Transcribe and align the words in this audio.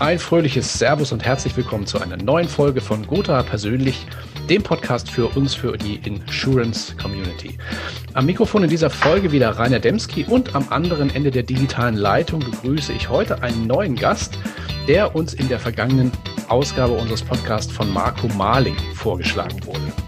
Ein 0.00 0.18
fröhliches 0.18 0.78
Servus 0.78 1.12
und 1.12 1.26
herzlich 1.26 1.54
willkommen 1.58 1.84
zu 1.84 2.00
einer 2.00 2.16
neuen 2.16 2.48
Folge 2.48 2.80
von 2.80 3.06
Gotha 3.06 3.42
persönlich, 3.42 4.06
dem 4.48 4.62
Podcast 4.62 5.10
für 5.10 5.26
uns, 5.36 5.54
für 5.54 5.76
die 5.76 5.96
Insurance 5.96 6.96
Community. 6.96 7.58
Am 8.14 8.24
Mikrofon 8.24 8.64
in 8.64 8.70
dieser 8.70 8.88
Folge 8.88 9.30
wieder 9.30 9.50
Rainer 9.50 9.78
Demski 9.78 10.24
und 10.24 10.54
am 10.54 10.66
anderen 10.70 11.14
Ende 11.14 11.30
der 11.30 11.42
digitalen 11.42 11.96
Leitung 11.96 12.40
begrüße 12.40 12.94
ich 12.94 13.10
heute 13.10 13.42
einen 13.42 13.66
neuen 13.66 13.94
Gast, 13.94 14.38
der 14.88 15.14
uns 15.14 15.34
in 15.34 15.48
der 15.48 15.60
vergangenen 15.60 16.10
Ausgabe 16.48 16.94
unseres 16.94 17.20
Podcasts 17.20 17.70
von 17.70 17.92
Marco 17.92 18.26
Marling 18.28 18.76
vorgeschlagen 18.94 19.62
wurde. 19.66 19.99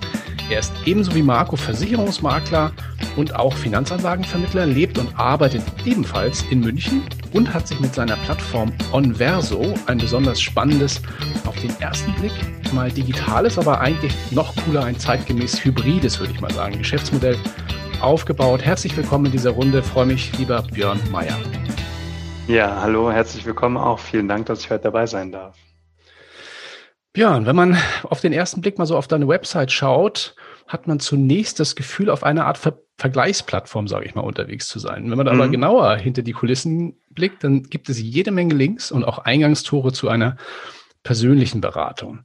Er 0.50 0.58
ist 0.58 0.72
ebenso 0.84 1.14
wie 1.14 1.22
Marco 1.22 1.56
Versicherungsmakler 1.56 2.72
und 3.16 3.34
auch 3.34 3.54
Finanzanlagenvermittler, 3.54 4.66
lebt 4.66 4.98
und 4.98 5.18
arbeitet 5.18 5.62
ebenfalls 5.84 6.42
in 6.50 6.60
München 6.60 7.02
und 7.32 7.52
hat 7.52 7.68
sich 7.68 7.80
mit 7.80 7.94
seiner 7.94 8.16
Plattform 8.16 8.72
Onverso 8.92 9.74
ein 9.86 9.98
besonders 9.98 10.40
spannendes, 10.40 11.00
auf 11.46 11.56
den 11.56 11.70
ersten 11.80 12.12
Blick 12.14 12.32
mal 12.72 12.90
digitales, 12.90 13.58
aber 13.58 13.80
eigentlich 13.80 14.14
noch 14.30 14.54
cooler, 14.64 14.84
ein 14.84 14.98
zeitgemäß 14.98 15.64
hybrides, 15.64 16.18
würde 16.20 16.32
ich 16.32 16.40
mal 16.40 16.52
sagen, 16.52 16.78
Geschäftsmodell 16.78 17.36
aufgebaut. 18.00 18.62
Herzlich 18.62 18.96
willkommen 18.96 19.26
in 19.26 19.32
dieser 19.32 19.50
Runde. 19.50 19.82
freue 19.82 20.06
mich, 20.06 20.36
lieber 20.38 20.62
Björn 20.62 21.00
Mayer. 21.10 21.38
Ja, 22.48 22.80
hallo, 22.80 23.10
herzlich 23.10 23.44
willkommen 23.44 23.76
auch. 23.76 23.98
Vielen 23.98 24.28
Dank, 24.28 24.46
dass 24.46 24.60
ich 24.60 24.70
heute 24.70 24.84
dabei 24.84 25.06
sein 25.06 25.30
darf. 25.30 25.56
Björn, 27.12 27.44
wenn 27.44 27.56
man 27.56 27.76
auf 28.04 28.20
den 28.20 28.32
ersten 28.32 28.60
Blick 28.60 28.78
mal 28.78 28.86
so 28.86 28.96
auf 28.96 29.06
deine 29.06 29.28
Website 29.28 29.70
schaut, 29.70 30.34
hat 30.66 30.86
man 30.86 30.98
zunächst 30.98 31.60
das 31.60 31.76
Gefühl, 31.76 32.08
auf 32.08 32.24
einer 32.24 32.46
Art 32.46 32.58
Ver 32.58 32.78
Vergleichsplattform, 32.98 33.88
sage 33.88 34.04
ich 34.04 34.14
mal, 34.14 34.20
unterwegs 34.20 34.68
zu 34.68 34.78
sein. 34.78 35.10
Wenn 35.10 35.18
man 35.18 35.26
mhm. 35.26 35.32
aber 35.32 35.48
genauer 35.48 35.96
hinter 35.96 36.22
die 36.22 36.34
Kulissen 36.34 36.94
blickt, 37.10 37.42
dann 37.42 37.64
gibt 37.64 37.88
es 37.88 38.00
jede 38.00 38.30
Menge 38.30 38.54
Links 38.54 38.92
und 38.92 39.02
auch 39.02 39.18
Eingangstore 39.18 39.92
zu 39.92 40.08
einer 40.08 40.36
persönlichen 41.02 41.60
Beratung. 41.60 42.20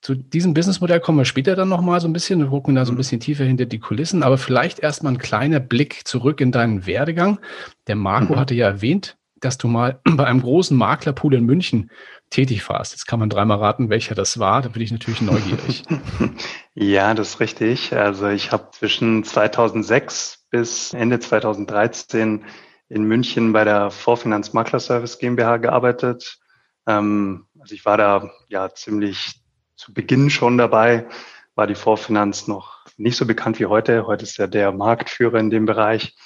Zu 0.00 0.16
diesem 0.16 0.54
Businessmodell 0.54 0.98
kommen 0.98 1.18
wir 1.18 1.24
später 1.24 1.54
dann 1.54 1.68
nochmal 1.68 2.00
so 2.00 2.08
ein 2.08 2.12
bisschen, 2.12 2.40
wir 2.40 2.48
gucken 2.48 2.74
da 2.74 2.84
so 2.84 2.90
ein 2.90 2.94
mhm. 2.94 2.98
bisschen 2.98 3.20
tiefer 3.20 3.44
hinter 3.44 3.66
die 3.66 3.78
Kulissen, 3.78 4.24
aber 4.24 4.38
vielleicht 4.38 4.80
erstmal 4.80 5.12
ein 5.12 5.18
kleiner 5.18 5.60
Blick 5.60 6.00
zurück 6.04 6.40
in 6.40 6.50
deinen 6.50 6.84
Werdegang. 6.84 7.38
Der 7.86 7.94
Marco 7.94 8.32
mhm. 8.32 8.40
hatte 8.40 8.54
ja 8.54 8.66
erwähnt, 8.66 9.18
dass 9.40 9.56
du 9.56 9.68
mal 9.68 10.00
bei 10.04 10.24
einem 10.24 10.42
großen 10.42 10.76
Maklerpool 10.76 11.34
in 11.34 11.44
München 11.44 11.90
tätig 12.30 12.68
warst. 12.68 12.92
Jetzt 12.92 13.06
kann 13.06 13.20
man 13.20 13.30
dreimal 13.30 13.58
raten, 13.58 13.90
welcher 13.90 14.14
das 14.14 14.38
war. 14.38 14.62
Da 14.62 14.68
bin 14.68 14.82
ich 14.82 14.92
natürlich 14.92 15.20
neugierig. 15.20 15.84
ja, 16.74 17.14
das 17.14 17.30
ist 17.30 17.40
richtig. 17.40 17.94
Also 17.94 18.28
ich 18.28 18.52
habe 18.52 18.70
zwischen 18.72 19.24
2006 19.24 20.46
bis 20.50 20.92
Ende 20.92 21.20
2013 21.20 22.44
in 22.88 23.04
München 23.04 23.52
bei 23.52 23.64
der 23.64 23.90
Vorfinanz 23.90 24.52
Makler 24.52 24.80
Service 24.80 25.18
GmbH 25.18 25.58
gearbeitet. 25.58 26.38
Ähm, 26.86 27.46
also 27.60 27.74
ich 27.74 27.84
war 27.84 27.96
da 27.96 28.30
ja 28.48 28.72
ziemlich 28.74 29.40
zu 29.76 29.92
Beginn 29.94 30.30
schon 30.30 30.58
dabei, 30.58 31.06
war 31.54 31.66
die 31.66 31.74
Vorfinanz 31.74 32.48
noch 32.48 32.84
nicht 32.96 33.16
so 33.16 33.26
bekannt 33.26 33.60
wie 33.60 33.66
heute. 33.66 34.06
Heute 34.06 34.24
ist 34.24 34.38
ja 34.38 34.46
der 34.46 34.72
Marktführer 34.72 35.38
in 35.38 35.50
dem 35.50 35.66
Bereich 35.66 36.16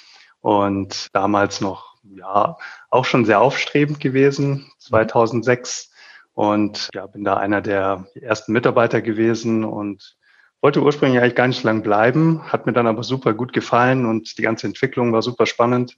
und 0.41 1.13
damals 1.13 1.61
noch 1.61 1.93
ja 2.03 2.57
auch 2.89 3.05
schon 3.05 3.25
sehr 3.25 3.41
aufstrebend 3.41 3.99
gewesen. 3.99 4.71
2006 4.79 5.92
und 6.33 6.89
ja, 6.93 7.05
bin 7.07 7.23
da 7.23 7.37
einer 7.37 7.61
der 7.61 8.07
ersten 8.15 8.53
Mitarbeiter 8.53 9.01
gewesen 9.01 9.63
und 9.63 10.17
wollte 10.61 10.81
ursprünglich 10.81 11.21
eigentlich 11.21 11.35
gar 11.35 11.47
nicht 11.47 11.63
lang 11.63 11.83
bleiben, 11.83 12.41
hat 12.51 12.65
mir 12.65 12.73
dann 12.73 12.87
aber 12.87 13.03
super 13.03 13.33
gut 13.33 13.53
gefallen 13.53 14.05
und 14.05 14.37
die 14.37 14.41
ganze 14.41 14.65
Entwicklung 14.65 15.11
war 15.13 15.21
super 15.21 15.45
spannend. 15.45 15.97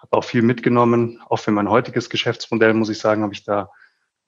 Habe 0.00 0.16
auch 0.16 0.24
viel 0.24 0.42
mitgenommen. 0.42 1.20
Auch 1.28 1.38
für 1.38 1.50
mein 1.50 1.70
heutiges 1.70 2.10
Geschäftsmodell 2.10 2.74
muss 2.74 2.88
ich 2.88 2.98
sagen, 2.98 3.22
habe 3.22 3.34
ich 3.34 3.44
da 3.44 3.70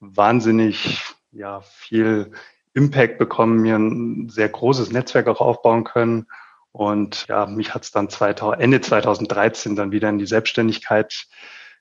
wahnsinnig 0.01 1.01
ja 1.33 1.63
viel 1.63 2.33
Impact 2.75 3.19
bekommen, 3.19 3.63
mir 3.63 3.77
ein 3.77 4.29
sehr 4.29 4.49
großes 4.49 4.93
Netzwerk 4.93 5.29
auch 5.29 5.41
aufbauen 5.41 5.85
können. 5.85 6.27
Und 6.73 7.27
ja, 7.29 7.47
mich 7.47 7.75
hat 7.75 7.83
es 7.83 7.91
dann 7.91 8.09
2000, 8.09 8.63
Ende 8.63 8.81
2013 8.81 9.77
dann 9.77 9.93
wieder 9.93 10.09
in 10.09 10.19
die 10.19 10.27
Selbstständigkeit 10.27 11.27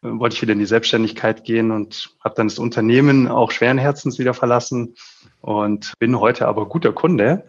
wollte 0.01 0.35
ich 0.35 0.41
wieder 0.41 0.53
in 0.53 0.59
die 0.59 0.65
Selbstständigkeit 0.65 1.43
gehen 1.43 1.71
und 1.71 2.15
habe 2.23 2.35
dann 2.35 2.47
das 2.47 2.59
Unternehmen 2.59 3.27
auch 3.27 3.51
schweren 3.51 3.77
Herzens 3.77 4.19
wieder 4.19 4.33
verlassen 4.33 4.95
und 5.41 5.93
bin 5.99 6.19
heute 6.19 6.47
aber 6.47 6.67
guter 6.67 6.93
Kunde 6.93 7.45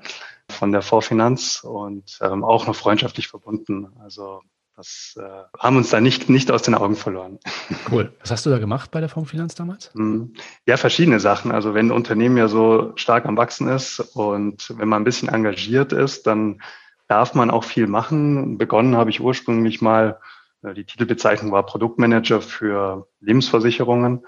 von 0.48 0.72
der 0.72 0.82
Vorfinanz 0.82 1.64
und 1.64 2.18
ähm, 2.20 2.44
auch 2.44 2.66
noch 2.66 2.76
freundschaftlich 2.76 3.28
verbunden. 3.28 3.88
Also 4.00 4.42
das 4.76 5.18
äh, 5.18 5.22
haben 5.58 5.76
uns 5.76 5.90
da 5.90 6.00
nicht, 6.00 6.28
nicht 6.28 6.50
aus 6.50 6.62
den 6.62 6.74
Augen 6.74 6.96
verloren. 6.96 7.38
Cool. 7.90 8.12
Was 8.20 8.30
hast 8.30 8.46
du 8.46 8.50
da 8.50 8.58
gemacht 8.58 8.90
bei 8.90 9.00
der 9.00 9.08
Fondsfinanz 9.08 9.54
damals? 9.54 9.92
Hm. 9.94 10.34
Ja, 10.66 10.76
verschiedene 10.76 11.20
Sachen. 11.20 11.52
Also 11.52 11.74
wenn 11.74 11.88
ein 11.88 11.92
Unternehmen 11.92 12.36
ja 12.36 12.48
so 12.48 12.92
stark 12.96 13.26
am 13.26 13.36
Wachsen 13.36 13.68
ist 13.68 14.00
und 14.14 14.74
wenn 14.78 14.88
man 14.88 15.02
ein 15.02 15.04
bisschen 15.04 15.28
engagiert 15.28 15.92
ist, 15.92 16.26
dann 16.26 16.62
darf 17.08 17.34
man 17.34 17.50
auch 17.50 17.64
viel 17.64 17.86
machen. 17.86 18.56
Begonnen 18.56 18.96
habe 18.96 19.10
ich 19.10 19.20
ursprünglich 19.20 19.82
mal 19.82 20.20
die 20.62 20.84
Titelbezeichnung 20.84 21.50
war 21.50 21.66
Produktmanager 21.66 22.40
für 22.40 23.08
Lebensversicherungen. 23.20 24.24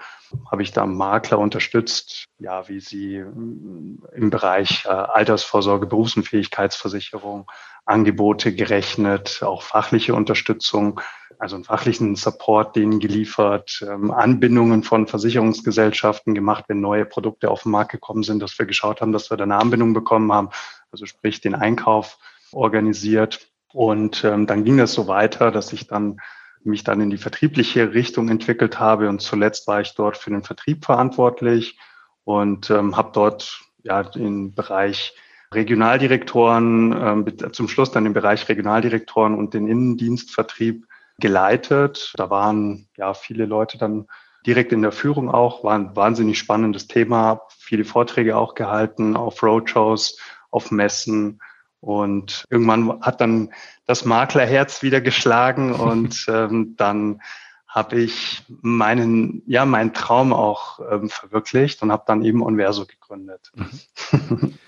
Habe 0.51 0.63
ich 0.63 0.73
da 0.73 0.85
Makler 0.85 1.39
unterstützt, 1.39 2.25
ja, 2.39 2.67
wie 2.67 2.81
sie 2.81 3.15
äh, 3.15 3.25
im 3.25 4.29
Bereich 4.29 4.83
äh, 4.85 4.89
Altersvorsorge, 4.89 5.87
Berufsunfähigkeitsversicherung, 5.87 7.49
Angebote 7.85 8.53
gerechnet, 8.53 9.43
auch 9.43 9.61
fachliche 9.61 10.13
Unterstützung, 10.13 10.99
also 11.39 11.55
einen 11.55 11.63
fachlichen 11.63 12.15
Support 12.15 12.75
denen 12.75 12.99
geliefert, 12.99 13.85
ähm, 13.87 14.11
Anbindungen 14.11 14.83
von 14.83 15.07
Versicherungsgesellschaften 15.07 16.33
gemacht, 16.35 16.65
wenn 16.67 16.81
neue 16.81 17.05
Produkte 17.05 17.49
auf 17.49 17.63
den 17.63 17.71
Markt 17.71 17.91
gekommen 17.91 18.23
sind, 18.23 18.41
dass 18.41 18.57
wir 18.59 18.65
geschaut 18.65 18.99
haben, 18.99 19.13
dass 19.13 19.29
wir 19.29 19.37
da 19.37 19.45
eine 19.45 19.57
Anbindung 19.57 19.93
bekommen 19.93 20.33
haben, 20.33 20.49
also 20.91 21.05
sprich 21.05 21.39
den 21.39 21.55
Einkauf 21.55 22.17
organisiert 22.51 23.47
und 23.75 24.23
ähm, 24.23 24.47
dann 24.47 24.63
ging 24.63 24.79
es 24.79 24.93
so 24.93 25.07
weiter, 25.07 25.51
dass 25.51 25.73
ich 25.73 25.85
dann 25.85 26.21
mich 26.63 26.85
dann 26.85 27.01
in 27.01 27.09
die 27.09 27.17
vertriebliche 27.17 27.93
Richtung 27.93 28.29
entwickelt 28.29 28.79
habe. 28.79 29.09
Und 29.09 29.21
zuletzt 29.21 29.67
war 29.67 29.81
ich 29.81 29.93
dort 29.95 30.15
für 30.15 30.29
den 30.29 30.43
Vertrieb 30.43 30.85
verantwortlich 30.85 31.77
und 32.23 32.69
ähm, 32.69 32.95
habe 32.95 33.11
dort 33.13 33.59
ja 33.83 33.99
im 34.15 34.53
Bereich 34.55 35.13
Regionaldirektoren, 35.53 36.93
ähm, 36.93 37.51
zum 37.51 37.67
Schluss 37.67 37.91
dann 37.91 38.05
im 38.05 38.13
Bereich 38.13 38.47
Regionaldirektoren 38.47 39.35
und 39.35 39.53
den 39.53 39.67
Innendienstvertrieb 39.67 40.87
geleitet. 41.19 42.13
Da 42.15 42.29
waren 42.29 42.87
ja 42.95 43.13
viele 43.13 43.45
Leute 43.45 43.77
dann 43.77 44.07
direkt 44.47 44.71
in 44.71 44.83
der 44.83 44.93
Führung 44.93 45.29
auch, 45.29 45.65
war 45.65 45.75
ein 45.75 45.97
wahnsinnig 45.97 46.39
spannendes 46.39 46.87
Thema, 46.87 47.41
viele 47.49 47.83
Vorträge 47.83 48.37
auch 48.37 48.55
gehalten 48.55 49.17
auf 49.17 49.43
Roadshows, 49.43 50.17
auf 50.49 50.71
Messen 50.71 51.41
und 51.85 52.45
irgendwann 52.49 52.99
hat 53.01 53.21
dann 53.21 53.53
das 53.85 54.05
Maklerherz 54.05 54.81
wieder 54.81 55.01
geschlagen 55.01 55.73
und 55.73 56.25
ähm, 56.27 56.75
dann 56.77 57.21
habe 57.67 57.97
ich 57.97 58.43
meinen, 58.61 59.43
ja, 59.47 59.65
meinen 59.65 59.93
Traum 59.93 60.33
auch 60.33 60.79
ähm, 60.91 61.09
verwirklicht 61.09 61.83
und 61.83 61.91
habe 61.91 62.03
dann 62.07 62.23
eben 62.23 62.41
Onverso 62.41 62.85
gegründet. 62.85 63.51
Mhm. 63.55 64.53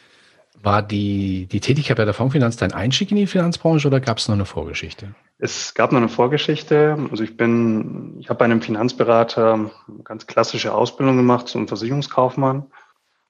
War 0.61 0.81
die, 0.81 1.45
die 1.45 1.59
Tätigkeit 1.59 1.97
bei 1.97 2.05
der 2.05 2.13
Fondsfinanz 2.13 2.57
dein 2.57 2.73
Einstieg 2.73 3.11
in 3.11 3.17
die 3.17 3.27
Finanzbranche 3.27 3.87
oder 3.87 3.99
gab 3.99 4.17
es 4.17 4.27
noch 4.27 4.35
eine 4.35 4.45
Vorgeschichte? 4.45 5.13
Es 5.37 5.75
gab 5.75 5.91
noch 5.91 5.99
eine 5.99 6.09
Vorgeschichte. 6.09 6.97
Also 7.11 7.23
ich 7.23 7.37
bin, 7.37 8.17
ich 8.19 8.29
habe 8.29 8.39
bei 8.39 8.45
einem 8.45 8.61
Finanzberater 8.61 9.53
eine 9.53 10.03
ganz 10.03 10.25
klassische 10.25 10.73
Ausbildung 10.73 11.15
gemacht 11.15 11.47
zum 11.47 11.67
Versicherungskaufmann 11.67 12.65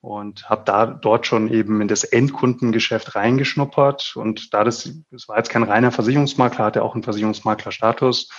und 0.02 0.50
habe 0.50 0.64
da 0.66 0.86
dort 0.86 1.26
schon 1.26 1.50
eben 1.50 1.82
in 1.82 1.88
das 1.88 2.04
Endkundengeschäft 2.04 3.16
reingeschnuppert. 3.16 4.16
Und 4.16 4.54
da 4.54 4.64
das, 4.64 4.92
das 5.12 5.28
war 5.28 5.38
jetzt 5.38 5.50
kein 5.50 5.64
reiner 5.64 5.92
Versicherungsmakler, 5.92 6.66
hatte 6.66 6.84
auch 6.84 6.94
einen 6.94 7.04
Versicherungsmaklerstatus, 7.04 8.30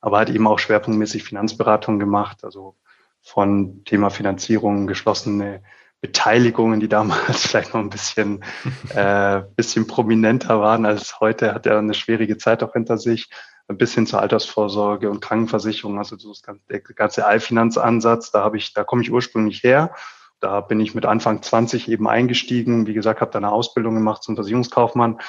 aber 0.00 0.20
hat 0.20 0.30
eben 0.30 0.46
auch 0.46 0.58
schwerpunktmäßig 0.58 1.24
Finanzberatung 1.24 1.98
gemacht, 1.98 2.44
also 2.44 2.76
von 3.20 3.84
Thema 3.84 4.10
Finanzierung, 4.10 4.86
geschlossene 4.86 5.62
Beteiligungen, 6.00 6.78
die 6.78 6.88
damals 6.88 7.46
vielleicht 7.46 7.74
noch 7.74 7.80
ein 7.80 7.90
bisschen, 7.90 8.44
äh, 8.94 9.42
bisschen 9.56 9.86
prominenter 9.86 10.60
waren 10.60 10.86
als 10.86 11.20
heute, 11.20 11.52
hat 11.52 11.66
er 11.66 11.78
eine 11.78 11.94
schwierige 11.94 12.38
Zeit 12.38 12.62
auch 12.62 12.72
hinter 12.72 12.96
sich, 12.96 13.28
ein 13.66 13.76
bisschen 13.76 14.06
zur 14.06 14.20
Altersvorsorge 14.20 15.10
und 15.10 15.20
Krankenversicherung, 15.20 15.98
also 15.98 16.16
das 16.16 16.42
ganze, 16.42 16.62
der 16.70 16.80
ganze 16.80 17.26
Allfinanzansatz, 17.26 18.30
da 18.30 18.42
habe 18.42 18.56
ich, 18.56 18.72
da 18.72 18.82
komme 18.84 19.02
ich 19.02 19.12
ursprünglich 19.12 19.62
her 19.62 19.94
da 20.40 20.60
bin 20.60 20.80
ich 20.80 20.94
mit 20.94 21.06
Anfang 21.06 21.42
20 21.42 21.88
eben 21.88 22.08
eingestiegen. 22.08 22.86
Wie 22.86 22.94
gesagt, 22.94 23.20
habe 23.20 23.30
da 23.30 23.38
eine 23.38 23.52
Ausbildung 23.52 23.94
gemacht 23.94 24.22
zum 24.22 24.36
Versicherungskaufmann, 24.36 25.20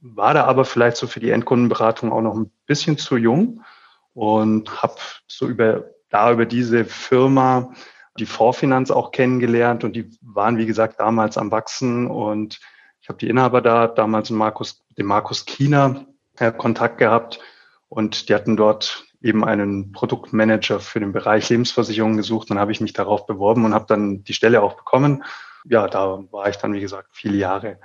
war 0.00 0.34
da 0.34 0.44
aber 0.44 0.64
vielleicht 0.64 0.96
so 0.96 1.06
für 1.06 1.20
die 1.20 1.30
Endkundenberatung 1.30 2.12
auch 2.12 2.22
noch 2.22 2.34
ein 2.34 2.50
bisschen 2.66 2.98
zu 2.98 3.16
jung 3.16 3.62
und 4.14 4.82
habe 4.82 4.96
so 5.26 5.46
über 5.46 5.84
da 6.08 6.32
über 6.32 6.46
diese 6.46 6.84
Firma 6.84 7.72
die 8.18 8.26
Vorfinanz 8.26 8.90
auch 8.90 9.10
kennengelernt 9.10 9.84
und 9.84 9.94
die 9.94 10.10
waren 10.22 10.56
wie 10.58 10.66
gesagt 10.66 11.00
damals 11.00 11.36
am 11.36 11.50
wachsen 11.50 12.06
und 12.06 12.60
ich 13.00 13.08
habe 13.08 13.18
die 13.18 13.28
Inhaber 13.28 13.60
da 13.60 13.86
damals 13.86 14.30
Markus, 14.30 14.84
den 14.96 15.06
Markus 15.06 15.44
Kiener 15.44 16.06
äh, 16.38 16.50
Kontakt 16.50 16.98
gehabt 16.98 17.38
und 17.88 18.28
die 18.28 18.34
hatten 18.34 18.56
dort 18.56 19.05
eben 19.26 19.44
einen 19.44 19.92
Produktmanager 19.92 20.80
für 20.80 21.00
den 21.00 21.12
Bereich 21.12 21.48
Lebensversicherung 21.48 22.16
gesucht. 22.16 22.50
Dann 22.50 22.58
habe 22.58 22.72
ich 22.72 22.80
mich 22.80 22.92
darauf 22.92 23.26
beworben 23.26 23.64
und 23.64 23.74
habe 23.74 23.86
dann 23.88 24.24
die 24.24 24.34
Stelle 24.34 24.62
auch 24.62 24.74
bekommen. 24.74 25.24
Ja, 25.64 25.88
da 25.88 26.22
war 26.30 26.48
ich 26.48 26.56
dann, 26.56 26.72
wie 26.72 26.80
gesagt, 26.80 27.08
viele 27.12 27.36
Jahre 27.36 27.78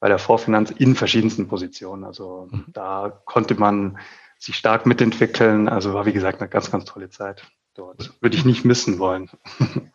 bei 0.00 0.08
der 0.08 0.18
Vorfinanz 0.18 0.70
in 0.70 0.94
verschiedensten 0.94 1.48
Positionen. 1.48 2.04
Also 2.04 2.48
mhm. 2.50 2.64
da 2.68 3.20
konnte 3.24 3.54
man 3.54 3.98
sich 4.38 4.56
stark 4.56 4.86
mitentwickeln. 4.86 5.68
Also 5.68 5.94
war, 5.94 6.06
wie 6.06 6.12
gesagt, 6.12 6.40
eine 6.40 6.48
ganz, 6.48 6.70
ganz 6.70 6.84
tolle 6.84 7.10
Zeit 7.10 7.44
dort. 7.74 8.12
Würde 8.20 8.36
ich 8.36 8.44
nicht 8.44 8.64
missen 8.64 8.98
wollen. 8.98 9.30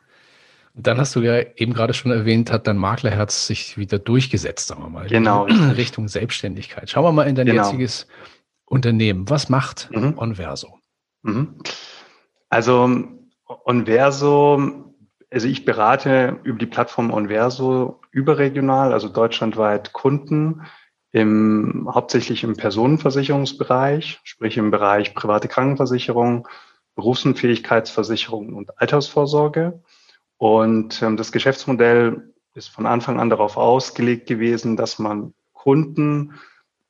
dann 0.73 0.97
hast 0.97 1.15
du 1.15 1.21
ja 1.21 1.41
eben 1.55 1.73
gerade 1.73 1.93
schon 1.93 2.11
erwähnt, 2.11 2.51
hat 2.51 2.67
dein 2.67 2.77
Maklerherz 2.77 3.47
sich 3.47 3.77
wieder 3.77 3.99
durchgesetzt, 3.99 4.67
sagen 4.67 4.83
wir 4.83 4.89
mal. 4.89 5.07
Genau. 5.07 5.45
In 5.45 5.71
Richtung 5.71 6.07
Selbstständigkeit. 6.07 6.89
Schauen 6.89 7.03
wir 7.03 7.11
mal 7.11 7.27
in 7.27 7.35
dein 7.35 7.45
genau. 7.45 7.63
jetziges 7.63 8.07
Unternehmen. 8.65 9.29
Was 9.29 9.49
macht 9.49 9.89
mhm. 9.91 10.17
Onverso? 10.17 10.79
Mhm. 11.23 11.55
Also 12.49 12.89
Onverso, 13.65 14.93
also 15.31 15.47
ich 15.47 15.65
berate 15.65 16.39
über 16.43 16.59
die 16.59 16.67
Plattform 16.67 17.11
Onverso 17.11 17.99
überregional, 18.11 18.93
also 18.93 19.09
deutschlandweit 19.09 19.93
Kunden, 19.93 20.61
im, 21.11 21.87
hauptsächlich 21.91 22.43
im 22.43 22.55
Personenversicherungsbereich, 22.55 24.19
sprich 24.23 24.57
im 24.57 24.71
Bereich 24.71 25.13
private 25.13 25.47
Krankenversicherung, 25.47 26.47
Berufsunfähigkeitsversicherung 26.95 28.53
und 28.53 28.79
Altersvorsorge. 28.79 29.81
Und 30.37 31.01
ähm, 31.01 31.15
das 31.15 31.31
Geschäftsmodell 31.31 32.33
ist 32.55 32.69
von 32.69 32.85
Anfang 32.85 33.19
an 33.19 33.29
darauf 33.29 33.57
ausgelegt 33.57 34.27
gewesen, 34.27 34.75
dass 34.75 34.99
man 34.99 35.33
Kunden 35.53 36.33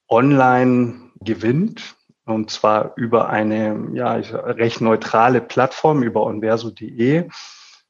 online 0.07 1.11
gewinnt. 1.19 1.95
Und 2.25 2.51
zwar 2.51 2.93
über 2.95 3.29
eine 3.29 3.89
ja, 3.93 4.13
recht 4.13 4.79
neutrale 4.81 5.41
Plattform, 5.41 6.03
über 6.03 6.23
onverso.de. 6.23 7.29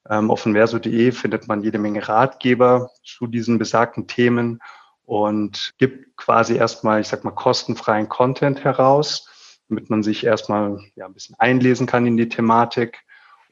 Ähm, 0.10 0.32
auf 0.32 0.46
onverso.de 0.46 1.12
findet 1.12 1.48
man 1.48 1.62
jede 1.62 1.78
Menge 1.78 2.08
Ratgeber 2.08 2.90
zu 3.04 3.28
diesen 3.28 3.60
besagten 3.60 4.08
Themen 4.08 4.60
und 5.06 5.74
gibt 5.78 6.18
quasi 6.18 6.56
erstmal, 6.56 7.02
ich 7.02 7.08
sag 7.08 7.24
mal, 7.24 7.32
kostenfreien 7.32 8.10
Content 8.10 8.64
heraus, 8.64 9.60
damit 9.70 9.90
man 9.90 10.02
sich 10.02 10.26
erstmal 10.26 10.80
ja, 10.96 11.06
ein 11.06 11.14
bisschen 11.14 11.36
einlesen 11.38 11.86
kann 11.86 12.08
in 12.08 12.18
die 12.18 12.30
Thematik. 12.30 13.04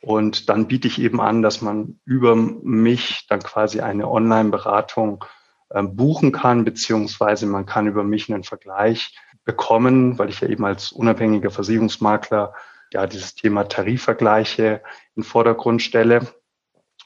Und 0.02 0.50
dann 0.50 0.68
biete 0.68 0.88
ich 0.88 1.00
eben 1.00 1.22
an, 1.22 1.44
dass 1.44 1.62
man 1.62 2.00
über 2.06 2.36
mich 2.36 3.28
dann 3.30 3.42
quasi 3.42 3.82
eine 3.82 4.10
Online-Beratung 4.10 5.24
äh, 5.70 5.84
buchen 5.84 6.32
kann, 6.32 6.66
beziehungsweise 6.66 7.46
man 7.46 7.68
kann 7.68 7.86
über 7.86 8.04
mich 8.04 8.32
einen 8.34 8.44
Vergleich 8.44 9.16
bekommen, 9.52 10.18
weil 10.18 10.30
ich 10.30 10.40
ja 10.40 10.48
eben 10.48 10.64
als 10.64 10.94
unabhängiger 10.94 11.52
Versicherungsmakler 11.52 12.54
ja 12.94 13.06
dieses 13.06 13.36
Thema 13.36 13.66
Tarifvergleiche 13.66 14.82
in 15.16 15.24
Vordergrund 15.24 15.82
stelle. 15.82 16.26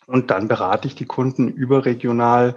Und 0.06 0.30
dann 0.30 0.48
berate 0.48 0.88
ich 0.88 0.94
die 0.94 1.08
Kunden 1.08 1.48
überregional 1.48 2.56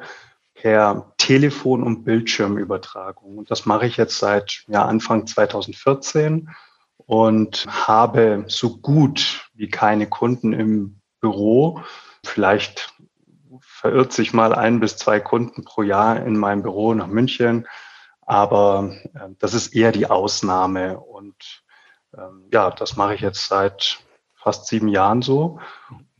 per 0.52 1.14
Telefon- 1.16 1.82
und 1.82 2.04
Bildschirmübertragung. 2.04 3.38
Und 3.38 3.50
das 3.50 3.64
mache 3.64 3.86
ich 3.86 3.96
jetzt 3.96 4.18
seit 4.18 4.64
ja, 4.68 4.84
Anfang 4.84 5.26
2014 5.26 6.50
und 6.98 7.64
habe 7.66 8.44
so 8.48 8.76
gut 8.76 9.48
wie 9.54 9.70
keine 9.70 10.06
Kunden 10.06 10.52
im 10.52 11.00
Büro. 11.20 11.80
Vielleicht 12.26 12.94
verirrt 13.62 14.12
sich 14.12 14.34
mal 14.34 14.54
ein 14.54 14.80
bis 14.80 14.98
zwei 14.98 15.18
Kunden 15.18 15.64
pro 15.64 15.82
Jahr 15.82 16.22
in 16.22 16.36
meinem 16.36 16.62
Büro 16.62 16.92
nach 16.92 17.06
München. 17.06 17.66
Aber 18.28 18.94
äh, 19.14 19.30
das 19.38 19.54
ist 19.54 19.74
eher 19.74 19.90
die 19.90 20.06
Ausnahme. 20.06 21.00
Und 21.00 21.64
ähm, 22.14 22.44
ja, 22.52 22.70
das 22.70 22.94
mache 22.94 23.14
ich 23.14 23.22
jetzt 23.22 23.48
seit 23.48 24.00
fast 24.34 24.66
sieben 24.66 24.88
Jahren 24.88 25.22
so. 25.22 25.60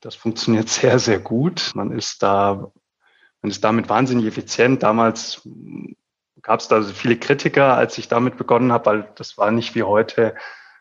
Das 0.00 0.14
funktioniert 0.14 0.68
sehr, 0.70 0.98
sehr 0.98 1.18
gut. 1.18 1.72
Man 1.74 1.92
ist 1.92 2.22
da, 2.22 2.72
man 3.42 3.50
ist 3.50 3.62
damit 3.62 3.90
wahnsinnig 3.90 4.24
effizient. 4.24 4.82
Damals 4.82 5.46
gab 6.40 6.60
es 6.60 6.68
da 6.68 6.82
viele 6.82 7.18
Kritiker, 7.18 7.76
als 7.76 7.98
ich 7.98 8.08
damit 8.08 8.38
begonnen 8.38 8.72
habe, 8.72 8.86
weil 8.86 9.12
das 9.16 9.36
war 9.36 9.50
nicht 9.50 9.74
wie 9.74 9.82
heute, 9.82 10.34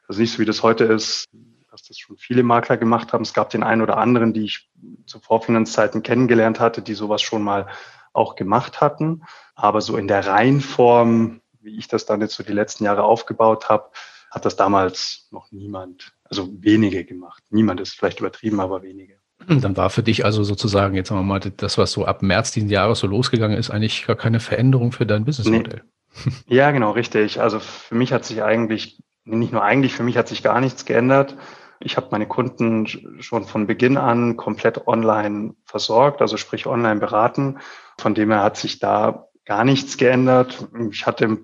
also 0.08 0.22
nicht 0.22 0.32
so 0.32 0.40
wie 0.40 0.46
das 0.46 0.64
heute 0.64 0.86
ist, 0.86 1.26
dass 1.70 1.84
das 1.84 1.98
schon 2.00 2.16
viele 2.16 2.44
Makler 2.44 2.78
gemacht 2.78 3.12
haben. 3.12 3.24
Es 3.24 3.34
gab 3.34 3.50
den 3.50 3.64
einen 3.64 3.82
oder 3.82 3.98
anderen, 3.98 4.32
die 4.32 4.46
ich 4.46 4.70
zu 5.06 5.20
Vorfinanzzeiten 5.20 6.04
kennengelernt 6.04 6.62
hatte, 6.62 6.82
die 6.82 6.94
sowas 6.94 7.22
schon 7.22 7.42
mal 7.42 7.68
auch 8.18 8.36
gemacht 8.36 8.82
hatten. 8.82 9.24
Aber 9.56 9.82
so 9.82 9.98
in 9.98 10.08
der 10.08 10.26
Reihenform, 10.26 11.42
wie 11.62 11.78
ich 11.78 11.88
das 11.88 12.06
dann 12.06 12.22
jetzt 12.22 12.36
so 12.36 12.44
die 12.44 12.54
letzten 12.54 12.84
Jahre 12.84 13.04
aufgebaut 13.04 13.70
habe, 13.70 13.90
hat 14.32 14.46
das 14.46 14.56
damals 14.56 15.28
noch 15.32 15.52
niemand, 15.52 16.14
also 16.26 16.50
wenige 16.52 17.06
gemacht. 17.06 17.44
Niemand 17.50 17.80
ist 17.80 17.94
vielleicht 17.94 18.20
übertrieben, 18.20 18.60
aber 18.60 18.84
wenige. 18.84 19.18
Dann 19.48 19.78
war 19.78 19.90
für 19.90 20.04
dich 20.04 20.26
also 20.26 20.44
sozusagen, 20.44 20.96
jetzt 20.96 21.10
sagen 21.10 21.22
wir 21.22 21.26
mal, 21.26 21.40
das, 21.40 21.78
was 21.78 21.92
so 21.92 22.06
ab 22.06 22.22
März 22.24 22.52
diesen 22.52 22.70
Jahres 22.70 23.00
so 23.00 23.08
losgegangen 23.08 23.58
ist, 23.58 23.70
eigentlich 23.70 24.06
gar 24.06 24.16
keine 24.16 24.40
Veränderung 24.40 24.92
für 24.92 25.06
dein 25.06 25.26
Businessmodell. 25.26 25.84
Nee. 26.26 26.32
Ja, 26.48 26.72
genau, 26.72 26.92
richtig. 26.92 27.40
Also 27.40 27.60
für 27.60 27.96
mich 27.96 28.12
hat 28.12 28.26
sich 28.26 28.42
eigentlich, 28.42 29.00
nicht 29.24 29.54
nur 29.54 29.64
eigentlich, 29.64 29.94
für 29.94 30.04
mich 30.04 30.18
hat 30.18 30.28
sich 30.28 30.42
gar 30.42 30.60
nichts 30.60 30.86
geändert. 30.86 31.36
Ich 31.80 31.96
habe 31.96 32.08
meine 32.12 32.26
Kunden 32.26 32.88
schon 33.22 33.44
von 33.46 33.68
Beginn 33.68 33.98
an 33.98 34.36
komplett 34.36 34.88
online 34.88 35.54
versorgt, 35.66 36.22
also 36.22 36.36
sprich 36.38 36.66
online 36.66 37.00
beraten. 37.00 37.60
Von 38.00 38.14
dem 38.14 38.32
her 38.32 38.44
hat 38.44 38.58
sich 38.58 38.80
da 38.80 39.28
gar 39.46 39.64
nichts 39.64 39.98
geändert. 39.98 40.68
Ich 40.92 41.06
hatte, 41.06 41.40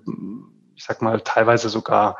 ich 0.74 0.84
sag 0.84 1.02
mal, 1.02 1.20
teilweise 1.20 1.68
sogar, 1.68 2.18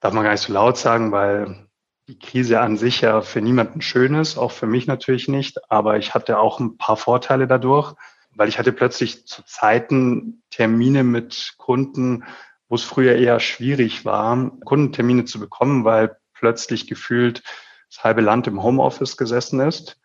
darf 0.00 0.12
man 0.12 0.24
gar 0.24 0.32
nicht 0.32 0.42
so 0.42 0.52
laut 0.52 0.78
sagen, 0.78 1.12
weil 1.12 1.66
die 2.06 2.18
Krise 2.18 2.60
an 2.60 2.76
sich 2.76 3.00
ja 3.00 3.20
für 3.22 3.40
niemanden 3.40 3.80
schön 3.82 4.14
ist, 4.14 4.36
auch 4.36 4.52
für 4.52 4.66
mich 4.66 4.86
natürlich 4.86 5.28
nicht. 5.28 5.70
Aber 5.70 5.96
ich 5.96 6.14
hatte 6.14 6.38
auch 6.38 6.60
ein 6.60 6.76
paar 6.76 6.96
Vorteile 6.96 7.46
dadurch, 7.46 7.94
weil 8.34 8.48
ich 8.48 8.58
hatte 8.58 8.72
plötzlich 8.72 9.26
zu 9.26 9.44
Zeiten 9.44 10.42
Termine 10.50 11.04
mit 11.04 11.54
Kunden, 11.56 12.24
wo 12.68 12.76
es 12.76 12.84
früher 12.84 13.16
eher 13.16 13.40
schwierig 13.40 14.04
war, 14.04 14.50
Kundentermine 14.64 15.24
zu 15.24 15.40
bekommen, 15.40 15.84
weil 15.84 16.16
plötzlich 16.34 16.86
gefühlt 16.86 17.42
das 17.88 18.04
halbe 18.04 18.20
Land 18.20 18.46
im 18.46 18.62
Homeoffice 18.62 19.16
gesessen 19.16 19.60
ist 19.60 20.00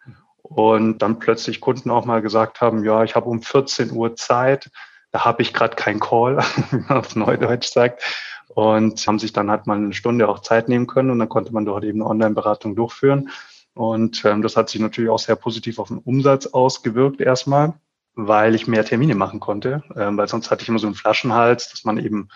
und 0.49 0.99
dann 0.99 1.17
plötzlich 1.17 1.59
Kunden 1.59 1.89
auch 1.89 2.05
mal 2.05 2.21
gesagt 2.21 2.61
haben, 2.61 2.83
ja, 2.83 3.03
ich 3.03 3.15
habe 3.15 3.29
um 3.29 3.41
14 3.41 3.91
Uhr 3.91 4.15
Zeit, 4.15 4.69
da 5.11 5.25
habe 5.25 5.41
ich 5.41 5.53
gerade 5.53 5.75
keinen 5.75 5.99
Call, 5.99 6.37
wie 6.71 6.77
man 6.87 6.97
auf 6.99 7.15
Neudeutsch 7.15 7.67
sagt, 7.67 8.03
und 8.49 9.05
haben 9.07 9.19
sich 9.19 9.33
dann 9.33 9.49
halt 9.49 9.65
mal 9.65 9.77
eine 9.77 9.93
Stunde 9.93 10.29
auch 10.29 10.39
Zeit 10.39 10.69
nehmen 10.69 10.85
können 10.85 11.09
und 11.09 11.19
dann 11.19 11.29
konnte 11.29 11.51
man 11.51 11.65
dort 11.65 11.83
eben 11.83 12.01
eine 12.01 12.09
Online-Beratung 12.09 12.75
durchführen. 12.75 13.29
Und 13.73 14.23
ähm, 14.23 14.41
das 14.41 14.55
hat 14.55 14.69
sich 14.69 14.79
natürlich 14.79 15.09
auch 15.09 15.19
sehr 15.19 15.35
positiv 15.35 15.79
auf 15.79 15.89
den 15.89 15.97
Umsatz 15.97 16.45
ausgewirkt 16.45 17.19
erstmal, 17.19 17.73
weil 18.13 18.55
ich 18.55 18.67
mehr 18.67 18.85
Termine 18.85 19.15
machen 19.15 19.39
konnte, 19.39 19.83
ähm, 19.97 20.15
weil 20.15 20.27
sonst 20.27 20.51
hatte 20.51 20.61
ich 20.61 20.69
immer 20.69 20.79
so 20.79 20.87
einen 20.87 20.95
Flaschenhals, 20.95 21.69
dass 21.71 21.83
man 21.83 21.97
eben 21.97 22.29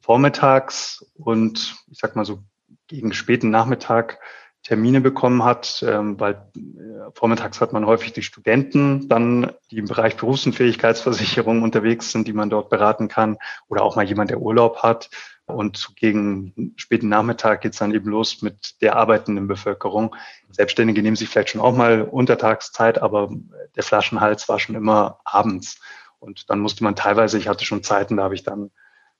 vormittags 0.00 1.04
und 1.14 1.74
ich 1.90 1.98
sag 1.98 2.14
mal 2.14 2.24
so 2.24 2.38
gegen 2.86 3.12
späten 3.12 3.50
Nachmittag 3.50 4.18
Termine 4.66 5.00
bekommen 5.00 5.44
hat, 5.44 5.84
ähm, 5.86 6.18
weil 6.18 6.32
äh, 6.56 7.12
vormittags 7.14 7.60
hat 7.60 7.72
man 7.72 7.86
häufig 7.86 8.12
die 8.12 8.24
Studenten 8.24 9.08
dann, 9.08 9.52
die 9.70 9.78
im 9.78 9.86
Bereich 9.86 10.16
Berufsunfähigkeitsversicherung 10.16 11.62
unterwegs 11.62 12.10
sind, 12.10 12.26
die 12.26 12.32
man 12.32 12.50
dort 12.50 12.68
beraten 12.68 13.06
kann, 13.06 13.38
oder 13.68 13.82
auch 13.84 13.94
mal 13.94 14.04
jemand, 14.04 14.30
der 14.30 14.40
Urlaub 14.40 14.82
hat. 14.82 15.08
Und 15.46 15.94
gegen 15.94 16.74
späten 16.74 17.08
Nachmittag 17.08 17.60
geht's 17.60 17.78
dann 17.78 17.94
eben 17.94 18.10
los 18.10 18.42
mit 18.42 18.82
der 18.82 18.96
arbeitenden 18.96 19.46
Bevölkerung. 19.46 20.16
Selbstständige 20.50 21.00
nehmen 21.00 21.14
sich 21.14 21.28
vielleicht 21.28 21.50
schon 21.50 21.60
auch 21.60 21.76
mal 21.76 22.02
Untertagszeit, 22.02 23.00
aber 23.00 23.30
der 23.76 23.84
Flaschenhals 23.84 24.48
war 24.48 24.58
schon 24.58 24.74
immer 24.74 25.20
abends. 25.22 25.78
Und 26.18 26.50
dann 26.50 26.58
musste 26.58 26.82
man 26.82 26.96
teilweise, 26.96 27.38
ich 27.38 27.46
hatte 27.46 27.64
schon 27.64 27.84
Zeiten, 27.84 28.16
da 28.16 28.24
habe 28.24 28.34
ich 28.34 28.42
dann 28.42 28.72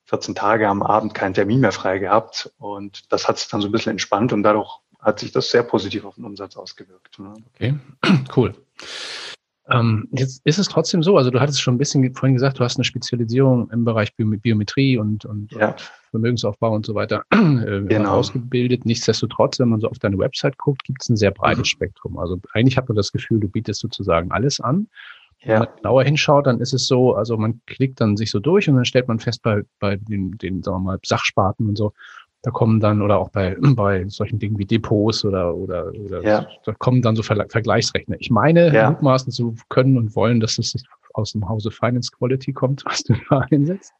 14 0.06 0.34
Tage 0.34 0.68
am 0.68 0.82
Abend 0.82 1.14
keinen 1.14 1.34
Termin 1.34 1.60
mehr 1.60 1.72
frei 1.72 1.98
gehabt. 1.98 2.52
Und 2.58 3.12
das 3.12 3.28
hat 3.28 3.38
sich 3.38 3.48
dann 3.48 3.60
so 3.60 3.68
ein 3.68 3.72
bisschen 3.72 3.90
entspannt 3.90 4.32
und 4.32 4.42
dadurch 4.42 4.80
hat 5.06 5.20
sich 5.20 5.30
das 5.30 5.50
sehr 5.50 5.62
positiv 5.62 6.04
auf 6.04 6.16
den 6.16 6.24
Umsatz 6.24 6.56
ausgewirkt. 6.56 7.18
Ne? 7.20 7.32
Okay, 7.54 7.74
cool. 8.36 8.54
Ähm, 9.70 10.08
jetzt 10.12 10.44
ist 10.44 10.58
es 10.58 10.68
trotzdem 10.68 11.02
so, 11.02 11.16
also 11.16 11.30
du 11.30 11.40
hattest 11.40 11.60
schon 11.60 11.74
ein 11.74 11.78
bisschen 11.78 12.14
vorhin 12.14 12.34
gesagt, 12.34 12.58
du 12.58 12.64
hast 12.64 12.76
eine 12.76 12.84
Spezialisierung 12.84 13.70
im 13.70 13.84
Bereich 13.84 14.14
Biometrie 14.16 14.98
und, 14.98 15.24
und, 15.24 15.52
ja. 15.52 15.70
und 15.70 15.92
Vermögensaufbau 16.10 16.72
und 16.72 16.86
so 16.86 16.94
weiter 16.94 17.24
äh, 17.32 17.82
genau. 17.82 18.16
ausgebildet. 18.16 18.84
Nichtsdestotrotz, 18.84 19.60
wenn 19.60 19.68
man 19.68 19.80
so 19.80 19.88
auf 19.88 19.98
deine 19.98 20.18
Website 20.18 20.58
guckt, 20.58 20.82
gibt 20.84 21.02
es 21.02 21.08
ein 21.08 21.16
sehr 21.16 21.30
breites 21.30 21.60
mhm. 21.60 21.64
Spektrum. 21.64 22.18
Also 22.18 22.38
eigentlich 22.52 22.76
hat 22.76 22.88
man 22.88 22.96
das 22.96 23.12
Gefühl, 23.12 23.40
du 23.40 23.48
bietest 23.48 23.80
sozusagen 23.80 24.32
alles 24.32 24.60
an. 24.60 24.88
Ja. 25.40 25.48
Wenn 25.48 25.58
man 25.60 25.68
genauer 25.76 26.04
hinschaut, 26.04 26.46
dann 26.46 26.60
ist 26.60 26.72
es 26.72 26.86
so, 26.86 27.14
also 27.14 27.36
man 27.36 27.60
klickt 27.66 28.00
dann 28.00 28.16
sich 28.16 28.30
so 28.30 28.40
durch 28.40 28.68
und 28.68 28.74
dann 28.76 28.84
stellt 28.84 29.06
man 29.06 29.20
fest 29.20 29.42
bei, 29.42 29.62
bei 29.78 29.96
den, 29.96 30.32
den, 30.38 30.62
sagen 30.62 30.78
wir 30.78 30.92
mal, 30.92 30.98
Sachsparten 31.04 31.68
und 31.68 31.76
so, 31.76 31.92
da 32.42 32.50
kommen 32.50 32.80
dann, 32.80 33.02
oder 33.02 33.18
auch 33.18 33.30
bei, 33.30 33.56
bei 33.76 34.06
solchen 34.08 34.38
Dingen 34.38 34.58
wie 34.58 34.66
Depots 34.66 35.24
oder, 35.24 35.54
oder, 35.54 35.92
oder 35.92 36.22
ja. 36.22 36.46
da 36.64 36.72
kommen 36.72 37.02
dann 37.02 37.16
so 37.16 37.22
Ver 37.22 37.46
Vergleichsrechner. 37.48 38.16
Ich 38.18 38.30
meine, 38.30 38.72
ja. 38.72 38.90
mutmaßen 38.90 39.32
zu 39.32 39.54
können 39.68 39.98
und 39.98 40.14
wollen, 40.14 40.40
dass 40.40 40.56
das 40.56 40.74
aus 41.14 41.32
dem 41.32 41.48
Hause 41.48 41.70
Finance 41.70 42.10
Quality 42.16 42.52
kommt, 42.52 42.84
was 42.86 43.02
du 43.02 43.14
da 43.28 43.46
einsetzt. 43.50 43.92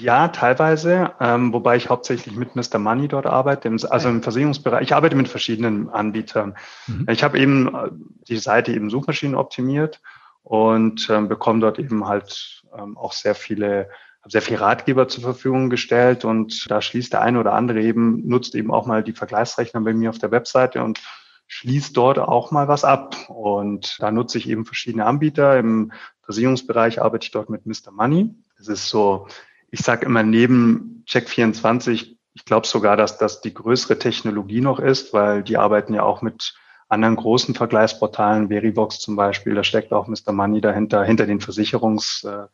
Ja, 0.00 0.26
teilweise, 0.28 1.12
ähm, 1.20 1.52
wobei 1.52 1.76
ich 1.76 1.88
hauptsächlich 1.88 2.34
mit 2.34 2.56
Mr. 2.56 2.80
Money 2.80 3.06
dort 3.06 3.26
arbeite, 3.26 3.70
also 3.90 4.08
im 4.08 4.24
Versicherungsbereich. 4.24 4.82
Ich 4.82 4.94
arbeite 4.94 5.14
mit 5.14 5.28
verschiedenen 5.28 5.88
Anbietern. 5.88 6.56
Mhm. 6.88 7.06
Ich 7.08 7.22
habe 7.22 7.38
eben 7.38 7.72
äh, 7.72 7.90
die 8.26 8.38
Seite 8.38 8.72
eben 8.72 8.90
Suchmaschinen 8.90 9.36
optimiert 9.36 10.00
und 10.42 11.08
ähm, 11.10 11.28
bekomme 11.28 11.60
dort 11.60 11.78
eben 11.78 12.08
halt 12.08 12.64
ähm, 12.76 12.96
auch 12.98 13.12
sehr 13.12 13.36
viele, 13.36 13.88
habe 14.28 14.32
sehr 14.32 14.42
viele 14.42 14.60
Ratgeber 14.60 15.08
zur 15.08 15.22
Verfügung 15.22 15.70
gestellt 15.70 16.24
und 16.24 16.70
da 16.70 16.80
schließt 16.80 17.12
der 17.12 17.22
eine 17.22 17.40
oder 17.40 17.54
andere 17.54 17.80
eben, 17.80 18.26
nutzt 18.28 18.54
eben 18.54 18.70
auch 18.70 18.86
mal 18.86 19.02
die 19.02 19.12
Vergleichsrechner 19.12 19.80
bei 19.80 19.94
mir 19.94 20.10
auf 20.10 20.18
der 20.18 20.30
Webseite 20.30 20.82
und 20.82 21.00
schließt 21.46 21.96
dort 21.96 22.18
auch 22.18 22.50
mal 22.50 22.68
was 22.68 22.84
ab. 22.84 23.16
Und 23.28 23.96
da 24.00 24.10
nutze 24.10 24.38
ich 24.38 24.48
eben 24.48 24.66
verschiedene 24.66 25.06
Anbieter. 25.06 25.58
Im 25.58 25.92
Versicherungsbereich 26.22 27.00
arbeite 27.00 27.24
ich 27.24 27.30
dort 27.30 27.48
mit 27.48 27.64
Mr. 27.64 27.90
Money. 27.90 28.34
Das 28.58 28.68
ist 28.68 28.88
so 28.88 29.26
ich 29.70 29.80
sage 29.80 30.06
immer 30.06 30.22
neben 30.22 31.04
Check24, 31.06 32.16
ich 32.34 32.44
glaube 32.44 32.66
sogar, 32.66 32.96
dass 32.96 33.18
das 33.18 33.40
die 33.40 33.52
größere 33.52 33.98
Technologie 33.98 34.60
noch 34.60 34.78
ist, 34.78 35.12
weil 35.12 35.42
die 35.42 35.56
arbeiten 35.56 35.94
ja 35.94 36.02
auch 36.02 36.22
mit 36.22 36.54
anderen 36.88 37.16
großen 37.16 37.54
Vergleichsportalen, 37.54 38.48
Verivox 38.48 38.98
zum 39.00 39.16
Beispiel, 39.16 39.54
da 39.54 39.64
steckt 39.64 39.92
auch 39.92 40.06
Mr. 40.06 40.32
Money 40.32 40.60
dahinter, 40.60 41.04
hinter 41.04 41.26
den 41.26 41.40
Versicherungsvergleichen 41.40 42.48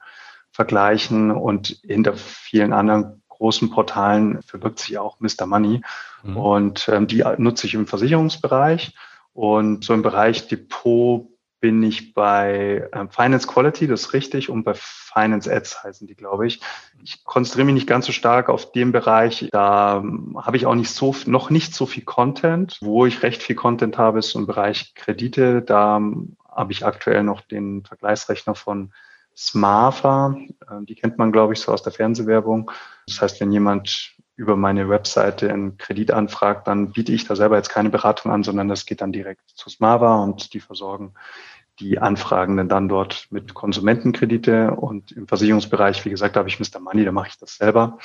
äh, 0.58 1.32
und 1.32 1.80
hinter 1.84 2.14
vielen 2.14 2.73
anderen 2.73 3.23
großen 3.28 3.70
Portalen 3.70 4.42
verbirgt 4.42 4.78
sich 4.78 4.99
auch 4.99 5.18
Mr. 5.20 5.46
Money. 5.46 5.82
Mhm. 6.23 6.37
Und 6.37 6.88
ähm, 6.88 7.06
die 7.06 7.25
nutze 7.38 7.66
ich 7.66 7.75
im 7.75 7.87
Versicherungsbereich. 7.87 8.94
Und 9.32 9.84
so 9.84 9.92
im 9.94 10.02
Bereich 10.02 10.46
Depot 10.46 11.28
bin 11.64 11.82
ich 11.82 12.12
bei 12.12 12.88
ähm, 12.92 13.08
Finance 13.08 13.46
Quality, 13.46 13.87
das 13.87 14.02
ist 14.02 14.12
richtig, 14.12 14.50
und 14.50 14.64
bei 14.64 14.75
Finance 14.75 15.50
Ads 15.50 15.82
heißen 15.82 16.06
die, 16.06 16.14
glaube 16.14 16.46
ich. 16.46 16.61
Ich 17.02 17.25
konzentriere 17.25 17.64
mich 17.64 17.75
nicht 17.75 17.87
ganz 17.87 18.04
so 18.04 18.12
stark 18.12 18.50
auf 18.50 18.73
den 18.73 18.92
Bereich. 18.92 19.49
Da 19.50 19.96
ähm, 19.96 20.38
habe 20.38 20.58
ich 20.58 20.66
auch 20.66 20.75
nicht 20.75 20.90
so, 20.90 21.16
noch 21.25 21.49
nicht 21.49 21.75
so 21.75 21.87
viel 21.87 22.04
Content. 22.04 22.76
Wo 22.82 23.06
ich 23.06 23.23
recht 23.23 23.42
viel 23.42 23.56
Content 23.56 23.96
habe, 23.96 24.18
ist 24.18 24.34
im 24.34 24.46
Bereich 24.46 24.94
Kredite. 24.94 25.62
Da 25.62 25.96
ähm, 25.96 26.37
habe 26.49 26.73
ich 26.73 26.84
aktuell 26.84 27.23
noch 27.23 27.40
den 27.40 27.82
Vergleichsrechner 27.82 28.54
von 28.54 28.92
Smarfa. 29.37 30.37
Die 30.83 30.95
kennt 30.95 31.19
man, 31.19 31.33
glaube 31.33 31.53
ich, 31.53 31.61
so 31.61 31.73
aus 31.73 31.83
der 31.83 31.93
Fernsehwerbung. 31.93 32.71
Das 33.07 33.21
heißt, 33.21 33.41
wenn 33.41 33.53
jemand 33.53 34.14
über 34.37 34.57
meine 34.57 34.88
Webseite 34.88 35.53
einen 35.53 35.76
Kredit 35.76 36.11
anfragt, 36.11 36.67
dann 36.67 36.93
biete 36.93 37.12
ich 37.12 37.25
da 37.25 37.37
selber 37.37 37.57
jetzt 37.57 37.69
keine 37.69 37.91
Beratung 37.91 38.33
an, 38.33 38.43
sondern 38.43 38.69
das 38.69 38.87
geht 38.87 39.00
dann 39.00 39.12
direkt 39.12 39.43
zu 39.55 39.71
Smava 39.71 40.23
und 40.23 40.55
die 40.55 40.61
versorgen 40.61 41.14
die 41.81 41.99
Anfragenden 41.99 42.69
dann 42.69 42.88
dort 42.88 43.26
mit 43.31 43.55
Konsumentenkredite 43.55 44.73
und 44.73 45.12
im 45.12 45.26
Versicherungsbereich, 45.26 46.05
wie 46.05 46.11
gesagt, 46.11 46.37
da 46.37 46.41
habe 46.41 46.49
ich 46.49 46.61
Mr. 46.61 46.81
Money, 46.81 47.05
da 47.05 47.12
mache 47.12 47.29
ich 47.29 47.38
das 47.38 47.57
selber. 47.57 47.99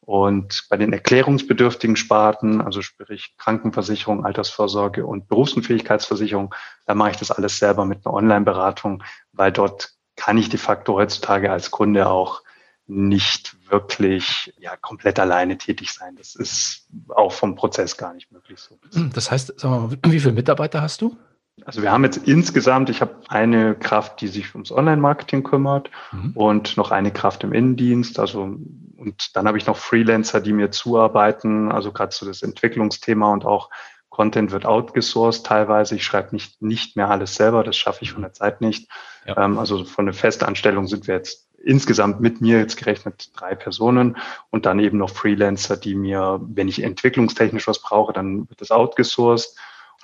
Und 0.00 0.66
bei 0.68 0.76
den 0.76 0.92
erklärungsbedürftigen 0.92 1.96
Sparten, 1.96 2.60
also 2.60 2.82
sprich 2.82 3.34
Krankenversicherung, 3.38 4.24
Altersvorsorge 4.24 5.06
und 5.06 5.28
Berufsunfähigkeitsversicherung, 5.28 6.54
da 6.84 6.94
mache 6.94 7.12
ich 7.12 7.16
das 7.16 7.30
alles 7.30 7.58
selber 7.58 7.86
mit 7.86 8.06
einer 8.06 8.14
Online-Beratung, 8.14 9.02
weil 9.32 9.50
dort 9.50 9.95
kann 10.16 10.38
ich 10.38 10.48
de 10.48 10.58
facto 10.58 10.94
heutzutage 10.94 11.50
als 11.50 11.70
Kunde 11.70 12.08
auch 12.08 12.42
nicht 12.88 13.56
wirklich 13.68 14.54
ja, 14.58 14.76
komplett 14.76 15.18
alleine 15.18 15.58
tätig 15.58 15.92
sein. 15.92 16.16
Das 16.16 16.34
ist 16.34 16.86
auch 17.08 17.32
vom 17.32 17.56
Prozess 17.56 17.96
gar 17.96 18.14
nicht 18.14 18.30
möglich 18.30 18.60
so. 18.60 18.78
Das 19.12 19.30
heißt, 19.30 19.54
sag 19.56 19.70
mal, 19.70 19.90
wie 20.06 20.20
viele 20.20 20.34
Mitarbeiter 20.34 20.82
hast 20.82 21.00
du? 21.00 21.16
Also 21.64 21.82
wir 21.82 21.90
haben 21.90 22.04
jetzt 22.04 22.28
insgesamt, 22.28 22.90
ich 22.90 23.00
habe 23.00 23.16
eine 23.28 23.74
Kraft, 23.74 24.20
die 24.20 24.28
sich 24.28 24.54
ums 24.54 24.70
Online-Marketing 24.70 25.42
kümmert 25.42 25.90
mhm. 26.12 26.32
und 26.34 26.76
noch 26.76 26.90
eine 26.90 27.10
Kraft 27.10 27.44
im 27.44 27.52
Innendienst. 27.52 28.18
Also 28.20 28.58
und 28.96 29.36
dann 29.36 29.46
habe 29.46 29.58
ich 29.58 29.66
noch 29.66 29.76
Freelancer, 29.76 30.40
die 30.40 30.52
mir 30.52 30.70
zuarbeiten, 30.70 31.70
also 31.70 31.92
gerade 31.92 32.14
so 32.14 32.26
das 32.26 32.42
Entwicklungsthema 32.42 33.32
und 33.32 33.44
auch 33.44 33.70
Content 34.16 34.50
wird 34.50 34.64
outgesourced 34.64 35.44
teilweise. 35.44 35.94
Ich 35.94 36.02
schreibe 36.02 36.34
nicht, 36.34 36.62
nicht 36.62 36.96
mehr 36.96 37.10
alles 37.10 37.34
selber, 37.34 37.62
das 37.62 37.76
schaffe 37.76 38.02
ich 38.02 38.12
von 38.12 38.22
der 38.22 38.32
Zeit 38.32 38.62
nicht. 38.62 38.88
Ja. 39.26 39.36
Ähm, 39.44 39.58
also 39.58 39.84
von 39.84 40.06
der 40.06 40.14
Festanstellung 40.14 40.86
sind 40.86 41.06
wir 41.06 41.16
jetzt 41.16 41.46
insgesamt 41.62 42.22
mit 42.22 42.40
mir 42.40 42.58
jetzt 42.58 42.78
gerechnet 42.78 43.30
drei 43.38 43.54
Personen 43.54 44.16
und 44.48 44.64
dann 44.64 44.78
eben 44.78 44.96
noch 44.96 45.10
Freelancer, 45.10 45.76
die 45.76 45.94
mir, 45.94 46.40
wenn 46.42 46.66
ich 46.66 46.82
entwicklungstechnisch 46.82 47.68
was 47.68 47.82
brauche, 47.82 48.14
dann 48.14 48.48
wird 48.48 48.62
das 48.62 48.70
outgesourced 48.70 49.54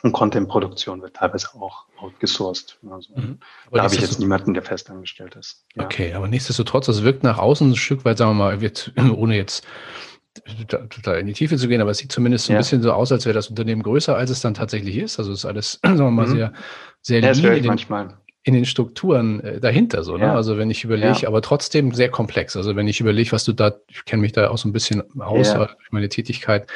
und 0.02 0.12
Content-Produktion 0.12 1.00
wird 1.00 1.16
teilweise 1.16 1.48
auch 1.54 1.86
outgesourced. 1.98 2.78
Also, 2.90 3.14
mhm. 3.14 3.38
Da 3.70 3.82
habe 3.82 3.94
ich 3.94 4.00
jetzt 4.02 4.20
niemanden, 4.20 4.52
der 4.52 4.62
festangestellt 4.62 5.36
ist. 5.36 5.64
Ja. 5.74 5.84
Okay, 5.84 6.12
aber 6.12 6.28
nichtsdestotrotz, 6.28 6.84
das 6.84 7.02
wirkt 7.02 7.22
nach 7.22 7.38
außen 7.38 7.70
ein 7.70 7.76
Stück 7.76 8.04
weit, 8.04 8.18
sagen 8.18 8.32
wir 8.32 8.44
mal, 8.44 8.60
wird, 8.60 8.92
ohne 9.16 9.36
jetzt 9.36 9.66
total 10.68 11.18
in 11.18 11.26
die 11.26 11.32
Tiefe 11.32 11.56
zu 11.56 11.68
gehen, 11.68 11.80
aber 11.80 11.90
es 11.90 11.98
sieht 11.98 12.12
zumindest 12.12 12.46
so 12.46 12.52
ein 12.52 12.54
ja. 12.54 12.60
bisschen 12.60 12.82
so 12.82 12.92
aus, 12.92 13.12
als 13.12 13.26
wäre 13.26 13.34
das 13.34 13.48
Unternehmen 13.48 13.82
größer, 13.82 14.16
als 14.16 14.30
es 14.30 14.40
dann 14.40 14.54
tatsächlich 14.54 14.96
ist. 14.96 15.18
Also 15.18 15.32
es 15.32 15.40
ist 15.40 15.44
alles, 15.44 15.80
sagen 15.82 15.98
wir 15.98 16.10
mal, 16.10 16.26
mhm. 16.26 16.30
sehr, 16.32 16.52
sehr 17.02 17.20
ja, 17.20 17.30
in 17.30 17.62
den, 17.62 17.66
manchmal 17.66 18.16
in 18.44 18.54
den 18.54 18.64
Strukturen 18.64 19.40
äh, 19.40 19.60
dahinter 19.60 20.02
so. 20.02 20.16
Ne? 20.16 20.24
Ja. 20.24 20.34
Also 20.34 20.58
wenn 20.58 20.68
ich 20.68 20.82
überlege, 20.82 21.20
ja. 21.20 21.28
aber 21.28 21.42
trotzdem 21.42 21.92
sehr 21.92 22.08
komplex. 22.08 22.56
Also 22.56 22.74
wenn 22.74 22.88
ich 22.88 22.98
überlege, 22.98 23.30
was 23.30 23.44
du 23.44 23.52
da, 23.52 23.72
ich 23.88 24.04
kenne 24.04 24.20
mich 24.20 24.32
da 24.32 24.50
auch 24.50 24.58
so 24.58 24.68
ein 24.68 24.72
bisschen 24.72 25.02
aus 25.20 25.48
ja. 25.48 25.58
durch 25.58 25.92
meine 25.92 26.08
Tätigkeit. 26.08 26.66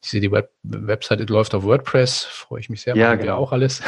Ich 0.00 0.10
sehe, 0.10 0.20
die 0.20 0.30
Web 0.30 0.50
Webseite 0.62 1.24
läuft 1.24 1.54
auf 1.54 1.64
WordPress, 1.64 2.24
freue 2.24 2.60
ich 2.60 2.70
mich 2.70 2.82
sehr, 2.82 2.94
ja, 2.94 3.14
genau. 3.16 3.36
auch 3.36 3.52
alles. 3.52 3.82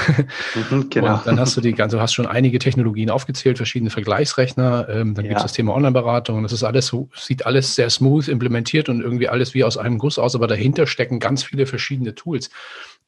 Mhm, 0.70 0.88
genau. 0.90 1.14
Und 1.14 1.26
dann 1.26 1.38
hast 1.38 1.56
du 1.56 1.60
die 1.60 1.72
ganze, 1.72 1.96
du 1.96 2.02
hast 2.02 2.14
schon 2.14 2.26
einige 2.26 2.58
Technologien 2.58 3.10
aufgezählt, 3.10 3.58
verschiedene 3.58 3.90
Vergleichsrechner, 3.90 4.88
ähm, 4.88 5.14
dann 5.14 5.24
ja. 5.24 5.30
gibt 5.30 5.40
es 5.40 5.44
das 5.44 5.52
Thema 5.52 5.74
Online-Beratung. 5.74 6.42
Das 6.42 6.52
ist 6.52 6.64
alles, 6.64 6.92
sieht 7.14 7.46
alles 7.46 7.76
sehr 7.76 7.90
smooth 7.90 8.26
implementiert 8.28 8.88
und 8.88 9.02
irgendwie 9.02 9.28
alles 9.28 9.54
wie 9.54 9.62
aus 9.62 9.76
einem 9.76 9.98
Guss 9.98 10.18
aus, 10.18 10.34
aber 10.34 10.48
dahinter 10.48 10.86
stecken 10.86 11.20
ganz 11.20 11.44
viele 11.44 11.66
verschiedene 11.66 12.14
Tools. 12.14 12.50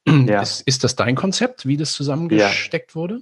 Ja. 0.05 0.41
Ist, 0.41 0.61
ist 0.67 0.83
das 0.83 0.97
dein 0.97 1.15
Konzept, 1.15 1.65
wie 1.65 1.77
das 1.77 1.93
zusammengesteckt 1.93 2.93
wurde? 2.93 3.21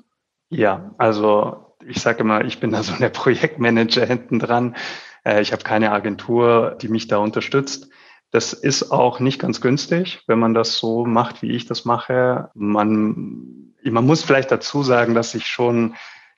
Ja, 0.51 0.93
also 0.97 1.75
ich 1.87 2.01
sage 2.01 2.19
immer, 2.19 2.43
ich 2.43 2.59
bin 2.59 2.71
da 2.71 2.83
so 2.83 2.93
der 2.95 3.09
Projektmanager 3.09 4.05
hinten 4.05 4.37
dran. 4.37 4.75
Äh, 5.23 5.41
ich 5.41 5.53
habe 5.53 5.63
keine 5.63 5.91
Agentur, 5.91 6.77
die 6.81 6.89
mich 6.89 7.07
da 7.07 7.17
unterstützt. 7.17 7.89
Das 8.31 8.53
ist 8.53 8.91
auch 8.91 9.19
nicht 9.19 9.39
ganz 9.39 9.59
günstig, 9.59 10.23
wenn 10.27 10.39
man 10.39 10.53
das 10.53 10.77
so 10.77 11.05
macht, 11.05 11.41
wie 11.41 11.51
ich 11.51 11.65
das 11.65 11.85
mache. 11.85 12.49
Man, 12.53 13.73
man 13.83 14.05
muss 14.05 14.23
vielleicht 14.23 14.51
dazu 14.51 14.83
sagen, 14.83 15.15
dass 15.15 15.35
ich 15.35 15.47
schon 15.47 15.95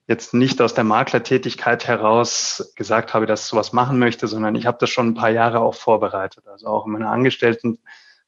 jetzt 0.08 0.34
nicht 0.34 0.62
aus 0.62 0.74
der 0.74 0.84
Maklertätigkeit 0.84 1.88
heraus 1.88 2.74
gesagt 2.76 3.14
habe, 3.14 3.26
dass 3.26 3.44
ich 3.44 3.48
sowas 3.48 3.74
machen 3.74 4.00
möchte, 4.00 4.28
sondern 4.28 4.56
ich 4.56 4.66
habe 4.66 4.78
das 4.80 4.90
schon 4.90 5.10
ein 5.10 5.14
paar 5.14 5.30
Jahre 5.30 5.60
auch 5.60 5.76
vorbereitet. 5.76 6.48
Also 6.48 6.68
auch 6.68 6.86
in 6.86 6.94
meiner 6.94 7.12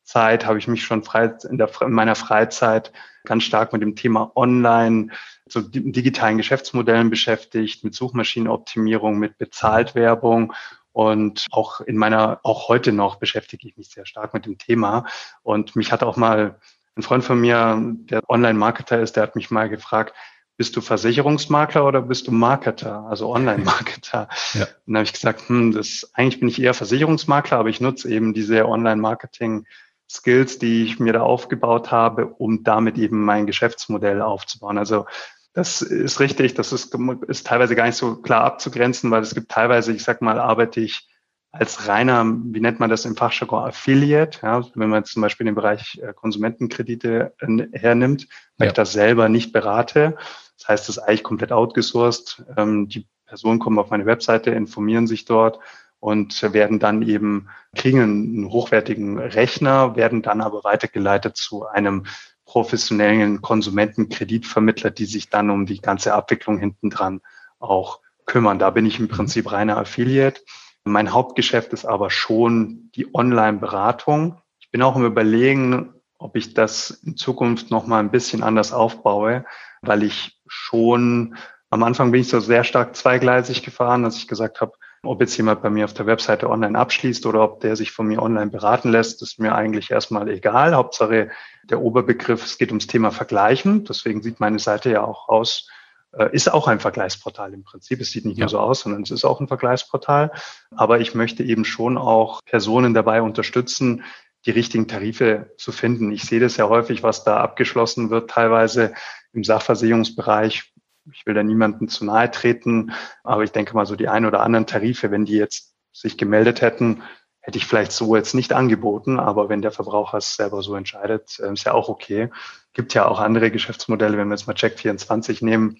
Angestelltenzeit 0.05 0.45
habe 0.45 0.59
ich 0.59 0.67
mich 0.67 0.83
schon 0.83 1.03
frei, 1.03 1.33
in, 1.49 1.57
der, 1.57 1.69
in 1.81 1.91
meiner 1.91 2.15
Freizeit 2.15 2.91
ganz 3.25 3.43
stark 3.43 3.73
mit 3.73 3.81
dem 3.81 3.95
Thema 3.95 4.31
Online 4.35 5.09
so 5.47 5.61
digitalen 5.61 6.37
Geschäftsmodellen 6.37 7.09
beschäftigt, 7.09 7.83
mit 7.83 7.95
Suchmaschinenoptimierung, 7.95 9.17
mit 9.17 9.37
Bezahltwerbung 9.37 10.53
und 10.91 11.47
auch 11.51 11.81
in 11.81 11.97
meiner, 11.97 12.39
auch 12.43 12.67
heute 12.67 12.91
noch 12.91 13.17
beschäftige 13.17 13.67
ich 13.67 13.77
mich 13.77 13.89
sehr 13.89 14.05
stark 14.05 14.33
mit 14.33 14.45
dem 14.45 14.57
Thema. 14.57 15.05
Und 15.43 15.75
mich 15.75 15.91
hat 15.91 16.03
auch 16.03 16.17
mal 16.17 16.59
ein 16.95 17.01
Freund 17.01 17.23
von 17.23 17.41
mir, 17.41 17.77
der 18.09 18.21
Online-Marketer 18.29 18.99
ist, 19.01 19.15
der 19.15 19.23
hat 19.23 19.35
mich 19.35 19.51
mal 19.51 19.69
gefragt, 19.69 20.13
bist 20.57 20.75
du 20.75 20.81
Versicherungsmakler 20.81 21.85
oder 21.85 22.01
bist 22.01 22.27
du 22.27 22.31
Marketer, 22.31 23.05
also 23.09 23.29
Online-Marketer? 23.29 24.29
Ja. 24.53 24.61
Und 24.61 24.69
dann 24.85 24.95
habe 24.97 25.03
ich 25.03 25.13
gesagt, 25.13 25.49
hm, 25.49 25.73
das, 25.73 26.09
eigentlich 26.13 26.39
bin 26.39 26.47
ich 26.47 26.61
eher 26.61 26.73
Versicherungsmakler, 26.73 27.57
aber 27.57 27.69
ich 27.69 27.81
nutze 27.81 28.09
eben 28.09 28.33
diese 28.33 28.65
Online-Marketing 28.65 29.65
Skills, 30.09 30.59
die 30.59 30.83
ich 30.83 30.99
mir 30.99 31.13
da 31.13 31.21
aufgebaut 31.21 31.91
habe, 31.91 32.27
um 32.27 32.63
damit 32.63 32.97
eben 32.97 33.23
mein 33.23 33.45
Geschäftsmodell 33.47 34.21
aufzubauen. 34.21 34.77
Also 34.77 35.05
das 35.53 35.81
ist 35.81 36.19
richtig, 36.19 36.53
das 36.53 36.73
ist, 36.73 36.95
ist 37.27 37.47
teilweise 37.47 37.75
gar 37.75 37.85
nicht 37.85 37.95
so 37.95 38.17
klar 38.17 38.43
abzugrenzen, 38.43 39.09
weil 39.09 39.21
es 39.21 39.33
gibt 39.33 39.49
teilweise, 39.49 39.93
ich 39.93 40.03
sag 40.03 40.21
mal, 40.21 40.39
arbeite 40.39 40.81
ich 40.81 41.07
als 41.51 41.87
reiner, 41.87 42.25
wie 42.25 42.59
nennt 42.59 42.81
man 42.81 42.89
das 42.89 43.05
im 43.05 43.15
Fachjargon, 43.15 43.63
Affiliate, 43.63 44.39
ja, 44.43 44.65
wenn 44.75 44.89
man 44.89 45.05
zum 45.05 45.21
Beispiel 45.21 45.45
den 45.45 45.55
Bereich 45.55 45.97
äh, 46.03 46.13
Konsumentenkredite 46.13 47.33
äh, 47.39 47.67
hernimmt, 47.71 48.27
weil 48.57 48.65
ja. 48.65 48.71
ich 48.71 48.73
das 48.73 48.91
selber 48.91 49.29
nicht 49.29 49.53
berate. 49.53 50.17
Das 50.57 50.67
heißt, 50.67 50.89
das 50.89 50.97
ist 50.97 51.03
eigentlich 51.03 51.23
komplett 51.23 51.53
outgesourced. 51.53 52.43
Ähm, 52.57 52.89
die 52.89 53.07
Personen 53.25 53.59
kommen 53.59 53.79
auf 53.79 53.89
meine 53.89 54.05
Webseite, 54.05 54.51
informieren 54.51 55.07
sich 55.07 55.23
dort 55.23 55.59
und 55.99 56.53
werden 56.53 56.79
dann 56.79 57.01
eben, 57.01 57.49
kriegen 57.75 58.01
einen 58.01 58.49
hochwertigen 58.51 59.17
Rechner, 59.19 59.95
werden 59.95 60.21
dann 60.21 60.41
aber 60.41 60.63
weitergeleitet 60.63 61.35
zu 61.37 61.65
einem 61.65 62.05
professionellen 62.45 63.41
Konsumentenkreditvermittler, 63.41 64.91
die 64.91 65.05
sich 65.05 65.29
dann 65.29 65.49
um 65.49 65.65
die 65.65 65.81
ganze 65.81 66.13
Abwicklung 66.13 66.59
hinten 66.59 66.89
dran 66.89 67.21
auch 67.59 67.99
kümmern. 68.25 68.59
Da 68.59 68.69
bin 68.69 68.85
ich 68.85 68.99
im 68.99 69.07
Prinzip 69.07 69.51
reiner 69.51 69.77
Affiliate. 69.77 70.41
Mein 70.83 71.11
Hauptgeschäft 71.11 71.73
ist 71.73 71.85
aber 71.85 72.11
schon 72.11 72.91
die 72.95 73.13
Online-Beratung. 73.13 74.39
Ich 74.59 74.69
bin 74.69 74.83
auch 74.83 74.95
im 74.95 75.05
Überlegen, 75.05 75.93
ob 76.19 76.35
ich 76.35 76.53
das 76.53 76.91
in 76.91 77.17
Zukunft 77.17 77.71
noch 77.71 77.87
mal 77.87 77.99
ein 77.99 78.11
bisschen 78.11 78.43
anders 78.43 78.71
aufbaue, 78.71 79.45
weil 79.81 80.03
ich 80.03 80.39
schon 80.47 81.35
am 81.69 81.83
Anfang 81.83 82.11
bin 82.11 82.21
ich 82.21 82.29
so 82.29 82.39
sehr 82.39 82.63
stark 82.63 82.95
zweigleisig 82.95 83.63
gefahren, 83.63 84.03
dass 84.03 84.17
ich 84.17 84.27
gesagt 84.27 84.61
habe, 84.61 84.73
Ob 85.05 85.21
jetzt 85.21 85.37
jemand 85.37 85.61
bei 85.61 85.69
mir 85.69 85.85
auf 85.85 85.93
der 85.93 86.05
Webseite 86.05 86.49
online 86.49 86.77
abschließt 86.77 87.25
oder 87.25 87.43
ob 87.43 87.59
der 87.61 87.75
sich 87.75 87.91
von 87.91 88.07
mir 88.07 88.21
online 88.21 88.51
beraten 88.51 88.91
lässt, 88.91 89.21
ist 89.21 89.39
mir 89.39 89.55
eigentlich 89.55 89.91
erstmal 89.91 90.29
egal. 90.29 90.75
Hauptsache 90.75 91.31
der 91.63 91.81
Oberbegriff, 91.81 92.43
es 92.43 92.57
geht 92.57 92.69
ums 92.69 92.87
Thema 92.87 93.11
Vergleichen. 93.11 93.83
Deswegen 93.85 94.21
sieht 94.21 94.39
meine 94.39 94.59
Seite 94.59 94.91
ja 94.91 95.03
auch 95.03 95.29
aus, 95.29 95.69
äh, 96.13 96.29
ist 96.33 96.51
auch 96.51 96.67
ein 96.67 96.79
Vergleichsportal 96.79 97.53
im 97.53 97.63
Prinzip. 97.63 98.01
Es 98.01 98.11
sieht 98.11 98.25
nicht 98.25 98.37
ja. 98.37 98.45
nur 98.45 98.49
so 98.49 98.59
aus, 98.59 98.81
sondern 98.81 99.03
es 99.03 99.11
ist 99.11 99.25
auch 99.25 99.39
ein 99.39 99.47
Vergleichsportal. 99.47 100.31
Aber 100.75 100.99
ich 100.99 101.15
möchte 101.15 101.43
eben 101.43 101.65
schon 101.65 101.97
auch 101.97 102.41
Personen 102.45 102.93
dabei 102.93 103.21
unterstützen, 103.21 104.03
die 104.45 104.51
richtigen 104.51 104.87
Tarife 104.87 105.51
zu 105.57 105.71
finden. 105.71 106.11
Ich 106.11 106.23
sehe 106.23 106.39
das 106.39 106.57
ja 106.57 106.69
häufig, 106.69 107.03
was 107.03 107.23
da 107.23 107.37
abgeschlossen 107.37 108.09
wird, 108.09 108.29
teilweise 108.29 108.93
im 109.33 109.43
Sachversicherungsbereich, 109.43 110.71
ich 111.11 111.25
will 111.25 111.33
da 111.33 111.43
niemanden 111.43 111.87
zu 111.87 112.05
nahe 112.05 112.31
treten, 112.31 112.93
aber 113.23 113.43
ich 113.43 113.51
denke 113.51 113.75
mal 113.75 113.85
so 113.85 113.95
die 113.95 114.07
ein 114.07 114.25
oder 114.25 114.41
anderen 114.41 114.65
Tarife, 114.65 115.11
wenn 115.11 115.25
die 115.25 115.37
jetzt 115.37 115.73
sich 115.91 116.17
gemeldet 116.17 116.61
hätten, 116.61 117.03
hätte 117.41 117.57
ich 117.57 117.67
vielleicht 117.67 117.91
so 117.91 118.15
jetzt 118.15 118.33
nicht 118.33 118.53
angeboten, 118.53 119.19
aber 119.19 119.49
wenn 119.49 119.61
der 119.61 119.71
Verbraucher 119.71 120.17
es 120.17 120.35
selber 120.35 120.63
so 120.63 120.75
entscheidet, 120.75 121.39
äh, 121.39 121.53
ist 121.53 121.63
ja 121.63 121.73
auch 121.73 121.89
okay. 121.89 122.29
Gibt 122.73 122.93
ja 122.95 123.05
auch 123.05 123.19
andere 123.19 123.51
Geschäftsmodelle, 123.51 124.17
wenn 124.17 124.27
wir 124.27 124.33
jetzt 124.33 124.47
mal 124.47 124.55
Check24 124.55 125.45
nehmen, 125.45 125.77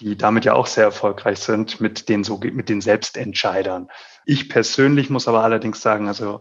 die 0.00 0.16
damit 0.16 0.44
ja 0.44 0.52
auch 0.52 0.66
sehr 0.66 0.84
erfolgreich 0.84 1.38
sind 1.38 1.80
mit 1.80 2.08
den 2.08 2.24
so 2.24 2.38
mit 2.38 2.68
den 2.68 2.80
Selbstentscheidern. 2.80 3.88
Ich 4.26 4.48
persönlich 4.48 5.08
muss 5.10 5.26
aber 5.26 5.42
allerdings 5.42 5.80
sagen, 5.80 6.08
also 6.08 6.40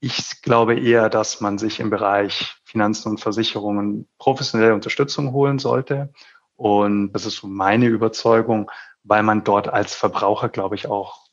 ich 0.00 0.42
glaube 0.42 0.78
eher, 0.78 1.08
dass 1.08 1.40
man 1.40 1.56
sich 1.56 1.80
im 1.80 1.88
Bereich 1.88 2.56
Finanzen 2.64 3.10
und 3.10 3.20
Versicherungen 3.20 4.08
professionelle 4.18 4.74
Unterstützung 4.74 5.32
holen 5.32 5.58
sollte 5.58 6.12
und 6.58 7.12
das 7.12 7.24
ist 7.24 7.36
so 7.36 7.46
meine 7.46 7.86
Überzeugung, 7.86 8.70
weil 9.04 9.22
man 9.22 9.44
dort 9.44 9.68
als 9.68 9.94
Verbraucher, 9.94 10.48
glaube 10.48 10.74
ich, 10.74 10.88
auch 10.88 11.28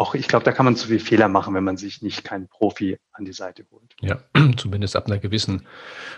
auch, 0.00 0.14
ich 0.14 0.28
glaube, 0.28 0.46
da 0.46 0.52
kann 0.52 0.64
man 0.64 0.76
zu 0.76 0.88
viel 0.88 0.98
Fehler 0.98 1.28
machen, 1.28 1.52
wenn 1.52 1.62
man 1.62 1.76
sich 1.76 2.00
nicht 2.00 2.24
keinen 2.24 2.48
Profi 2.48 2.96
an 3.12 3.26
die 3.26 3.34
Seite 3.34 3.66
holt. 3.70 3.94
Ja, 4.00 4.18
zumindest 4.56 4.96
ab 4.96 5.06
einer 5.06 5.18
gewissen 5.18 5.66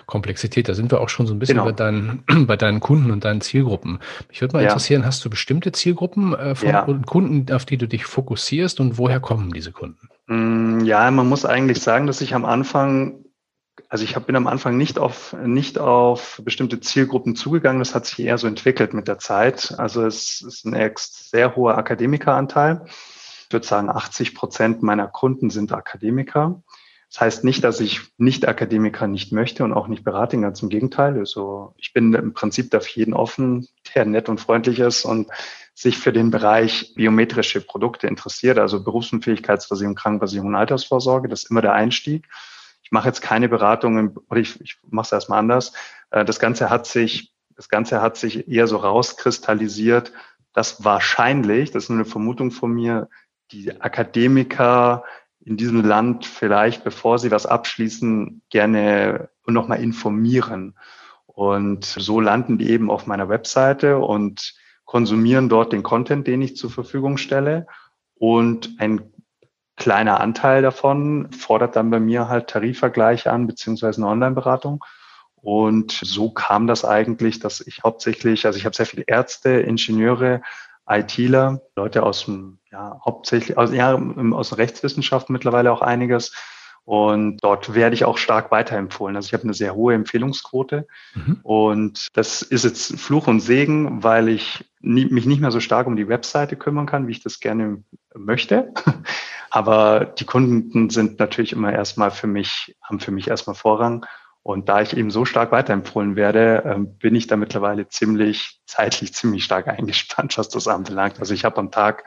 Komplexität. 0.07 0.69
Da 0.69 0.75
sind 0.75 0.93
wir 0.93 1.01
auch 1.01 1.09
schon 1.09 1.27
so 1.27 1.35
ein 1.35 1.41
bisschen 1.41 1.57
genau. 1.57 1.65
bei, 1.65 1.73
deinen, 1.73 2.23
bei 2.47 2.57
deinen 2.57 2.79
Kunden 2.79 3.11
und 3.11 3.25
deinen 3.25 3.41
Zielgruppen. 3.41 3.99
Mich 4.29 4.41
würde 4.41 4.57
mal 4.57 4.63
ja. 4.63 4.69
interessieren, 4.69 5.05
hast 5.05 5.25
du 5.25 5.31
bestimmte 5.31 5.73
Zielgruppen 5.73 6.33
äh, 6.33 6.55
von 6.55 6.69
ja. 6.69 6.87
Kunden, 7.05 7.53
auf 7.53 7.65
die 7.65 7.77
du 7.77 7.89
dich 7.89 8.05
fokussierst 8.05 8.79
und 8.79 8.99
woher 8.99 9.19
kommen 9.19 9.53
diese 9.53 9.73
Kunden? 9.73 10.09
Mm, 10.29 10.85
ja, 10.85 11.11
man 11.11 11.29
muss 11.29 11.45
eigentlich 11.45 11.81
sagen, 11.81 12.07
dass 12.07 12.21
ich 12.21 12.37
am 12.37 12.45
Anfang 12.45 13.25
also 13.89 14.05
ich 14.05 14.15
bin 14.15 14.37
am 14.37 14.47
Anfang 14.47 14.77
nicht 14.77 14.99
auf, 14.99 15.35
nicht 15.45 15.79
auf 15.79 16.41
bestimmte 16.45 16.81
Zielgruppen 16.81 17.37
zugegangen. 17.37 17.79
Das 17.79 17.95
hat 17.95 18.07
sich 18.07 18.21
eher 18.21 18.39
so 18.39 18.47
entwickelt 18.47 18.95
mit 18.95 19.09
der 19.09 19.19
Zeit. 19.19 19.75
Also 19.79 20.05
es 20.05 20.43
ist 20.43 20.65
ein 20.65 20.93
sehr 20.97 21.57
hoher 21.57 21.79
Akademikeranteil. 21.79 22.85
Ich 22.87 23.53
würde 23.53 23.67
sagen, 23.67 23.91
80 23.91 24.35
Prozent 24.35 24.83
meiner 24.83 25.09
Kunden 25.09 25.51
sind 25.51 25.73
Akademiker. 25.73 26.63
Das 27.11 27.21
heißt 27.21 27.45
nicht, 27.45 27.63
dass 27.65 27.81
ich 27.81 28.01
nicht 28.17 28.49
Akademiker 28.49 29.07
nicht 29.07 29.33
möchte 29.33 29.65
und 29.65 29.75
auch 29.75 29.87
nicht 29.87 30.05
berate, 30.05 30.41
ganz 30.41 30.63
im 30.63 30.71
Gegenteil. 30.71 31.19
Also 31.19 31.75
ich 31.77 31.93
bin 31.93 32.15
im 32.15 32.33
Prinzip 32.33 32.71
dafür 32.71 32.97
jeden 32.97 33.13
offen, 33.13 33.69
der 33.95 34.07
nett 34.07 34.31
und 34.31 34.41
freundlich 34.41 34.79
ist 34.79 35.05
und 35.05 35.31
sich 35.75 35.99
für 35.99 36.13
den 36.13 36.31
Bereich 36.31 36.95
biometrische 36.95 37.61
Produkte 37.61 38.07
interessiert, 38.07 38.59
also 38.59 38.83
Berufsunfähigkeitsversicherung, 38.83 39.95
Krankenversicherung 39.95 40.49
und 40.49 40.55
Altersvorsorge. 40.55 41.29
Das 41.29 41.43
ist 41.43 41.51
immer 41.51 41.61
der 41.61 41.75
Einstieg 41.75 42.27
mache 42.93 43.09
jetzt 43.09 43.23
keine 43.23 43.49
Beratung, 43.49 44.17
oder 44.29 44.41
ich, 44.41 44.61
ich 44.61 44.79
mache 44.89 45.07
es 45.07 45.13
erstmal 45.13 45.39
anders. 45.39 45.73
Äh, 46.11 46.25
das 46.25 46.39
Ganze 46.39 46.71
hat 46.71 46.87
sich, 46.87 47.33
das 47.57 47.69
Ganze 47.69 48.03
hat 48.03 48.17
sich 48.17 48.49
eher 48.49 48.67
so 48.67 48.77
rauskristallisiert, 48.77 50.13
dass 50.53 50.85
wahrscheinlich, 50.85 51.71
das 51.71 51.85
ist 51.85 51.89
nur 51.89 51.99
eine 51.99 52.05
Vermutung 52.05 52.51
von 52.51 52.73
mir, 52.73 53.09
die 53.51 53.81
Akademiker 53.81 55.05
in 55.45 55.57
diesem 55.57 55.85
Land 55.85 56.27
vielleicht, 56.27 56.85
bevor 56.85 57.19
sie 57.19 57.31
was 57.31 57.47
abschließen, 57.47 58.43
gerne 58.51 59.31
nochmal 59.47 59.83
informieren. 59.83 60.77
Und 61.27 61.85
so 61.85 62.21
landen 62.21 62.59
die 62.59 62.71
eben 62.71 62.91
auf 62.91 63.07
meiner 63.07 63.29
Webseite 63.29 63.99
und 63.99 64.55
konsumieren 64.85 65.49
dort 65.49 65.73
den 65.73 65.83
Content, 65.83 66.27
den 66.27 66.43
ich 66.43 66.57
zur 66.57 66.71
Verfügung 66.71 67.17
stelle. 67.17 67.67
Und 68.15 68.77
ein 68.79 69.12
kleiner 69.77 70.21
Anteil 70.21 70.63
davon 70.63 71.31
fordert 71.33 71.77
dann 71.77 71.91
bei 71.91 72.01
mir 72.01 72.29
halt 72.29 72.49
Tarifvergleiche 72.49 73.33
an, 73.33 73.47
beziehungsweise 73.47 74.01
eine 74.01 74.11
Online-Beratung. 74.11 74.85
Und 75.37 75.91
so 75.91 76.31
kam 76.31 76.67
das 76.67 76.85
eigentlich, 76.85 77.41
dass 77.41 77.61
ich 77.61 77.83
hauptsächlich, 77.83 78.47
also 78.47 78.59
ich 78.59 78.65
habe 78.65 78.77
sehr 78.77 78.87
viele 78.87 79.05
Ärzte, 79.07 79.51
Ingenieure, 79.51 80.43
ITler, 80.89 81.63
Leute 81.75 82.03
aus 82.05 82.27
dem, 82.27 82.59
ja, 82.71 83.01
hauptsächlich, 83.05 83.59
aus, 83.59 83.73
ja, 83.73 83.95
aus 84.33 84.51
der 84.51 84.59
Rechtswissenschaft 84.59 85.31
mittlerweile 85.31 85.73
auch 85.73 85.83
einiges. 85.83 86.33
Und 86.85 87.39
dort 87.43 87.75
werde 87.75 87.95
ich 87.95 88.05
auch 88.05 88.19
stark 88.19 88.51
weiterempfohlen. 88.51 89.15
Also 89.15 89.27
ich 89.27 89.35
habe 89.35 89.45
eine 89.45 89.55
sehr 89.55 89.75
hohe 89.75 89.95
Empfehlungsquote. 89.95 90.87
Mhm. 91.15 91.41
Und 91.43 92.09
das 92.15 92.43
ist 92.43 92.65
jetzt 92.65 93.01
Fluch 93.01 93.29
und 93.29 93.41
Segen, 93.41 94.03
weil 94.03 94.29
ich 94.29 94.65
nie, 94.83 95.07
mich 95.07 95.27
nicht 95.27 95.41
mehr 95.41 95.51
so 95.51 95.61
stark 95.61 95.87
um 95.87 95.97
die 95.97 96.09
Webseite 96.09 96.57
kümmern 96.57 96.87
kann, 96.87 97.07
wie 97.07 97.13
ich 97.13 97.23
das 97.23 97.41
gerne 97.41 97.83
möchte. 98.15 98.73
Aber 99.51 100.05
die 100.05 100.25
Kunden 100.25 100.91
sind 100.91 101.19
natürlich 101.19 101.53
immer 101.53 101.73
erstmal 101.73 102.11
für 102.11 102.27
mich, 102.27 102.77
haben 102.83 103.01
für 103.01 103.11
mich 103.11 103.29
erstmal 103.29 103.55
Vorrang. 103.55 104.07
Und 104.43 104.69
da 104.69 104.81
ich 104.81 104.97
eben 104.97 105.11
so 105.11 105.25
stark 105.25 105.53
weiterempfohlen 105.53 106.17
werde, 106.17 106.65
ähm, 106.67 106.99
bin 106.99 107.15
ich 107.15 107.29
da 107.29 107.37
mittlerweile 107.37 107.89
ziemlich, 107.89 108.61
zeitlich 108.67 109.15
ziemlich 109.15 109.45
stark 109.45 109.69
eingespannt, 109.69 110.37
was 110.37 110.49
das 110.49 110.69
anbelangt. 110.69 111.21
Also 111.21 111.33
ich 111.35 111.45
habe 111.45 111.59
am 111.59 111.71
Tag 111.71 112.05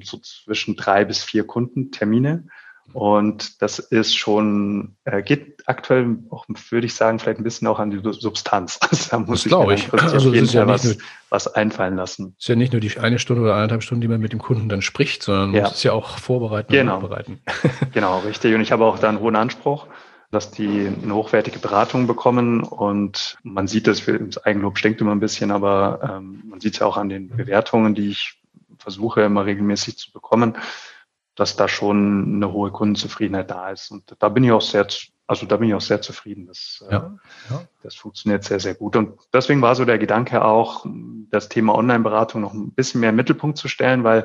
so 0.00 0.18
zwischen 0.18 0.76
drei 0.76 1.04
bis 1.04 1.22
vier 1.22 1.46
Kundentermine 1.46 2.48
und 2.92 3.60
das 3.60 3.80
ist 3.80 4.14
schon, 4.16 4.94
äh, 5.04 5.22
geht 5.22 5.62
aktuell 5.66 6.18
auch, 6.30 6.46
würde 6.70 6.86
ich 6.86 6.94
sagen, 6.94 7.18
vielleicht 7.18 7.40
ein 7.40 7.44
bisschen 7.44 7.66
auch 7.66 7.80
an 7.80 7.90
die 7.90 8.00
Substanz. 8.12 8.78
Also 8.90 9.10
da 9.10 9.18
muss 9.18 9.44
das 9.44 9.52
ich, 9.52 9.58
mir 9.58 9.74
ich. 9.74 9.92
Also 9.92 10.28
auf 10.28 10.34
jeden 10.34 10.46
Fall 10.46 10.54
ja 10.54 10.66
was, 10.68 10.84
nur, 10.84 10.94
was 11.28 11.48
einfallen 11.48 11.96
lassen. 11.96 12.36
Ist 12.38 12.48
ja 12.48 12.54
nicht 12.54 12.72
nur 12.72 12.80
die 12.80 12.96
eine 12.98 13.18
Stunde 13.18 13.42
oder 13.42 13.56
eineinhalb 13.56 13.82
Stunden, 13.82 14.02
die 14.02 14.08
man 14.08 14.20
mit 14.20 14.32
dem 14.32 14.38
Kunden 14.38 14.68
dann 14.68 14.82
spricht, 14.82 15.24
sondern 15.24 15.50
man 15.50 15.56
ja. 15.56 15.62
muss 15.64 15.74
es 15.74 15.82
ja 15.82 15.92
auch 15.92 16.18
vorbereiten 16.18 16.72
genau. 16.72 16.96
und 16.96 17.02
nachbereiten. 17.02 17.40
genau, 17.92 18.20
richtig. 18.20 18.54
Und 18.54 18.60
ich 18.60 18.70
habe 18.70 18.84
auch 18.84 18.98
da 18.98 19.08
einen 19.08 19.20
hohen 19.20 19.34
Anspruch, 19.34 19.86
dass 20.30 20.52
die 20.52 20.88
eine 21.02 21.14
hochwertige 21.14 21.58
Beratung 21.58 22.06
bekommen. 22.06 22.62
Und 22.62 23.38
man 23.42 23.66
sieht 23.66 23.86
das, 23.88 24.04
das 24.04 24.44
Eigenlob 24.44 24.78
stinkt 24.78 25.00
immer 25.00 25.12
ein 25.12 25.20
bisschen, 25.20 25.50
aber 25.50 26.18
ähm, 26.18 26.44
man 26.48 26.60
sieht 26.60 26.74
es 26.74 26.80
ja 26.80 26.86
auch 26.86 26.96
an 26.96 27.08
den 27.08 27.28
Bewertungen, 27.28 27.94
die 27.96 28.10
ich 28.10 28.34
versuche 28.78 29.22
immer 29.22 29.46
regelmäßig 29.46 29.96
zu 29.96 30.12
bekommen 30.12 30.56
dass 31.34 31.56
da 31.56 31.68
schon 31.68 32.36
eine 32.36 32.52
hohe 32.52 32.70
Kundenzufriedenheit 32.70 33.50
da 33.50 33.70
ist. 33.70 33.90
Und 33.90 34.14
da 34.18 34.28
bin 34.28 34.44
ich 34.44 34.52
auch 34.52 34.60
sehr, 34.60 34.86
also 35.26 35.46
da 35.46 35.56
bin 35.56 35.68
ich 35.68 35.74
auch 35.74 35.80
sehr 35.80 36.00
zufrieden. 36.00 36.46
Das, 36.46 36.84
äh, 36.88 36.92
ja, 36.92 37.14
ja. 37.50 37.62
das 37.82 37.96
funktioniert 37.96 38.44
sehr, 38.44 38.60
sehr 38.60 38.74
gut. 38.74 38.96
Und 38.96 39.18
deswegen 39.32 39.60
war 39.60 39.74
so 39.74 39.84
der 39.84 39.98
Gedanke 39.98 40.44
auch, 40.44 40.86
das 41.30 41.48
Thema 41.48 41.74
Online-Beratung 41.74 42.40
noch 42.40 42.54
ein 42.54 42.72
bisschen 42.72 43.00
mehr 43.00 43.10
im 43.10 43.16
Mittelpunkt 43.16 43.58
zu 43.58 43.68
stellen, 43.68 44.04
weil 44.04 44.22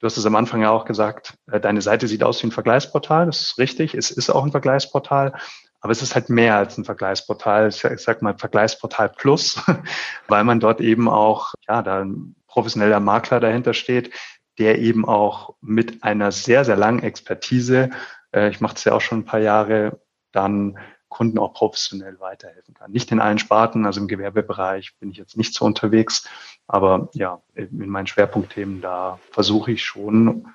du 0.00 0.06
hast 0.06 0.16
es 0.16 0.26
am 0.26 0.36
Anfang 0.36 0.62
ja 0.62 0.70
auch 0.70 0.84
gesagt, 0.84 1.34
äh, 1.50 1.60
deine 1.60 1.82
Seite 1.82 2.08
sieht 2.08 2.24
aus 2.24 2.42
wie 2.42 2.48
ein 2.48 2.52
Vergleichsportal. 2.52 3.26
Das 3.26 3.40
ist 3.40 3.58
richtig. 3.58 3.94
Es 3.94 4.10
ist 4.10 4.30
auch 4.30 4.44
ein 4.44 4.50
Vergleichsportal. 4.50 5.34
Aber 5.80 5.92
es 5.92 6.02
ist 6.02 6.16
halt 6.16 6.28
mehr 6.28 6.56
als 6.56 6.76
ein 6.76 6.84
Vergleichsportal. 6.84 7.68
Ich 7.68 8.02
sag 8.02 8.20
mal 8.20 8.36
Vergleichsportal 8.36 9.10
Plus, 9.10 9.62
weil 10.28 10.42
man 10.42 10.58
dort 10.58 10.80
eben 10.80 11.08
auch, 11.08 11.54
ja, 11.68 11.82
da 11.82 12.00
ein 12.00 12.34
professioneller 12.48 12.98
Makler 12.98 13.38
dahinter 13.38 13.74
steht, 13.74 14.10
der 14.58 14.78
eben 14.78 15.06
auch 15.06 15.54
mit 15.60 16.02
einer 16.02 16.32
sehr, 16.32 16.64
sehr 16.64 16.76
langen 16.76 17.02
Expertise, 17.02 17.90
äh, 18.32 18.50
ich 18.50 18.60
mache 18.60 18.74
das 18.74 18.84
ja 18.84 18.92
auch 18.92 19.00
schon 19.00 19.20
ein 19.20 19.24
paar 19.24 19.40
Jahre, 19.40 20.00
dann 20.32 20.78
Kunden 21.08 21.38
auch 21.38 21.54
professionell 21.54 22.20
weiterhelfen 22.20 22.74
kann. 22.74 22.90
Nicht 22.92 23.10
in 23.10 23.20
allen 23.20 23.38
Sparten, 23.38 23.86
also 23.86 24.00
im 24.00 24.08
Gewerbebereich 24.08 24.94
bin 24.98 25.10
ich 25.10 25.16
jetzt 25.16 25.36
nicht 25.36 25.54
so 25.54 25.64
unterwegs, 25.64 26.28
aber 26.66 27.08
ja, 27.14 27.40
in 27.54 27.88
meinen 27.88 28.06
Schwerpunktthemen, 28.06 28.82
da 28.82 29.18
versuche 29.30 29.72
ich 29.72 29.84
schon 29.84 30.46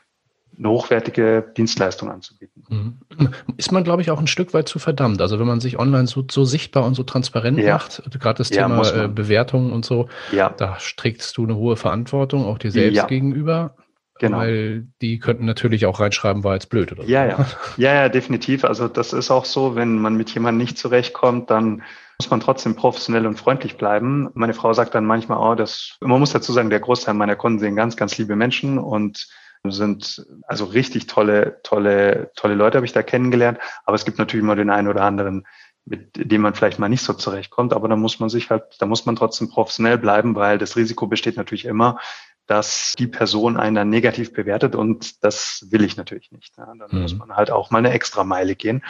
eine 0.55 0.69
hochwertige 0.69 1.51
Dienstleistung 1.57 2.11
anzubieten. 2.11 2.63
Mhm. 2.69 3.33
Ist 3.57 3.71
man, 3.71 3.83
glaube 3.83 4.03
ich, 4.03 4.11
auch 4.11 4.19
ein 4.19 4.27
Stück 4.27 4.53
weit 4.53 4.69
zu 4.69 4.77
verdammt. 4.77 5.19
Also 5.21 5.39
wenn 5.39 5.47
man 5.47 5.59
sich 5.59 5.79
online 5.79 6.05
so, 6.05 6.23
so 6.29 6.45
sichtbar 6.45 6.85
und 6.85 6.93
so 6.93 7.01
transparent 7.01 7.57
ja. 7.57 7.73
macht, 7.73 8.03
gerade 8.19 8.37
das 8.37 8.49
ja, 8.49 8.67
Thema 8.67 9.05
äh, 9.05 9.07
Bewertungen 9.07 9.71
und 9.71 9.83
so, 9.83 10.09
ja. 10.31 10.49
da 10.49 10.77
trägst 10.95 11.35
du 11.37 11.43
eine 11.43 11.55
hohe 11.55 11.75
Verantwortung 11.75 12.45
auch 12.45 12.59
dir 12.59 12.71
selbst 12.71 13.07
gegenüber. 13.07 13.75
Genau. 14.23 14.37
Weil 14.37 14.87
die 15.01 15.19
könnten 15.19 15.43
natürlich 15.43 15.85
auch 15.85 15.99
reinschreiben, 15.99 16.45
war 16.45 16.53
jetzt 16.53 16.69
blöd, 16.69 16.93
oder? 16.93 17.03
Ja, 17.03 17.25
ja. 17.25 17.45
Ja, 17.75 17.93
ja, 17.93 18.07
definitiv. 18.07 18.63
Also 18.63 18.87
das 18.87 19.11
ist 19.11 19.31
auch 19.31 19.43
so, 19.43 19.75
wenn 19.75 19.97
man 19.97 20.15
mit 20.15 20.33
jemandem 20.33 20.59
nicht 20.59 20.77
zurechtkommt, 20.77 21.51
dann 21.51 21.83
muss 22.17 22.29
man 22.29 22.39
trotzdem 22.39 22.77
professionell 22.77 23.27
und 23.27 23.37
freundlich 23.37 23.75
bleiben. 23.75 24.29
Meine 24.33 24.53
Frau 24.53 24.71
sagt 24.71 24.95
dann 24.95 25.03
manchmal, 25.03 25.39
oh, 25.39 25.55
das, 25.55 25.97
man 25.99 26.21
muss 26.21 26.31
dazu 26.31 26.53
sagen, 26.53 26.69
der 26.69 26.79
Großteil 26.79 27.15
meiner 27.15 27.35
Kunden 27.35 27.59
sind 27.59 27.75
ganz, 27.75 27.97
ganz 27.97 28.17
liebe 28.17 28.37
Menschen 28.37 28.77
und 28.77 29.27
sind 29.67 30.25
also 30.47 30.63
richtig 30.63 31.07
tolle, 31.07 31.59
tolle, 31.63 32.31
tolle 32.37 32.55
Leute 32.55 32.77
habe 32.77 32.85
ich 32.85 32.93
da 32.93 33.03
kennengelernt. 33.03 33.59
Aber 33.83 33.95
es 33.95 34.05
gibt 34.05 34.19
natürlich 34.19 34.45
immer 34.45 34.55
den 34.55 34.69
einen 34.69 34.87
oder 34.87 35.03
anderen, 35.03 35.45
mit 35.83 36.11
dem 36.15 36.39
man 36.39 36.53
vielleicht 36.53 36.79
mal 36.79 36.87
nicht 36.87 37.03
so 37.03 37.11
zurechtkommt. 37.11 37.73
Aber 37.73 37.89
da 37.89 37.97
muss 37.97 38.21
man 38.21 38.29
sich 38.29 38.49
halt, 38.49 38.63
da 38.79 38.85
muss 38.85 39.05
man 39.05 39.17
trotzdem 39.17 39.49
professionell 39.49 39.97
bleiben, 39.97 40.33
weil 40.35 40.59
das 40.59 40.77
Risiko 40.77 41.07
besteht 41.07 41.35
natürlich 41.35 41.65
immer, 41.65 41.99
dass 42.47 42.93
die 42.97 43.07
Person 43.07 43.57
einen 43.57 43.75
dann 43.75 43.89
negativ 43.89 44.33
bewertet 44.33 44.75
und 44.75 45.23
das 45.23 45.65
will 45.69 45.83
ich 45.83 45.97
natürlich 45.97 46.31
nicht. 46.31 46.57
Ja. 46.57 46.65
Dann 46.65 46.89
mhm. 46.91 47.01
muss 47.03 47.15
man 47.15 47.35
halt 47.35 47.51
auch 47.51 47.71
mal 47.71 47.79
eine 47.79 47.91
extra 47.91 48.23
Meile 48.23 48.55
gehen 48.55 48.83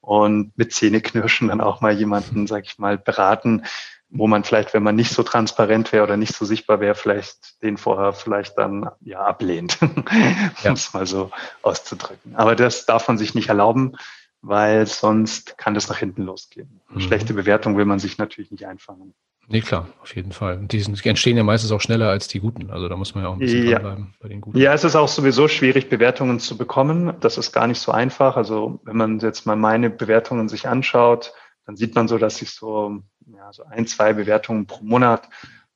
und 0.00 0.56
mit 0.56 0.72
Zähneknirschen 0.72 1.48
dann 1.48 1.60
auch 1.60 1.80
mal 1.80 1.92
jemanden, 1.92 2.46
sag 2.46 2.64
ich 2.64 2.78
mal, 2.78 2.98
beraten, 2.98 3.64
wo 4.10 4.26
man 4.26 4.42
vielleicht, 4.44 4.74
wenn 4.74 4.82
man 4.82 4.96
nicht 4.96 5.12
so 5.12 5.22
transparent 5.22 5.92
wäre 5.92 6.02
oder 6.02 6.16
nicht 6.16 6.34
so 6.34 6.44
sichtbar 6.44 6.80
wäre, 6.80 6.94
vielleicht 6.94 7.62
den 7.62 7.76
vorher 7.76 8.12
vielleicht 8.12 8.58
dann 8.58 8.90
ja 9.00 9.20
ablehnt, 9.20 9.78
ja. 10.62 10.70
um 10.70 10.74
es 10.74 10.92
mal 10.92 11.06
so 11.06 11.30
auszudrücken. 11.62 12.34
Aber 12.34 12.56
das 12.56 12.86
darf 12.86 13.06
man 13.06 13.18
sich 13.18 13.34
nicht 13.34 13.48
erlauben, 13.48 13.96
weil 14.42 14.86
sonst 14.86 15.58
kann 15.58 15.74
das 15.74 15.88
nach 15.88 15.98
hinten 15.98 16.22
losgehen. 16.22 16.80
Mhm. 16.88 17.00
Schlechte 17.00 17.34
Bewertung 17.34 17.76
will 17.76 17.84
man 17.84 17.98
sich 17.98 18.18
natürlich 18.18 18.50
nicht 18.50 18.66
einfangen. 18.66 19.14
Nee, 19.52 19.62
klar, 19.62 19.88
auf 20.00 20.14
jeden 20.14 20.30
Fall. 20.30 20.58
Und 20.58 20.70
die, 20.70 20.78
sind, 20.78 21.04
die 21.04 21.08
entstehen 21.08 21.36
ja 21.36 21.42
meistens 21.42 21.72
auch 21.72 21.80
schneller 21.80 22.08
als 22.08 22.28
die 22.28 22.38
guten. 22.38 22.70
Also 22.70 22.88
da 22.88 22.94
muss 22.96 23.16
man 23.16 23.24
ja 23.24 23.30
auch 23.30 23.32
ein 23.32 23.40
bisschen 23.40 23.64
ja. 23.66 23.80
dranbleiben 23.80 24.14
bei 24.20 24.28
den 24.28 24.40
guten. 24.40 24.56
Ja, 24.56 24.72
es 24.72 24.84
ist 24.84 24.94
auch 24.94 25.08
sowieso 25.08 25.48
schwierig, 25.48 25.88
Bewertungen 25.88 26.38
zu 26.38 26.56
bekommen. 26.56 27.14
Das 27.18 27.36
ist 27.36 27.50
gar 27.50 27.66
nicht 27.66 27.80
so 27.80 27.90
einfach. 27.90 28.36
Also 28.36 28.78
wenn 28.84 28.96
man 28.96 29.18
jetzt 29.18 29.46
mal 29.46 29.56
meine 29.56 29.90
Bewertungen 29.90 30.48
sich 30.48 30.68
anschaut, 30.68 31.32
dann 31.66 31.74
sieht 31.74 31.96
man 31.96 32.06
so, 32.06 32.16
dass 32.16 32.40
ich 32.42 32.50
so, 32.50 33.02
ja, 33.26 33.52
so 33.52 33.64
ein, 33.64 33.88
zwei 33.88 34.12
Bewertungen 34.12 34.66
pro 34.66 34.84
Monat 34.84 35.28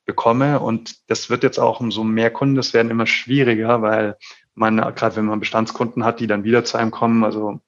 bekomme. 0.04 0.60
Und 0.60 1.10
das 1.10 1.28
wird 1.28 1.42
jetzt 1.42 1.58
auch 1.58 1.80
umso 1.80 2.04
mehr 2.04 2.30
Kunden, 2.30 2.54
das 2.54 2.74
werden 2.74 2.92
immer 2.92 3.08
schwieriger, 3.08 3.82
weil 3.82 4.16
man, 4.54 4.76
gerade 4.94 5.16
wenn 5.16 5.24
man 5.24 5.40
Bestandskunden 5.40 6.04
hat, 6.04 6.20
die 6.20 6.28
dann 6.28 6.44
wieder 6.44 6.64
zu 6.64 6.78
einem 6.78 6.92
kommen, 6.92 7.24
also 7.24 7.60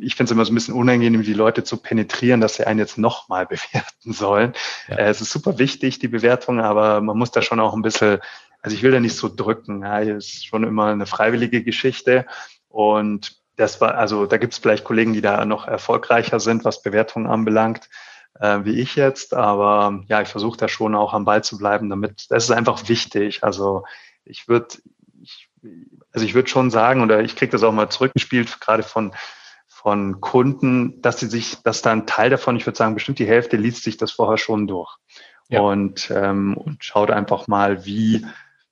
ich 0.00 0.14
finde 0.14 0.28
es 0.28 0.30
immer 0.32 0.44
so 0.44 0.52
ein 0.52 0.54
bisschen 0.54 0.74
unangenehm, 0.74 1.22
die 1.22 1.32
Leute 1.32 1.64
zu 1.64 1.76
penetrieren, 1.76 2.40
dass 2.40 2.56
sie 2.56 2.66
einen 2.66 2.78
jetzt 2.78 2.98
nochmal 2.98 3.46
bewerten 3.46 4.12
sollen. 4.12 4.52
Ja. 4.88 4.96
Äh, 4.96 5.08
es 5.10 5.20
ist 5.20 5.32
super 5.32 5.58
wichtig, 5.58 5.98
die 5.98 6.08
Bewertung, 6.08 6.60
aber 6.60 7.00
man 7.00 7.16
muss 7.16 7.30
da 7.30 7.42
schon 7.42 7.60
auch 7.60 7.74
ein 7.74 7.82
bisschen, 7.82 8.18
also 8.62 8.76
ich 8.76 8.82
will 8.82 8.92
da 8.92 9.00
nicht 9.00 9.16
so 9.16 9.28
drücken. 9.34 9.82
Ja, 9.82 10.00
es 10.00 10.26
ist 10.26 10.46
schon 10.46 10.64
immer 10.64 10.86
eine 10.86 11.06
freiwillige 11.06 11.62
Geschichte. 11.62 12.26
Und 12.68 13.36
das 13.56 13.80
war, 13.80 13.96
also 13.96 14.26
da 14.26 14.36
gibt 14.36 14.52
es 14.52 14.58
vielleicht 14.58 14.84
Kollegen, 14.84 15.12
die 15.12 15.20
da 15.20 15.44
noch 15.44 15.66
erfolgreicher 15.66 16.40
sind, 16.40 16.64
was 16.64 16.82
Bewertungen 16.82 17.26
anbelangt, 17.26 17.88
äh, 18.40 18.60
wie 18.64 18.80
ich 18.80 18.96
jetzt. 18.96 19.34
Aber 19.34 20.02
ja, 20.08 20.20
ich 20.22 20.28
versuche 20.28 20.58
da 20.58 20.68
schon 20.68 20.94
auch 20.94 21.14
am 21.14 21.24
Ball 21.24 21.44
zu 21.44 21.58
bleiben, 21.58 21.88
damit, 21.88 22.30
das 22.30 22.44
ist 22.44 22.50
einfach 22.50 22.88
wichtig. 22.88 23.44
Also 23.44 23.84
ich 24.24 24.48
würde, 24.48 24.68
also 26.12 26.26
ich 26.26 26.34
würde 26.34 26.48
schon 26.48 26.70
sagen, 26.70 27.02
oder 27.02 27.20
ich 27.22 27.36
kriege 27.36 27.52
das 27.52 27.62
auch 27.62 27.72
mal 27.72 27.90
zurückgespielt, 27.90 28.60
gerade 28.60 28.82
von 28.82 29.12
von 29.84 30.22
Kunden, 30.22 31.02
dass 31.02 31.20
sie 31.20 31.26
sich, 31.26 31.62
dass 31.62 31.82
da 31.82 31.92
ein 31.92 32.06
Teil 32.06 32.30
davon, 32.30 32.56
ich 32.56 32.64
würde 32.64 32.78
sagen, 32.78 32.94
bestimmt 32.94 33.18
die 33.18 33.26
Hälfte 33.26 33.58
liest 33.58 33.82
sich 33.82 33.98
das 33.98 34.12
vorher 34.12 34.38
schon 34.38 34.66
durch 34.66 34.96
ja. 35.50 35.60
und, 35.60 36.10
ähm, 36.10 36.56
und 36.56 36.82
schaut 36.82 37.10
einfach 37.10 37.48
mal, 37.48 37.84
wie, 37.84 38.24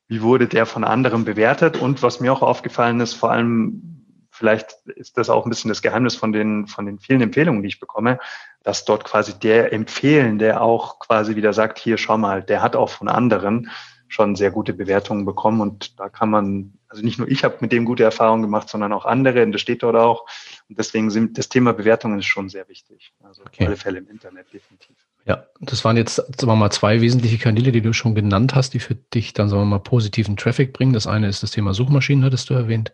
wie 0.08 0.22
wurde 0.22 0.48
der 0.48 0.64
von 0.64 0.84
anderen 0.84 1.26
bewertet. 1.26 1.76
Und 1.76 2.02
was 2.02 2.20
mir 2.20 2.32
auch 2.32 2.40
aufgefallen 2.40 2.98
ist, 3.00 3.12
vor 3.12 3.30
allem, 3.30 4.06
vielleicht 4.30 4.72
ist 4.86 5.18
das 5.18 5.28
auch 5.28 5.44
ein 5.44 5.50
bisschen 5.50 5.68
das 5.68 5.82
Geheimnis 5.82 6.16
von 6.16 6.32
den, 6.32 6.66
von 6.66 6.86
den 6.86 6.98
vielen 6.98 7.20
Empfehlungen, 7.20 7.60
die 7.60 7.68
ich 7.68 7.78
bekomme, 7.78 8.18
dass 8.62 8.86
dort 8.86 9.04
quasi 9.04 9.38
der 9.38 9.70
empfehlen, 9.74 10.38
der 10.38 10.62
auch 10.62 10.98
quasi 10.98 11.36
wieder 11.36 11.52
sagt, 11.52 11.78
hier, 11.78 11.98
schau 11.98 12.16
mal, 12.16 12.42
der 12.42 12.62
hat 12.62 12.74
auch 12.74 12.88
von 12.88 13.08
anderen 13.08 13.68
schon 14.08 14.34
sehr 14.34 14.50
gute 14.50 14.72
Bewertungen 14.72 15.26
bekommen 15.26 15.60
und 15.60 16.00
da 16.00 16.08
kann 16.08 16.30
man, 16.30 16.78
also 16.92 17.02
nicht 17.02 17.18
nur 17.18 17.26
ich 17.26 17.42
habe 17.42 17.56
mit 17.60 17.72
dem 17.72 17.86
gute 17.86 18.04
Erfahrungen 18.04 18.42
gemacht, 18.42 18.68
sondern 18.68 18.92
auch 18.92 19.06
andere 19.06 19.42
und 19.42 19.52
das 19.52 19.62
steht 19.62 19.82
dort 19.82 19.96
auch. 19.96 20.26
Und 20.68 20.78
deswegen 20.78 21.10
sind 21.10 21.38
das 21.38 21.48
Thema 21.48 21.72
Bewertungen 21.72 22.18
ist 22.18 22.26
schon 22.26 22.50
sehr 22.50 22.68
wichtig. 22.68 23.14
Also 23.22 23.42
okay. 23.42 23.62
auf 23.62 23.68
alle 23.68 23.76
Fälle 23.76 23.98
im 23.98 24.08
Internet 24.08 24.52
definitiv. 24.52 24.94
Ja, 25.24 25.46
das 25.60 25.86
waren 25.86 25.96
jetzt, 25.96 26.16
sagen 26.16 26.46
wir 26.46 26.56
mal, 26.56 26.70
zwei 26.70 27.00
wesentliche 27.00 27.38
Kanäle, 27.38 27.72
die 27.72 27.80
du 27.80 27.94
schon 27.94 28.14
genannt 28.14 28.54
hast, 28.54 28.74
die 28.74 28.78
für 28.78 28.94
dich 28.94 29.32
dann, 29.32 29.48
sagen 29.48 29.62
wir 29.62 29.66
mal, 29.66 29.78
positiven 29.78 30.36
Traffic 30.36 30.74
bringen. 30.74 30.92
Das 30.92 31.06
eine 31.06 31.28
ist 31.28 31.42
das 31.42 31.52
Thema 31.52 31.72
Suchmaschinen, 31.72 32.24
hattest 32.24 32.50
du 32.50 32.54
erwähnt. 32.54 32.92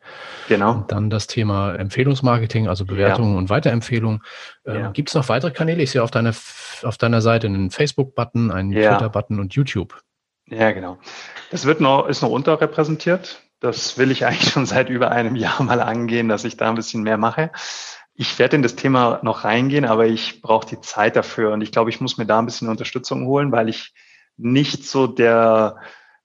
Genau. 0.49 0.75
Und 0.75 0.93
dann 0.93 1.11
das 1.11 1.27
Thema 1.27 1.75
Empfehlungsmarketing, 1.75 2.69
also 2.69 2.85
Bewertungen 2.85 3.33
ja. 3.33 3.39
und 3.39 3.51
Weiterempfehlungen. 3.51 4.23
Ähm, 4.65 4.81
ja. 4.81 4.91
Gibt 4.93 5.09
es 5.09 5.15
noch 5.17 5.29
weitere 5.29 5.51
Kanäle? 5.51 5.83
Ich 5.83 5.91
sehe 5.91 6.03
auf 6.05 6.13
deiner, 6.13 6.35
auf 6.83 6.99
deiner 6.99 7.21
Seite 7.21 7.49
einen 7.49 7.71
Facebook-Button, 7.73 8.53
einen 8.53 8.71
ja. 8.71 8.91
Twitter-Button 8.91 9.41
und 9.41 9.55
YouTube. 9.55 10.01
Ja, 10.47 10.71
genau. 10.71 10.99
Das 11.51 11.65
wird 11.65 11.81
noch, 11.81 12.09
ist 12.09 12.23
noch 12.23 12.31
unterrepräsentiert. 12.31 13.43
Das 13.61 13.99
will 13.99 14.11
ich 14.11 14.25
eigentlich 14.25 14.53
schon 14.53 14.67
seit 14.67 14.89
über 14.89 15.11
einem 15.11 15.37
Jahr 15.37 15.63
mal 15.63 15.81
angehen, 15.81 16.29
dass 16.29 16.45
ich 16.45 16.57
da 16.57 16.69
ein 16.69 16.77
bisschen 16.77 17.03
mehr 17.03 17.19
mache. 17.19 17.51
Ich 18.15 18.39
werde 18.39 18.57
in 18.57 18.63
das 18.63 18.77
Thema 18.77 19.21
noch 19.23 19.45
reingehen, 19.45 19.85
aber 19.85 20.07
ich 20.07 20.43
brauche 20.43 20.67
die 20.67 20.81
Zeit 20.81 21.17
dafür 21.17 21.53
und 21.53 21.61
ich 21.61 21.71
glaube, 21.71 21.91
ich 21.91 22.01
muss 22.01 22.19
mir 22.19 22.27
da 22.27 22.39
ein 22.39 22.47
bisschen 22.47 22.69
Unterstützung 22.69 23.27
holen, 23.27 23.53
weil 23.53 23.69
ich 23.69 23.95
nicht 24.37 24.85
so 24.85 25.07
der, 25.07 25.77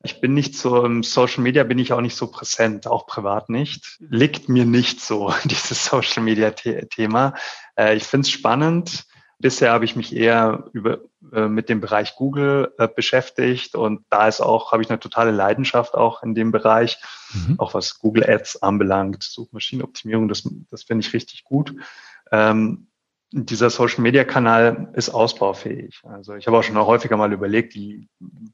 ich 0.03 0.19
bin 0.19 0.33
nicht 0.33 0.55
so 0.55 0.83
im 0.83 1.03
Social 1.03 1.43
Media, 1.43 1.63
bin 1.63 1.79
ich 1.79 1.93
auch 1.93 2.01
nicht 2.01 2.15
so 2.15 2.27
präsent, 2.27 2.87
auch 2.87 3.05
privat 3.07 3.49
nicht. 3.49 3.97
Liegt 3.99 4.49
mir 4.49 4.65
nicht 4.65 5.01
so, 5.01 5.33
dieses 5.43 5.85
Social 5.85 6.23
Media 6.23 6.51
Thema. 6.51 7.33
Äh, 7.75 7.95
ich 7.95 8.03
finde 8.03 8.25
es 8.25 8.31
spannend. 8.31 9.05
Bisher 9.39 9.71
habe 9.71 9.85
ich 9.85 9.95
mich 9.95 10.15
eher 10.15 10.69
über, 10.73 10.99
äh, 11.33 11.47
mit 11.47 11.69
dem 11.69 11.81
Bereich 11.81 12.15
Google 12.15 12.73
äh, 12.77 12.87
beschäftigt 12.87 13.75
und 13.75 14.05
da 14.09 14.27
ist 14.27 14.41
auch, 14.41 14.71
habe 14.71 14.83
ich 14.83 14.89
eine 14.89 14.99
totale 14.99 15.31
Leidenschaft 15.31 15.95
auch 15.95 16.23
in 16.23 16.33
dem 16.33 16.51
Bereich, 16.51 16.97
mhm. 17.33 17.59
auch 17.59 17.73
was 17.73 17.99
Google 17.99 18.29
Ads 18.29 18.61
anbelangt, 18.63 19.23
Suchmaschinenoptimierung, 19.23 20.27
das, 20.27 20.49
das 20.69 20.83
finde 20.83 21.05
ich 21.05 21.13
richtig 21.13 21.43
gut. 21.43 21.75
Ähm, 22.31 22.87
dieser 23.35 23.71
Social 23.71 24.01
Media 24.01 24.23
Kanal 24.23 24.89
ist 24.93 25.09
ausbaufähig. 25.09 26.01
Also 26.03 26.35
ich 26.35 26.45
habe 26.45 26.57
auch 26.57 26.61
schon 26.61 26.77
häufiger 26.77 27.17
mal 27.17 27.33
überlegt, 27.33 27.73
die 27.73 28.07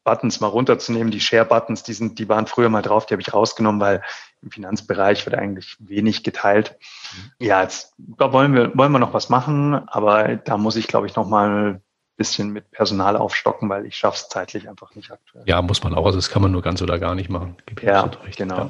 Buttons 0.06 0.40
mal 0.40 0.48
runterzunehmen. 0.48 1.12
Die 1.12 1.20
Share 1.20 1.44
Buttons, 1.44 1.84
die 1.84 1.92
sind, 1.92 2.18
die 2.18 2.30
waren 2.30 2.48
früher 2.48 2.70
mal 2.70 2.82
drauf, 2.82 3.06
die 3.06 3.14
habe 3.14 3.22
ich 3.22 3.34
rausgenommen, 3.34 3.82
weil 3.82 4.02
im 4.42 4.52
Finanzbereich 4.52 5.26
wird 5.26 5.36
eigentlich 5.36 5.76
wenig 5.80 6.24
geteilt. 6.24 6.78
Mhm. 7.12 7.46
Ja, 7.46 7.62
jetzt 7.62 7.94
da 7.98 8.32
wollen 8.32 8.54
wir, 8.54 8.72
wollen 8.78 8.94
wir 8.94 9.00
noch 9.00 9.14
was 9.14 9.28
machen, 9.28 9.76
aber 9.90 10.38
da 10.38 10.58
muss 10.58 10.78
ich, 10.78 10.88
glaube 10.88 11.08
ich, 11.08 11.16
noch 11.18 11.28
mal 11.28 11.50
ein 11.50 11.82
bisschen 12.16 12.52
mit 12.52 12.72
Personal 12.72 13.18
aufstocken, 13.18 13.68
weil 13.70 13.86
ich 13.86 13.98
schaffe 13.98 14.18
es 14.18 14.30
zeitlich 14.30 14.70
einfach 14.70 14.96
nicht 14.96 15.12
aktuell. 15.12 15.44
Ja, 15.46 15.62
muss 15.62 15.84
man 15.84 15.94
auch. 15.94 16.06
Also 16.06 16.18
das 16.18 16.30
kann 16.30 16.42
man 16.42 16.52
nur 16.54 16.62
ganz 16.62 16.82
oder 16.82 17.00
gar 17.00 17.16
nicht 17.16 17.30
machen. 17.30 17.58
Ja, 17.82 18.10
genau. 18.38 18.58
Ja, 18.58 18.70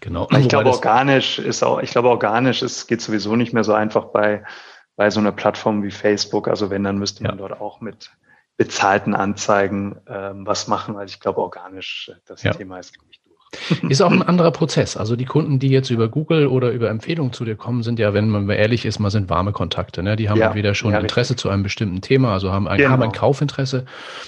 genau. 0.00 0.28
Ich 0.30 0.48
glaube, 0.48 0.70
organisch 0.70 1.38
ist 1.38 1.62
auch, 1.62 1.80
ich 1.80 1.90
glaube, 1.90 2.08
organisch 2.08 2.62
ist, 2.62 2.88
geht 2.88 3.00
sowieso 3.00 3.36
nicht 3.36 3.52
mehr 3.52 3.64
so 3.64 3.74
einfach 3.74 4.06
bei 4.06 4.44
bei 4.96 5.10
so 5.10 5.20
einer 5.20 5.32
Plattform 5.32 5.82
wie 5.82 5.90
Facebook. 5.90 6.48
Also 6.48 6.70
wenn, 6.70 6.84
dann 6.84 6.98
müsste 6.98 7.22
man 7.22 7.38
ja. 7.38 7.48
dort 7.48 7.60
auch 7.60 7.80
mit 7.80 8.10
bezahlten 8.56 9.14
Anzeigen 9.14 10.00
ähm, 10.08 10.46
was 10.46 10.66
machen, 10.66 10.94
weil 10.94 11.06
ich 11.06 11.20
glaube, 11.20 11.40
organisch 11.40 12.10
äh, 12.12 12.18
das 12.26 12.42
ja. 12.42 12.52
Thema 12.52 12.78
ist, 12.78 12.94
glaube 12.94 13.08
ich, 13.10 13.20
Ist 13.88 14.02
auch 14.02 14.10
ein 14.10 14.22
anderer 14.22 14.50
Prozess. 14.50 14.96
Also 14.96 15.16
die 15.16 15.24
Kunden, 15.24 15.58
die 15.58 15.68
jetzt 15.68 15.90
über 15.90 16.08
Google 16.08 16.46
oder 16.46 16.70
über 16.70 16.90
Empfehlungen 16.90 17.32
zu 17.32 17.44
dir 17.44 17.56
kommen, 17.56 17.82
sind 17.82 17.98
ja, 17.98 18.12
wenn 18.12 18.28
man 18.28 18.48
ehrlich 18.50 18.84
ist, 18.84 18.98
mal 18.98 19.10
sind 19.10 19.30
warme 19.30 19.52
Kontakte. 19.52 20.02
Ne? 20.02 20.16
Die 20.16 20.28
haben 20.28 20.38
ja, 20.38 20.48
entweder 20.48 20.74
schon 20.74 20.92
ja, 20.92 20.98
Interesse 20.98 21.30
richtig. 21.30 21.42
zu 21.42 21.48
einem 21.48 21.62
bestimmten 21.62 22.00
Thema, 22.00 22.32
also 22.32 22.52
haben 22.52 22.68
ein, 22.68 22.78
genau. 22.78 22.90
haben 22.90 23.02
ein 23.02 23.12
Kaufinteresse 23.12 23.84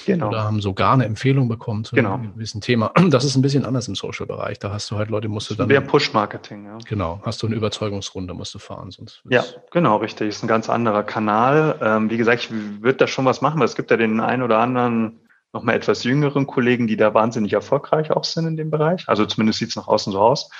genau. 0.06 0.28
oder 0.28 0.44
haben 0.44 0.60
sogar 0.60 0.94
eine 0.94 1.04
Empfehlung 1.04 1.48
bekommen 1.48 1.84
zu 1.84 1.96
genau. 1.96 2.14
einem 2.14 2.34
gewissen 2.34 2.60
Thema. 2.60 2.92
Das 3.18 3.24
ist 3.24 3.36
ein 3.36 3.42
bisschen 3.42 3.64
anders 3.64 3.88
im 3.88 3.94
Social-Bereich. 3.94 4.58
Da 4.58 4.70
hast 4.70 4.90
du 4.90 4.96
halt 4.96 5.08
Leute, 5.08 5.28
musst 5.28 5.50
du 5.50 5.54
dann. 5.54 5.66
Mehr 5.66 5.80
Push-Marketing, 5.80 6.66
ja. 6.66 6.78
Genau, 6.86 7.20
hast 7.24 7.42
du 7.42 7.46
eine 7.46 7.56
Überzeugungsrunde, 7.56 8.34
musst 8.34 8.54
du 8.54 8.58
fahren. 8.58 8.90
Sonst 8.90 9.22
ja, 9.28 9.42
genau, 9.72 9.96
richtig. 9.96 10.28
Ist 10.28 10.44
ein 10.44 10.46
ganz 10.46 10.68
anderer 10.68 11.02
Kanal. 11.02 11.76
Ähm, 11.80 12.10
wie 12.10 12.16
gesagt, 12.16 12.44
ich 12.44 12.50
würde 12.50 12.98
da 12.98 13.06
schon 13.06 13.24
was 13.24 13.40
machen, 13.40 13.58
weil 13.58 13.64
es 13.64 13.74
gibt 13.74 13.90
ja 13.90 13.96
den 13.96 14.20
einen 14.20 14.42
oder 14.42 14.58
anderen 14.58 15.18
nochmal 15.58 15.74
etwas 15.74 16.04
jüngeren 16.04 16.46
Kollegen, 16.46 16.86
die 16.86 16.96
da 16.96 17.14
wahnsinnig 17.14 17.52
erfolgreich 17.52 18.10
auch 18.12 18.24
sind 18.24 18.46
in 18.46 18.56
dem 18.56 18.70
Bereich. 18.70 19.08
Also 19.08 19.26
zumindest 19.26 19.58
sieht 19.58 19.70
es 19.70 19.76
nach 19.76 19.88
außen 19.88 20.12
so 20.12 20.20
aus. 20.20 20.50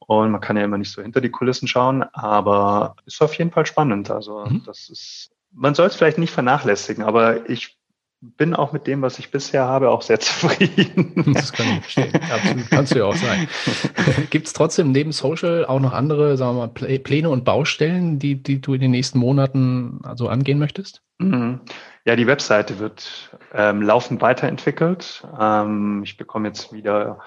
Und 0.00 0.30
man 0.30 0.40
kann 0.40 0.56
ja 0.56 0.64
immer 0.64 0.78
nicht 0.78 0.92
so 0.92 1.02
hinter 1.02 1.20
die 1.20 1.30
Kulissen 1.30 1.68
schauen, 1.68 2.02
aber 2.12 2.96
ist 3.06 3.22
auf 3.22 3.34
jeden 3.34 3.50
Fall 3.50 3.66
spannend. 3.66 4.10
Also 4.10 4.44
mhm. 4.46 4.62
das 4.64 4.88
ist, 4.88 5.30
man 5.52 5.74
soll 5.74 5.86
es 5.86 5.96
vielleicht 5.96 6.18
nicht 6.18 6.32
vernachlässigen, 6.32 7.04
aber 7.04 7.48
ich 7.48 7.77
bin 8.20 8.54
auch 8.54 8.72
mit 8.72 8.86
dem, 8.86 9.02
was 9.02 9.18
ich 9.18 9.30
bisher 9.30 9.64
habe, 9.64 9.90
auch 9.90 10.02
sehr 10.02 10.20
zufrieden. 10.20 11.32
Das 11.34 11.52
kann 11.52 11.66
ich 11.66 11.80
verstehen. 11.80 12.12
Absolut, 12.32 12.70
kannst 12.70 12.94
du 12.94 12.98
ja 12.98 13.04
auch 13.04 13.16
sein. 13.16 13.48
Gibt 14.30 14.46
es 14.46 14.52
trotzdem 14.52 14.92
neben 14.92 15.12
Social 15.12 15.64
auch 15.66 15.80
noch 15.80 15.92
andere, 15.92 16.36
sagen 16.36 16.56
wir 16.56 16.66
mal, 16.66 16.98
Pläne 16.98 17.30
und 17.30 17.44
Baustellen, 17.44 18.18
die, 18.18 18.42
die 18.42 18.60
du 18.60 18.74
in 18.74 18.80
den 18.80 18.90
nächsten 18.90 19.18
Monaten 19.18 20.00
also 20.02 20.28
angehen 20.28 20.58
möchtest? 20.58 21.02
Mhm. 21.18 21.60
Ja, 22.04 22.16
die 22.16 22.26
Webseite 22.26 22.78
wird 22.78 23.38
ähm, 23.52 23.82
laufend 23.82 24.20
weiterentwickelt. 24.22 25.26
Ähm, 25.38 26.02
ich 26.04 26.16
bekomme 26.16 26.48
jetzt 26.48 26.72
wieder, 26.72 27.18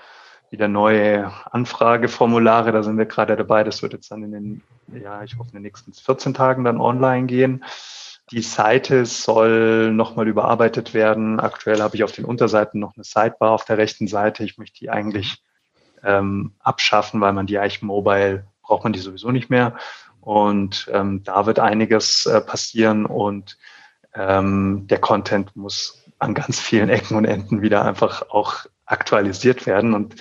wieder 0.49 0.67
neue 0.67 1.31
Anfrageformulare. 1.51 2.71
Da 2.71 2.83
sind 2.83 2.97
wir 2.97 3.05
gerade 3.05 3.35
dabei. 3.35 3.63
Das 3.63 3.81
wird 3.81 3.93
jetzt 3.93 4.11
dann 4.11 4.23
in 4.23 4.31
den, 4.31 4.63
ja, 4.91 5.23
ich 5.23 5.37
hoffe, 5.37 5.49
in 5.49 5.57
den 5.57 5.63
nächsten 5.63 5.93
14 5.93 6.33
Tagen 6.33 6.63
dann 6.63 6.81
online 6.81 7.27
gehen. 7.27 7.63
Die 8.31 8.41
Seite 8.41 9.05
soll 9.05 9.91
nochmal 9.91 10.27
überarbeitet 10.27 10.93
werden. 10.93 11.39
Aktuell 11.39 11.81
habe 11.81 11.95
ich 11.95 12.03
auf 12.03 12.13
den 12.13 12.25
Unterseiten 12.25 12.79
noch 12.79 12.95
eine 12.95 13.03
Sidebar 13.03 13.51
auf 13.51 13.65
der 13.65 13.77
rechten 13.77 14.07
Seite. 14.07 14.43
Ich 14.43 14.57
möchte 14.57 14.79
die 14.79 14.89
eigentlich 14.89 15.43
ähm, 16.03 16.53
abschaffen, 16.59 17.19
weil 17.21 17.33
man 17.33 17.45
die 17.45 17.59
eigentlich 17.59 17.81
mobile 17.81 18.47
braucht 18.61 18.83
man 18.85 18.93
die 18.93 18.99
sowieso 18.99 19.31
nicht 19.31 19.49
mehr. 19.49 19.75
Und 20.21 20.89
ähm, 20.93 21.23
da 21.23 21.45
wird 21.45 21.59
einiges 21.59 22.25
äh, 22.25 22.39
passieren 22.39 23.05
und 23.05 23.57
ähm, 24.13 24.87
der 24.87 24.99
Content 24.99 25.55
muss 25.55 26.05
an 26.19 26.33
ganz 26.33 26.59
vielen 26.59 26.89
Ecken 26.89 27.17
und 27.17 27.25
Enden 27.25 27.61
wieder 27.61 27.83
einfach 27.83 28.29
auch 28.29 28.65
aktualisiert 28.85 29.65
werden. 29.65 29.93
Und 29.93 30.15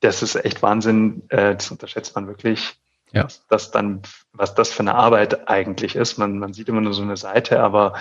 das 0.00 0.22
ist 0.22 0.34
echt 0.34 0.62
Wahnsinn. 0.62 1.22
Äh, 1.28 1.54
das 1.54 1.70
unterschätzt 1.70 2.14
man 2.14 2.26
wirklich, 2.26 2.74
ja. 3.14 3.24
was 3.24 3.46
das 3.48 3.70
dann, 3.70 4.02
was 4.32 4.54
das 4.54 4.70
für 4.70 4.80
eine 4.80 4.94
Arbeit 4.94 5.48
eigentlich 5.48 5.96
ist. 5.96 6.18
Man, 6.18 6.38
man 6.38 6.52
sieht 6.52 6.68
immer 6.68 6.80
nur 6.80 6.94
so 6.94 7.02
eine 7.02 7.16
Seite, 7.16 7.60
aber 7.60 7.94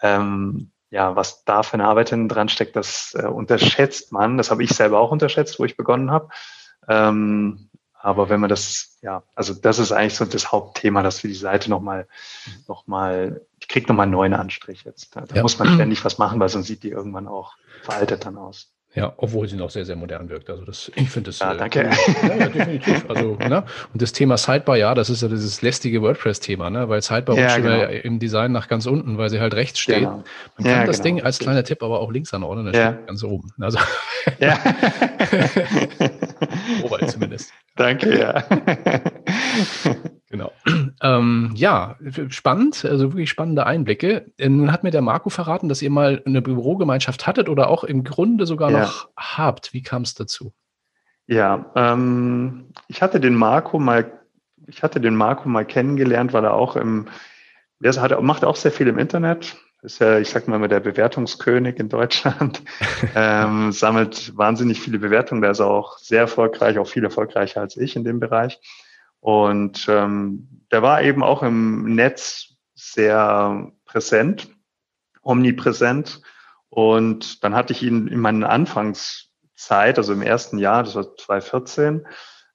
ähm, 0.00 0.70
ja, 0.90 1.16
was 1.16 1.44
da 1.44 1.62
für 1.62 1.74
eine 1.74 1.86
Arbeit 1.86 2.10
hinten 2.10 2.28
dran 2.28 2.48
steckt, 2.48 2.76
das 2.76 3.14
äh, 3.18 3.26
unterschätzt 3.26 4.12
man. 4.12 4.36
Das 4.36 4.50
habe 4.50 4.62
ich 4.62 4.70
selber 4.70 5.00
auch 5.00 5.10
unterschätzt, 5.10 5.58
wo 5.58 5.64
ich 5.64 5.76
begonnen 5.76 6.10
habe. 6.10 6.28
Ähm, 6.86 7.70
aber 8.02 8.28
wenn 8.28 8.40
man 8.40 8.50
das, 8.50 8.98
ja, 9.00 9.22
also 9.36 9.54
das 9.54 9.78
ist 9.78 9.92
eigentlich 9.92 10.16
so 10.16 10.24
das 10.24 10.50
Hauptthema, 10.50 11.04
dass 11.04 11.22
wir 11.22 11.28
die 11.28 11.36
Seite 11.36 11.70
nochmal, 11.70 12.08
nochmal, 12.66 13.42
die 13.62 13.68
kriegt 13.68 13.88
nochmal 13.88 14.04
einen 14.04 14.12
neuen 14.12 14.34
Anstrich 14.34 14.82
jetzt. 14.82 15.14
Da 15.14 15.24
ja. 15.32 15.42
muss 15.42 15.58
man 15.58 15.72
ständig 15.74 16.04
was 16.04 16.18
machen, 16.18 16.40
weil 16.40 16.48
sonst 16.48 16.66
sieht 16.66 16.82
die 16.82 16.90
irgendwann 16.90 17.28
auch 17.28 17.54
veraltet 17.82 18.26
dann 18.26 18.36
aus. 18.36 18.71
Ja, 18.94 19.14
obwohl 19.16 19.48
sie 19.48 19.56
noch 19.56 19.70
sehr, 19.70 19.86
sehr 19.86 19.96
modern 19.96 20.28
wirkt. 20.28 20.50
Also 20.50 20.66
das, 20.66 20.92
ich 20.94 21.08
finde 21.08 21.30
das. 21.30 21.38
Ja, 21.38 21.54
äh, 21.54 21.56
danke. 21.56 21.80
Äh, 21.80 22.28
ja, 22.28 22.36
ja, 22.36 22.48
definitiv. 22.48 23.08
Also, 23.08 23.36
ne? 23.36 23.64
Und 23.92 24.02
das 24.02 24.12
Thema 24.12 24.36
Sidebar, 24.36 24.76
ja, 24.76 24.94
das 24.94 25.08
ist 25.08 25.22
ja 25.22 25.28
dieses 25.28 25.62
lästige 25.62 26.02
WordPress-Thema, 26.02 26.68
ne? 26.68 26.90
Weil 26.90 27.00
Sidebar 27.00 27.36
ja, 27.36 27.44
rutscht 27.44 27.62
genau. 27.62 27.84
im 27.84 28.18
Design 28.18 28.52
nach 28.52 28.68
ganz 28.68 28.84
unten, 28.84 29.16
weil 29.16 29.30
sie 29.30 29.40
halt 29.40 29.54
rechts 29.54 29.78
steht. 29.78 30.00
Genau. 30.00 30.22
Man 30.58 30.64
kann 30.64 30.66
ja, 30.66 30.84
das 30.84 30.98
genau. 30.98 31.16
Ding 31.16 31.22
als 31.22 31.38
kleiner 31.38 31.64
Tipp 31.64 31.82
aber 31.82 32.00
auch 32.00 32.10
links 32.10 32.34
anordnen, 32.34 32.66
das 32.66 32.76
ja. 32.76 32.92
steht 32.92 33.06
ganz 33.06 33.24
oben. 33.24 33.48
Also 33.60 33.78
ja. 34.38 34.58
Wobei 36.82 37.06
zumindest. 37.06 37.50
Danke, 37.76 38.18
ja. 38.18 38.44
Genau. 40.32 40.50
Ähm, 41.02 41.50
ja, 41.56 41.96
spannend, 42.28 42.86
also 42.86 43.12
wirklich 43.12 43.28
spannende 43.28 43.66
Einblicke. 43.66 44.32
Nun 44.38 44.72
hat 44.72 44.82
mir 44.82 44.90
der 44.90 45.02
Marco 45.02 45.28
verraten, 45.28 45.68
dass 45.68 45.82
ihr 45.82 45.90
mal 45.90 46.22
eine 46.24 46.40
Bürogemeinschaft 46.40 47.26
hattet 47.26 47.50
oder 47.50 47.68
auch 47.68 47.84
im 47.84 48.02
Grunde 48.02 48.46
sogar 48.46 48.70
ja. 48.70 48.80
noch 48.80 49.10
habt. 49.14 49.74
Wie 49.74 49.82
kam 49.82 50.02
es 50.02 50.14
dazu? 50.14 50.54
Ja, 51.26 51.70
ähm, 51.76 52.72
ich 52.88 53.02
hatte 53.02 53.20
den 53.20 53.34
Marco 53.34 53.78
mal, 53.78 54.10
ich 54.66 54.82
hatte 54.82 55.02
den 55.02 55.16
Marco 55.16 55.50
mal 55.50 55.66
kennengelernt, 55.66 56.32
weil 56.32 56.44
er 56.44 56.54
auch 56.54 56.76
im, 56.76 57.08
der 57.80 57.92
hat, 58.00 58.22
macht 58.22 58.46
auch 58.46 58.56
sehr 58.56 58.72
viel 58.72 58.88
im 58.88 58.98
Internet. 58.98 59.58
Ist 59.82 59.98
ja, 59.98 60.20
ich 60.20 60.30
sag 60.30 60.46
mal, 60.46 60.56
immer 60.56 60.68
der 60.68 60.78
Bewertungskönig 60.78 61.80
in 61.80 61.88
Deutschland. 61.88 62.62
ähm, 63.16 63.72
sammelt 63.72 64.36
wahnsinnig 64.36 64.80
viele 64.80 65.00
Bewertungen. 65.00 65.42
Der 65.42 65.50
ist 65.50 65.60
auch 65.60 65.98
sehr 65.98 66.20
erfolgreich, 66.20 66.78
auch 66.78 66.86
viel 66.86 67.02
erfolgreicher 67.02 67.60
als 67.60 67.76
ich 67.76 67.96
in 67.96 68.04
dem 68.04 68.20
Bereich. 68.20 68.60
Und 69.18 69.86
ähm, 69.88 70.62
der 70.70 70.82
war 70.82 71.02
eben 71.02 71.24
auch 71.24 71.42
im 71.42 71.96
Netz 71.96 72.54
sehr 72.76 73.72
präsent, 73.84 74.48
omnipräsent. 75.20 76.22
Und 76.68 77.42
dann 77.42 77.56
hatte 77.56 77.72
ich 77.72 77.82
ihn 77.82 78.06
in 78.06 78.20
meiner 78.20 78.50
Anfangszeit, 78.50 79.98
also 79.98 80.12
im 80.12 80.22
ersten 80.22 80.58
Jahr, 80.58 80.84
das 80.84 80.94
war 80.94 81.16
2014, 81.16 82.06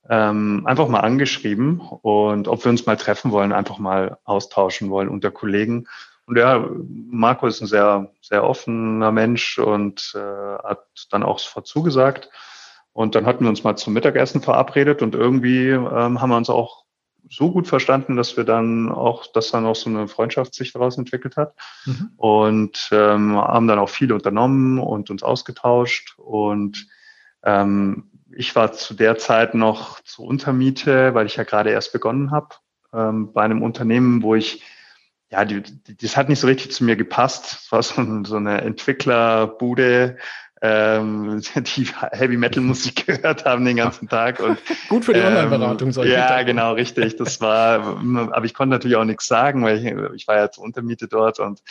ähm, 0.09 0.63
einfach 0.65 0.87
mal 0.87 1.01
angeschrieben 1.01 1.81
und 1.81 2.47
ob 2.47 2.63
wir 2.63 2.69
uns 2.69 2.85
mal 2.85 2.95
treffen 2.95 3.31
wollen, 3.31 3.51
einfach 3.51 3.77
mal 3.79 4.17
austauschen 4.23 4.89
wollen 4.89 5.09
unter 5.09 5.31
Kollegen. 5.31 5.87
Und 6.27 6.37
ja, 6.37 6.63
Marco 7.09 7.47
ist 7.47 7.61
ein 7.61 7.67
sehr, 7.67 8.11
sehr 8.21 8.43
offener 8.43 9.13
Mensch 9.13 9.57
und 9.57 10.13
äh, 10.13 10.57
hat 10.63 10.85
dann 11.09 11.23
auch 11.23 11.39
sofort 11.39 11.67
zugesagt. 11.67 12.29
Und 12.91 13.15
dann 13.15 13.25
hatten 13.25 13.45
wir 13.45 13.49
uns 13.49 13.63
mal 13.63 13.77
zum 13.77 13.93
Mittagessen 13.93 14.41
verabredet 14.41 15.01
und 15.01 15.15
irgendwie 15.15 15.69
ähm, 15.69 16.19
haben 16.19 16.29
wir 16.29 16.37
uns 16.37 16.49
auch 16.49 16.83
so 17.29 17.51
gut 17.51 17.67
verstanden, 17.67 18.17
dass 18.17 18.35
wir 18.35 18.43
dann 18.43 18.91
auch, 18.91 19.27
dass 19.27 19.51
dann 19.51 19.65
auch 19.65 19.75
so 19.75 19.89
eine 19.89 20.07
Freundschaft 20.09 20.53
sich 20.53 20.73
daraus 20.73 20.97
entwickelt 20.97 21.37
hat. 21.37 21.55
Mhm. 21.85 22.09
Und 22.17 22.89
ähm, 22.91 23.37
haben 23.37 23.67
dann 23.67 23.79
auch 23.79 23.89
viel 23.89 24.11
unternommen 24.11 24.79
und 24.79 25.09
uns 25.09 25.23
ausgetauscht. 25.23 26.15
Und 26.17 26.87
ähm, 27.43 28.11
ich 28.35 28.53
war 28.53 28.73
zu 28.73 28.93
der 28.93 29.17
Zeit 29.17 29.53
noch 29.53 30.01
zur 30.01 30.25
Untermiete, 30.25 31.13
weil 31.13 31.25
ich 31.25 31.37
ja 31.37 31.43
gerade 31.43 31.69
erst 31.69 31.93
begonnen 31.93 32.31
habe, 32.31 32.49
ähm, 32.93 33.31
bei 33.31 33.43
einem 33.43 33.61
Unternehmen, 33.61 34.23
wo 34.23 34.35
ich 34.35 34.61
ja, 35.29 35.45
die, 35.45 35.61
die, 35.61 35.97
das 35.97 36.15
hat 36.15 36.29
nicht 36.29 36.39
so 36.39 36.47
richtig 36.47 36.71
zu 36.71 36.83
mir 36.83 36.95
gepasst. 36.95 37.57
Es 37.63 37.71
war 37.71 37.83
so, 37.83 38.23
so 38.23 38.37
eine 38.37 38.61
Entwicklerbude, 38.61 40.17
ähm, 40.61 41.41
die 41.55 41.87
Heavy 42.11 42.37
Metal 42.37 42.63
Musik 42.63 43.05
gehört 43.07 43.45
haben 43.45 43.65
den 43.65 43.77
ganzen 43.77 44.07
Tag. 44.07 44.39
Und, 44.39 44.57
Gut 44.89 45.05
für 45.05 45.13
die 45.13 45.19
ähm, 45.19 45.27
Online-Beratung. 45.27 45.91
Ja, 46.05 46.43
genau, 46.43 46.73
richtig. 46.73 47.17
Das 47.17 47.41
war, 47.41 47.97
aber 48.31 48.45
ich 48.45 48.53
konnte 48.53 48.75
natürlich 48.75 48.97
auch 48.97 49.05
nichts 49.05 49.27
sagen, 49.27 49.63
weil 49.63 49.77
ich, 49.77 49.85
ich 50.15 50.27
war 50.27 50.37
ja 50.37 50.49
zur 50.49 50.63
Untermiete 50.63 51.07
dort 51.07 51.39
und 51.39 51.61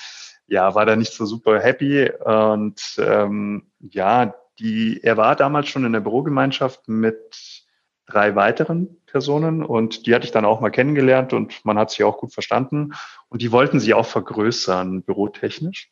ja, 0.47 0.75
war 0.75 0.87
da 0.87 0.95
nicht 0.95 1.13
so 1.13 1.27
super 1.27 1.61
happy. 1.61 2.11
Und 2.25 2.81
ähm, 2.99 3.67
ja, 3.81 4.35
die, 4.59 5.01
er 5.03 5.17
war 5.17 5.37
damals 5.37 5.69
schon 5.69 5.85
in 5.85 5.93
der 5.93 6.01
Bürogemeinschaft 6.01 6.89
mit 6.89 7.66
drei 8.07 8.37
weiteren 8.37 8.97
Personen 9.07 9.65
und 9.65 10.07
die 10.07 10.15
hatte 10.15 10.25
ich 10.25 10.33
dann 10.33 10.45
auch 10.45 10.61
mal 10.61 10.71
kennengelernt 10.71 11.33
und 11.33 11.65
man 11.65 11.79
hat 11.79 11.91
sich 11.91 12.05
auch 12.05 12.19
gut 12.19 12.33
verstanden. 12.33 12.93
Und 13.29 13.43
die 13.43 13.53
wollten 13.53 13.81
sich 13.81 13.95
auch 13.95 14.07
vergrößern, 14.07 15.03
bürotechnisch. 15.03 15.91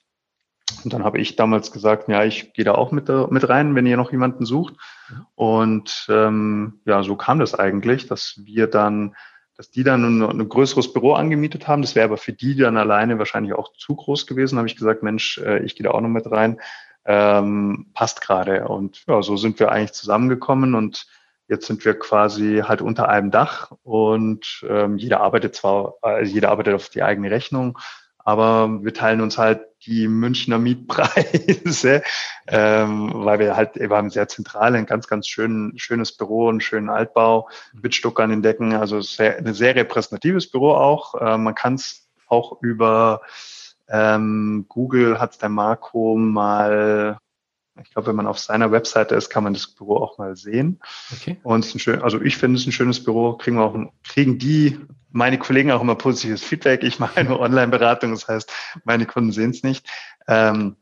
Und 0.82 0.92
dann 0.92 1.04
habe 1.04 1.18
ich 1.18 1.36
damals 1.36 1.72
gesagt, 1.72 2.08
ja, 2.08 2.24
ich 2.24 2.52
gehe 2.52 2.64
da 2.64 2.74
auch 2.74 2.90
mit, 2.90 3.08
mit 3.08 3.48
rein, 3.48 3.74
wenn 3.74 3.86
ihr 3.86 3.96
noch 3.96 4.12
jemanden 4.12 4.44
sucht. 4.44 4.74
Und 5.34 6.06
ähm, 6.08 6.80
ja, 6.84 7.02
so 7.02 7.16
kam 7.16 7.38
das 7.38 7.54
eigentlich, 7.54 8.06
dass 8.06 8.40
wir 8.44 8.66
dann, 8.66 9.14
dass 9.56 9.70
die 9.70 9.84
dann 9.84 10.22
ein, 10.22 10.40
ein 10.40 10.48
größeres 10.48 10.92
Büro 10.92 11.12
angemietet 11.12 11.68
haben. 11.68 11.82
Das 11.82 11.94
wäre 11.94 12.06
aber 12.06 12.16
für 12.16 12.32
die 12.32 12.56
dann 12.56 12.76
alleine 12.76 13.18
wahrscheinlich 13.18 13.54
auch 13.54 13.72
zu 13.72 13.94
groß 13.94 14.26
gewesen. 14.26 14.58
habe 14.58 14.68
ich 14.68 14.76
gesagt, 14.76 15.02
Mensch, 15.02 15.38
äh, 15.38 15.62
ich 15.64 15.76
gehe 15.76 15.84
da 15.84 15.90
auch 15.90 16.00
noch 16.00 16.08
mit 16.08 16.30
rein. 16.30 16.60
Ähm, 17.04 17.86
passt 17.92 18.22
gerade. 18.22 18.66
Und 18.66 19.04
ja, 19.06 19.22
so 19.22 19.36
sind 19.36 19.60
wir 19.60 19.70
eigentlich 19.70 19.92
zusammengekommen 19.92 20.74
und 20.74 21.06
Jetzt 21.48 21.66
sind 21.66 21.84
wir 21.84 21.98
quasi 21.98 22.62
halt 22.66 22.80
unter 22.80 23.08
einem 23.08 23.30
Dach 23.30 23.72
und 23.82 24.64
ähm, 24.68 24.96
jeder 24.96 25.20
arbeitet 25.20 25.54
zwar, 25.54 25.94
äh, 26.02 26.24
jeder 26.24 26.50
arbeitet 26.50 26.74
auf 26.74 26.88
die 26.88 27.02
eigene 27.02 27.30
Rechnung, 27.30 27.78
aber 28.18 28.82
wir 28.82 28.94
teilen 28.94 29.20
uns 29.20 29.36
halt 29.36 29.60
die 29.86 30.08
Münchner 30.08 30.58
Mietpreise, 30.58 32.02
ähm, 32.48 33.10
weil 33.12 33.38
wir 33.38 33.54
halt, 33.54 33.76
wir 33.76 33.90
haben 33.90 34.08
sehr 34.08 34.28
zentral 34.28 34.74
ein 34.74 34.86
ganz, 34.86 35.06
ganz 35.06 35.28
schön, 35.28 35.74
schönes 35.76 36.16
Büro, 36.16 36.48
einen 36.48 36.62
schönen 36.62 36.88
Altbau 36.88 37.48
mit 37.74 37.94
Stuck 37.94 38.20
an 38.20 38.30
den 38.30 38.42
Decken, 38.42 38.74
also 38.74 39.02
sehr, 39.02 39.36
ein 39.36 39.52
sehr 39.52 39.74
repräsentatives 39.74 40.50
Büro 40.50 40.72
auch. 40.72 41.14
Äh, 41.20 41.36
man 41.36 41.54
kann 41.54 41.74
es 41.74 42.08
auch 42.26 42.62
über 42.62 43.20
ähm, 43.88 44.64
Google 44.68 45.20
hat 45.20 45.42
der 45.42 45.50
Marco 45.50 46.16
mal 46.16 47.18
ich 47.82 47.90
glaube, 47.90 48.08
wenn 48.08 48.16
man 48.16 48.26
auf 48.26 48.38
seiner 48.38 48.70
Webseite 48.70 49.14
ist, 49.14 49.30
kann 49.30 49.44
man 49.44 49.54
das 49.54 49.66
Büro 49.66 49.96
auch 49.96 50.18
mal 50.18 50.36
sehen. 50.36 50.80
Okay. 51.12 51.38
Und 51.42 51.60
es 51.60 51.68
ist 51.68 51.74
ein 51.74 51.78
schön, 51.80 52.02
also 52.02 52.20
ich 52.20 52.36
finde 52.36 52.58
es 52.58 52.66
ein 52.66 52.72
schönes 52.72 53.02
Büro, 53.02 53.34
kriegen 53.36 53.56
wir 53.56 53.64
auch, 53.64 53.76
kriegen 54.04 54.38
die, 54.38 54.78
meine 55.10 55.38
Kollegen 55.38 55.72
auch 55.72 55.80
immer 55.80 55.96
positives 55.96 56.42
Feedback. 56.42 56.82
Ich 56.84 56.98
mache 56.98 57.16
eine 57.16 57.38
Online-Beratung, 57.38 58.12
das 58.12 58.28
heißt, 58.28 58.52
meine 58.84 59.06
Kunden 59.06 59.32
sehen 59.32 59.50
es 59.50 59.62
nicht. 59.62 59.88
Ähm, 60.28 60.76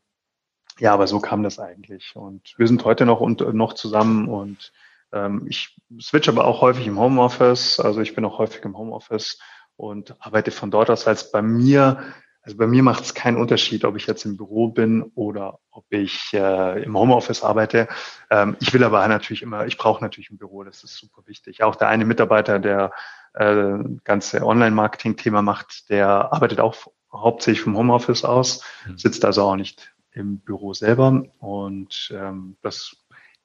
ja, 0.78 0.92
aber 0.92 1.06
so 1.06 1.20
kam 1.20 1.42
das 1.42 1.58
eigentlich. 1.58 2.14
Und 2.14 2.54
wir 2.56 2.66
sind 2.66 2.84
heute 2.84 3.06
noch 3.06 3.20
und 3.20 3.40
noch 3.54 3.74
zusammen 3.74 4.28
und 4.28 4.72
ähm, 5.12 5.46
ich 5.48 5.76
switch 6.00 6.28
aber 6.28 6.46
auch 6.46 6.60
häufig 6.60 6.86
im 6.86 6.98
Homeoffice. 6.98 7.80
Also 7.80 8.00
ich 8.00 8.14
bin 8.14 8.24
auch 8.24 8.38
häufig 8.38 8.64
im 8.64 8.76
Homeoffice 8.76 9.38
und 9.76 10.16
arbeite 10.18 10.50
von 10.50 10.70
dort 10.70 10.90
aus, 10.90 11.06
weil 11.06 11.14
es 11.14 11.30
bei 11.30 11.42
mir 11.42 12.02
also 12.42 12.56
bei 12.56 12.66
mir 12.66 12.82
macht 12.82 13.04
es 13.04 13.14
keinen 13.14 13.36
Unterschied, 13.36 13.84
ob 13.84 13.96
ich 13.96 14.06
jetzt 14.06 14.24
im 14.24 14.36
Büro 14.36 14.68
bin 14.68 15.02
oder 15.14 15.60
ob 15.70 15.84
ich 15.90 16.30
äh, 16.32 16.82
im 16.82 16.96
Homeoffice 16.96 17.44
arbeite. 17.44 17.88
Ähm, 18.30 18.56
ich 18.60 18.72
will 18.74 18.82
aber 18.82 19.06
natürlich 19.06 19.42
immer, 19.42 19.66
ich 19.66 19.78
brauche 19.78 20.02
natürlich 20.02 20.30
ein 20.30 20.38
Büro, 20.38 20.64
das 20.64 20.82
ist 20.82 20.96
super 20.96 21.22
wichtig. 21.26 21.62
Auch 21.62 21.76
der 21.76 21.88
eine 21.88 22.04
Mitarbeiter, 22.04 22.58
der 22.58 22.92
äh, 23.34 23.78
ganze 24.02 24.44
Online-Marketing-Thema 24.44 25.40
macht, 25.40 25.88
der 25.88 26.32
arbeitet 26.32 26.58
auch 26.58 26.74
hauptsächlich 27.12 27.62
vom 27.62 27.76
Homeoffice 27.76 28.24
aus, 28.24 28.64
mhm. 28.86 28.98
sitzt 28.98 29.24
also 29.24 29.42
auch 29.42 29.56
nicht 29.56 29.94
im 30.10 30.40
Büro 30.40 30.74
selber. 30.74 31.24
Und 31.38 32.12
ähm, 32.12 32.56
das 32.62 32.96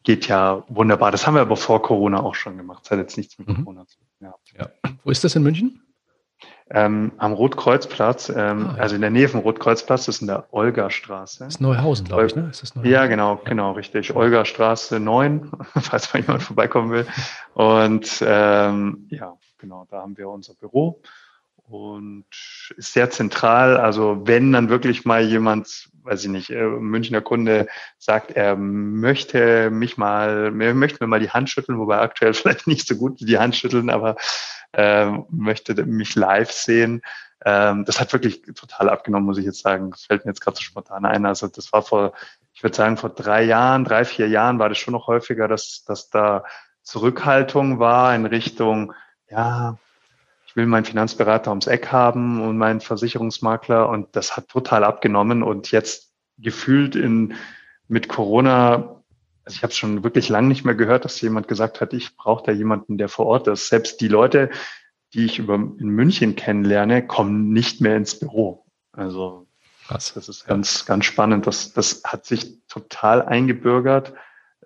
geht 0.04 0.28
ja 0.28 0.64
wunderbar. 0.70 1.12
Das 1.12 1.28
haben 1.28 1.36
wir 1.36 1.42
aber 1.42 1.58
vor 1.58 1.84
Corona 1.84 2.22
auch 2.24 2.36
schon 2.36 2.58
gemacht. 2.58 2.86
Das 2.86 2.92
hat 2.92 3.00
jetzt 3.00 3.18
nichts 3.18 3.38
mit 3.38 3.48
mhm. 3.48 3.64
Corona 3.64 3.86
zu 3.86 4.00
tun. 4.00 4.08
Ja. 4.22 4.34
ja. 4.58 4.70
Wo 5.04 5.12
ist 5.12 5.24
das 5.24 5.36
in 5.36 5.44
München? 5.44 5.87
Ähm, 6.70 7.14
am 7.18 7.32
Rotkreuzplatz, 7.32 8.30
ähm, 8.30 8.36
ah, 8.38 8.76
ja. 8.76 8.82
also 8.82 8.96
in 8.96 9.02
der 9.02 9.10
Nähe 9.10 9.30
vom 9.30 9.40
Rotkreuzplatz, 9.40 10.06
das 10.06 10.18
ist 10.18 10.22
in 10.22 10.28
der 10.28 10.48
Olga-Straße. 10.52 11.46
Das 11.46 11.56
ist 11.56 11.62
Neuhausen, 11.62 12.06
glaube 12.06 12.26
ich, 12.26 12.36
ne? 12.36 12.50
Ist 12.52 12.62
das 12.62 12.74
Ja, 12.84 13.06
genau, 13.06 13.40
genau, 13.46 13.72
richtig. 13.72 14.14
Olga-Straße 14.14 15.00
9, 15.00 15.52
falls 15.82 16.14
mal 16.14 16.20
jemand 16.20 16.44
vorbeikommen 16.44 16.92
will. 16.92 17.08
Und 17.54 18.22
ähm, 18.26 19.08
ja, 19.10 19.34
genau, 19.58 19.88
da 19.90 20.02
haben 20.02 20.18
wir 20.18 20.28
unser 20.28 20.56
Büro 20.56 21.02
und 21.70 22.26
ist 22.76 22.94
sehr 22.94 23.10
zentral. 23.10 23.78
Also 23.78 24.22
wenn 24.26 24.52
dann 24.52 24.70
wirklich 24.70 25.06
mal 25.06 25.24
jemand, 25.24 25.90
weiß 26.08 26.24
ich 26.24 26.30
nicht, 26.30 26.50
äh, 26.50 26.64
Münchner 26.66 27.22
Kunde 27.22 27.68
sagt, 27.98 28.32
er 28.32 28.56
möchte 28.56 29.70
mich 29.70 29.98
mal, 29.98 30.54
er 30.60 30.74
möchte 30.74 31.04
mir 31.04 31.08
mal 31.08 31.20
die 31.20 31.30
Hand 31.30 31.50
schütteln, 31.50 31.78
wobei 31.78 32.00
aktuell 32.00 32.34
vielleicht 32.34 32.68
nicht 32.68 32.88
so 32.88 32.96
gut 32.96 33.20
die 33.20 33.38
Hand 33.38 33.56
schütteln, 33.56 33.90
aber 33.90 34.16
äh, 34.74 35.12
möchte 35.30 35.86
mich 35.86 36.16
live 36.16 36.52
sehen, 36.52 37.02
Ähm, 37.46 37.86
das 37.86 38.00
hat 38.00 38.14
wirklich 38.14 38.42
total 38.56 38.90
abgenommen, 38.90 39.28
muss 39.28 39.38
ich 39.38 39.46
jetzt 39.46 39.62
sagen. 39.62 39.92
Das 39.92 40.06
fällt 40.06 40.26
mir 40.26 40.32
jetzt 40.32 40.42
gerade 40.42 40.58
so 40.58 40.64
spontan 40.64 41.06
ein. 41.06 41.26
Also 41.26 41.48
das 41.48 41.72
war 41.72 41.84
vor, 41.84 42.14
ich 42.54 42.64
würde 42.64 42.76
sagen, 42.76 42.98
vor 42.98 43.12
drei 43.12 43.44
Jahren, 43.44 43.86
drei, 43.86 44.06
vier 44.06 44.28
Jahren 44.28 44.58
war 44.60 44.70
das 44.70 44.80
schon 44.80 44.94
noch 44.94 45.08
häufiger, 45.08 45.48
dass, 45.48 45.84
dass 45.86 46.10
da 46.10 46.44
Zurückhaltung 46.82 47.80
war 47.80 48.16
in 48.16 48.26
Richtung, 48.26 48.94
ja, 49.30 49.78
will 50.58 50.66
meinen 50.66 50.86
Finanzberater 50.86 51.52
ums 51.52 51.68
Eck 51.68 51.92
haben 51.92 52.42
und 52.42 52.58
meinen 52.58 52.82
Versicherungsmakler 52.82 53.88
und 53.88 54.16
das 54.16 54.36
hat 54.36 54.50
total 54.50 54.84
abgenommen 54.84 55.44
und 55.44 55.72
jetzt 55.72 56.12
gefühlt 56.38 56.96
in 56.96 57.36
mit 57.88 58.10
Corona, 58.10 59.02
also 59.46 59.56
ich 59.56 59.64
habe 59.64 59.72
es 59.72 59.78
schon 59.78 60.04
wirklich 60.04 60.28
lange 60.28 60.50
nicht 60.50 60.66
mehr 60.66 60.76
gehört, 60.76 61.06
dass 61.06 61.22
jemand 61.22 61.48
gesagt 61.48 61.80
hat, 61.80 61.94
ich 61.94 62.18
brauche 62.18 62.44
da 62.44 62.52
jemanden, 62.52 62.98
der 62.98 63.08
vor 63.08 63.28
Ort 63.28 63.48
ist. 63.48 63.70
Selbst 63.70 64.02
die 64.02 64.10
Leute, 64.10 64.50
die 65.14 65.26
ich 65.26 65.40
über 65.40 65.56
in 65.56 65.88
München 65.88 66.36
kennenlerne, 66.36 67.06
kommen 67.06 67.54
nicht 67.54 67.80
mehr 67.80 67.96
ins 67.96 68.20
Büro. 68.20 68.66
Also 68.92 69.48
Krass. 69.88 70.14
das 70.16 70.28
ist 70.28 70.48
ganz, 70.48 70.86
ganz 70.86 71.06
spannend. 71.06 71.48
Das, 71.48 71.72
das 71.72 72.02
hat 72.04 72.26
sich 72.26 72.58
total 72.68 73.22
eingebürgert, 73.22 74.14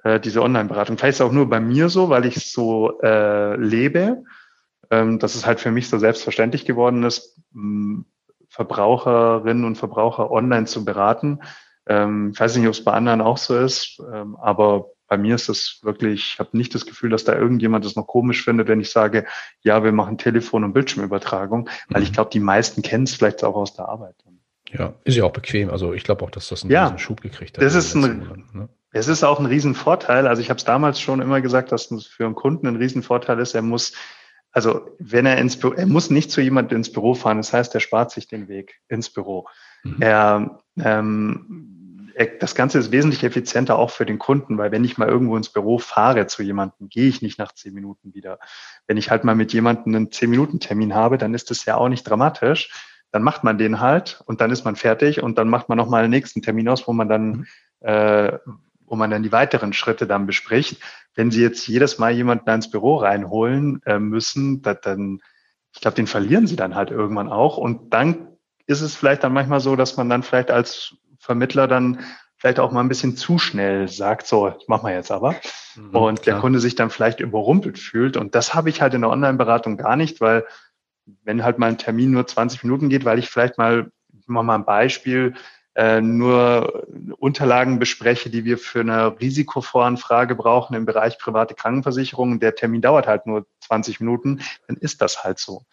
äh, 0.03 0.19
diese 0.19 0.41
Online-Beratung. 0.41 0.97
Vielleicht 0.97 1.15
ist 1.15 1.19
es 1.19 1.27
auch 1.27 1.33
nur 1.33 1.47
bei 1.47 1.59
mir 1.59 1.89
so, 1.89 2.09
weil 2.09 2.25
ich 2.25 2.37
es 2.37 2.51
so 2.51 2.99
äh, 3.01 3.55
lebe, 3.57 4.23
ähm, 4.91 5.17
dass 5.17 5.35
es 5.35 5.45
halt 5.45 5.59
für 5.59 5.71
mich 5.71 5.89
so 5.89 5.97
selbstverständlich 5.97 6.65
geworden 6.65 7.03
ist, 7.03 7.41
Verbraucherinnen 8.49 9.65
und 9.65 9.77
Verbraucher 9.77 10.29
online 10.29 10.65
zu 10.65 10.85
beraten. 10.85 11.39
Ähm, 11.87 12.31
ich 12.33 12.39
weiß 12.39 12.55
nicht, 12.57 12.67
ob 12.67 12.73
es 12.73 12.83
bei 12.83 12.91
anderen 12.91 13.21
auch 13.21 13.37
so 13.37 13.57
ist, 13.57 13.99
ähm, 14.13 14.35
aber 14.35 14.87
bei 15.07 15.17
mir 15.17 15.35
ist 15.35 15.49
das 15.49 15.79
wirklich, 15.81 16.33
ich 16.33 16.39
habe 16.39 16.55
nicht 16.55 16.73
das 16.75 16.85
Gefühl, 16.85 17.09
dass 17.09 17.23
da 17.23 17.35
irgendjemand 17.35 17.83
das 17.83 17.95
noch 17.95 18.07
komisch 18.07 18.43
findet, 18.45 18.67
wenn 18.67 18.79
ich 18.79 18.91
sage, 18.91 19.25
ja, 19.61 19.83
wir 19.83 19.91
machen 19.91 20.17
Telefon- 20.17 20.63
und 20.63 20.73
Bildschirmübertragung, 20.73 21.69
weil 21.89 22.03
ich 22.03 22.11
mhm. 22.11 22.13
glaube, 22.13 22.29
die 22.31 22.39
meisten 22.39 22.81
kennen 22.81 23.03
es 23.05 23.15
vielleicht 23.15 23.43
auch 23.43 23.55
aus 23.55 23.73
der 23.73 23.89
Arbeit. 23.89 24.15
Ja, 24.71 24.93
ist 25.03 25.17
ja 25.17 25.25
auch 25.25 25.33
bequem. 25.33 25.69
Also 25.69 25.93
ich 25.93 26.03
glaube 26.03 26.23
auch, 26.23 26.31
dass 26.31 26.47
das 26.47 26.63
einen 26.63 26.71
ja, 26.71 26.97
Schub 26.97 27.19
gekriegt 27.19 27.57
hat. 27.57 27.63
Das 27.63 27.75
ist 27.75 27.93
ein, 27.93 28.19
Monaten, 28.19 28.57
ne? 28.57 28.69
Es 28.93 29.07
ist 29.07 29.23
auch 29.23 29.39
ein 29.39 29.45
Riesenvorteil. 29.45 30.27
Also 30.27 30.41
ich 30.41 30.49
habe 30.49 30.57
es 30.57 30.63
damals 30.65 30.99
schon 30.99 31.21
immer 31.21 31.41
gesagt, 31.41 31.71
dass 31.71 31.91
es 31.91 32.05
für 32.05 32.25
einen 32.25 32.35
Kunden 32.35 32.67
ein 32.67 32.75
Riesenvorteil 32.75 33.39
ist. 33.39 33.53
Er 33.53 33.61
muss, 33.61 33.93
also 34.51 34.89
wenn 34.99 35.25
er 35.25 35.37
ins 35.37 35.57
Büro, 35.57 35.73
er 35.73 35.87
muss 35.87 36.09
nicht 36.09 36.31
zu 36.31 36.41
jemandem 36.41 36.77
ins 36.77 36.91
Büro 36.91 37.13
fahren. 37.13 37.37
Das 37.37 37.53
heißt, 37.53 37.73
er 37.73 37.81
spart 37.81 38.11
sich 38.11 38.27
den 38.27 38.47
Weg 38.47 38.81
ins 38.89 39.09
Büro. 39.09 39.47
Mhm. 39.83 39.97
Er 40.01 40.59
ähm, 40.77 41.71
das 42.39 42.55
Ganze 42.55 42.77
ist 42.77 42.91
wesentlich 42.91 43.23
effizienter 43.23 43.77
auch 43.77 43.89
für 43.89 44.05
den 44.05 44.19
Kunden, 44.19 44.57
weil 44.57 44.71
wenn 44.71 44.83
ich 44.83 44.97
mal 44.97 45.07
irgendwo 45.07 45.37
ins 45.37 45.49
Büro 45.49 45.77
fahre 45.79 46.27
zu 46.27 46.43
jemandem, 46.43 46.89
gehe 46.89 47.07
ich 47.07 47.21
nicht 47.21 47.39
nach 47.39 47.53
zehn 47.53 47.73
Minuten 47.73 48.13
wieder. 48.13 48.39
Wenn 48.87 48.97
ich 48.97 49.09
halt 49.09 49.23
mal 49.23 49.35
mit 49.35 49.53
jemandem 49.53 49.95
einen 49.95 50.11
zehn 50.11 50.29
Minuten 50.29 50.59
Termin 50.59 50.93
habe, 50.93 51.17
dann 51.17 51.33
ist 51.33 51.49
das 51.49 51.65
ja 51.65 51.77
auch 51.77 51.89
nicht 51.89 52.03
dramatisch. 52.03 52.71
Dann 53.11 53.23
macht 53.23 53.43
man 53.43 53.57
den 53.57 53.79
halt 53.79 54.21
und 54.25 54.41
dann 54.41 54.51
ist 54.51 54.63
man 54.63 54.75
fertig 54.75 55.21
und 55.21 55.37
dann 55.37 55.49
macht 55.49 55.69
man 55.69 55.77
nochmal 55.77 56.03
einen 56.03 56.11
nächsten 56.11 56.41
Termin 56.41 56.69
aus, 56.69 56.87
wo 56.87 56.93
man 56.93 57.09
dann, 57.09 57.29
mhm. 57.29 57.45
äh, 57.81 58.37
wo 58.91 58.97
man 58.97 59.09
dann 59.09 59.23
die 59.23 59.31
weiteren 59.31 59.71
Schritte 59.71 60.05
dann 60.05 60.27
bespricht. 60.27 60.81
Wenn 61.15 61.31
Sie 61.31 61.41
jetzt 61.41 61.65
jedes 61.65 61.97
Mal 61.97 62.11
jemanden 62.11 62.49
ins 62.49 62.69
Büro 62.69 62.97
reinholen 62.97 63.81
äh, 63.85 63.99
müssen, 63.99 64.61
dann, 64.61 65.21
ich 65.73 65.79
glaube, 65.79 65.95
den 65.95 66.07
verlieren 66.07 66.45
Sie 66.45 66.57
dann 66.57 66.75
halt 66.75 66.91
irgendwann 66.91 67.29
auch 67.29 67.57
und 67.57 67.93
dann 67.93 68.27
ist 68.67 68.81
es 68.81 68.95
vielleicht 68.95 69.23
dann 69.23 69.31
manchmal 69.31 69.61
so, 69.61 69.77
dass 69.77 69.95
man 69.95 70.09
dann 70.09 70.23
vielleicht 70.23 70.51
als 70.51 70.95
Vermittler 71.19 71.69
dann 71.69 71.99
vielleicht 72.35 72.59
auch 72.59 72.71
mal 72.71 72.81
ein 72.81 72.89
bisschen 72.89 73.15
zu 73.15 73.37
schnell 73.37 73.87
sagt, 73.87 74.27
so, 74.27 74.49
ich 74.59 74.67
mach 74.67 74.83
mal 74.83 74.93
jetzt 74.93 75.11
aber. 75.11 75.35
Mhm, 75.77 75.95
und 75.95 76.21
klar. 76.21 76.35
der 76.35 76.41
Kunde 76.41 76.59
sich 76.59 76.75
dann 76.75 76.89
vielleicht 76.89 77.21
überrumpelt 77.21 77.79
fühlt. 77.79 78.17
Und 78.17 78.35
das 78.35 78.53
habe 78.53 78.69
ich 78.69 78.81
halt 78.81 78.93
in 78.93 79.01
der 79.01 79.09
Online-Beratung 79.09 79.77
gar 79.77 79.95
nicht, 79.95 80.19
weil 80.19 80.45
wenn 81.23 81.45
halt 81.45 81.59
mal 81.59 81.67
ein 81.67 81.77
Termin 81.77 82.11
nur 82.11 82.27
20 82.27 82.63
Minuten 82.63 82.89
geht, 82.89 83.05
weil 83.05 83.19
ich 83.19 83.29
vielleicht 83.29 83.57
mal, 83.57 83.89
ich 84.19 84.27
mache 84.27 84.43
mal 84.43 84.55
ein 84.55 84.65
Beispiel, 84.65 85.35
äh, 85.75 86.01
nur 86.01 86.87
Unterlagen 87.17 87.79
bespreche, 87.79 88.29
die 88.29 88.43
wir 88.43 88.57
für 88.57 88.81
eine 88.81 89.19
Risikovoranfrage 89.19 90.35
brauchen 90.35 90.75
im 90.75 90.85
Bereich 90.85 91.17
private 91.17 91.53
Krankenversicherung. 91.53 92.39
Der 92.39 92.55
Termin 92.55 92.81
dauert 92.81 93.07
halt 93.07 93.25
nur 93.25 93.45
20 93.61 93.99
Minuten, 93.99 94.41
dann 94.67 94.77
ist 94.77 95.01
das 95.01 95.23
halt 95.23 95.39
so. 95.39 95.63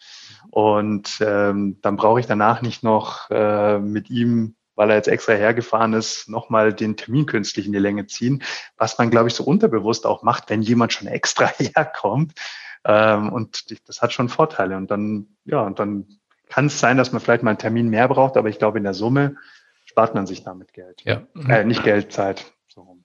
Und 0.51 1.19
ähm, 1.21 1.77
dann 1.81 1.97
brauche 1.97 2.19
ich 2.19 2.27
danach 2.27 2.61
nicht 2.61 2.83
noch 2.83 3.29
äh, 3.29 3.79
mit 3.79 4.09
ihm 4.09 4.55
weil 4.79 4.91
er 4.91 4.95
jetzt 4.95 5.09
extra 5.09 5.33
hergefahren 5.33 5.91
ist, 5.91 6.29
nochmal 6.29 6.73
den 6.73 6.95
Termin 6.95 7.25
künstlich 7.25 7.65
in 7.65 7.73
die 7.73 7.79
Länge 7.79 8.07
ziehen, 8.07 8.43
was 8.77 8.97
man, 8.97 9.09
glaube 9.09 9.27
ich, 9.27 9.33
so 9.33 9.43
unterbewusst 9.43 10.05
auch 10.05 10.23
macht, 10.23 10.49
wenn 10.49 10.61
jemand 10.61 10.93
schon 10.93 11.09
extra 11.09 11.47
herkommt. 11.57 12.31
Ähm, 12.85 13.27
und 13.27 13.75
das 13.89 14.01
hat 14.01 14.13
schon 14.13 14.29
Vorteile. 14.29 14.77
Und 14.77 14.89
dann, 14.89 15.35
ja, 15.43 15.63
und 15.63 15.79
dann 15.79 16.07
kann 16.47 16.67
es 16.67 16.79
sein, 16.79 16.95
dass 16.95 17.11
man 17.11 17.19
vielleicht 17.19 17.43
mal 17.43 17.51
einen 17.51 17.59
Termin 17.59 17.89
mehr 17.89 18.07
braucht, 18.07 18.37
aber 18.37 18.47
ich 18.47 18.57
glaube, 18.57 18.77
in 18.77 18.85
der 18.85 18.93
Summe 18.93 19.35
spart 19.89 20.13
man 20.13 20.27
sich 20.27 20.43
damit 20.43 20.71
Geld. 20.73 21.01
Ja. 21.03 21.23
Äh, 21.47 21.65
nicht 21.65 21.83
Geld, 21.83 22.11
Zeit. 22.11 22.53
So. 22.67 22.99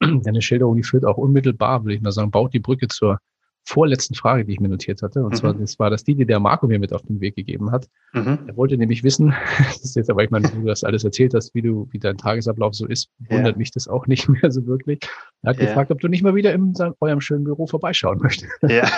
Eine 0.00 0.42
Schilderung, 0.42 0.76
die 0.76 0.84
führt 0.84 1.04
auch 1.04 1.16
unmittelbar, 1.18 1.82
würde 1.82 1.96
ich 1.96 2.00
mal 2.00 2.12
sagen, 2.12 2.30
baut 2.30 2.54
die 2.54 2.60
Brücke 2.60 2.86
zur 2.86 3.18
vorletzten 3.64 4.14
Frage, 4.14 4.44
die 4.44 4.52
ich 4.52 4.60
mir 4.60 4.68
notiert 4.68 5.02
hatte. 5.02 5.24
Und 5.24 5.32
mhm. 5.32 5.36
zwar, 5.36 5.54
das 5.54 5.78
war 5.80 5.90
das 5.90 6.04
die, 6.04 6.14
die 6.14 6.24
der 6.24 6.38
Marco 6.38 6.68
mir 6.68 6.78
mit 6.78 6.92
auf 6.92 7.02
den 7.02 7.20
Weg 7.20 7.34
gegeben 7.34 7.72
hat. 7.72 7.88
Mhm. 8.12 8.38
Er 8.46 8.56
wollte 8.56 8.78
nämlich 8.78 9.02
wissen, 9.02 9.34
das 9.58 9.82
ist 9.82 9.96
jetzt 9.96 10.08
aber, 10.08 10.22
ich 10.22 10.30
meine, 10.30 10.48
du 10.48 10.64
das 10.64 10.84
alles 10.84 11.02
erzählt 11.02 11.34
hast, 11.34 11.52
wie 11.56 11.62
du, 11.62 11.88
wie 11.90 11.98
dein 11.98 12.16
Tagesablauf 12.16 12.74
so 12.74 12.86
ist, 12.86 13.10
wundert 13.28 13.54
ja. 13.54 13.58
mich 13.58 13.72
das 13.72 13.88
auch 13.88 14.06
nicht 14.06 14.28
mehr 14.28 14.52
so 14.52 14.66
wirklich. 14.68 15.00
Er 15.42 15.50
hat 15.50 15.58
ja. 15.58 15.66
gefragt, 15.66 15.90
ob 15.90 16.00
du 16.00 16.06
nicht 16.06 16.22
mal 16.22 16.36
wieder 16.36 16.52
in 16.52 16.74
eurem 17.00 17.20
schönen 17.20 17.42
Büro 17.42 17.66
vorbeischauen 17.66 18.20
möchtest. 18.20 18.52
Ja. 18.62 18.88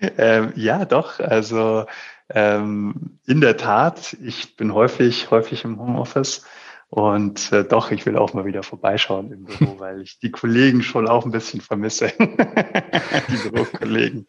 ähm, 0.18 0.52
ja, 0.54 0.84
doch. 0.84 1.18
Also 1.18 1.84
ähm, 2.30 3.18
in 3.26 3.40
der 3.40 3.56
Tat, 3.56 4.16
ich 4.22 4.56
bin 4.56 4.72
häufig, 4.74 5.30
häufig 5.30 5.64
im 5.64 5.78
Homeoffice. 5.78 6.44
Und 6.88 7.50
äh, 7.50 7.64
doch, 7.64 7.90
ich 7.90 8.06
will 8.06 8.16
auch 8.16 8.34
mal 8.34 8.44
wieder 8.44 8.62
vorbeischauen 8.62 9.32
im 9.32 9.44
Büro, 9.44 9.74
weil 9.78 10.02
ich 10.02 10.18
die 10.20 10.30
Kollegen 10.30 10.82
schon 10.82 11.08
auch 11.08 11.24
ein 11.24 11.32
bisschen 11.32 11.60
vermisse. 11.60 12.12
die 12.18 13.48
Bürokollegen. 13.48 14.24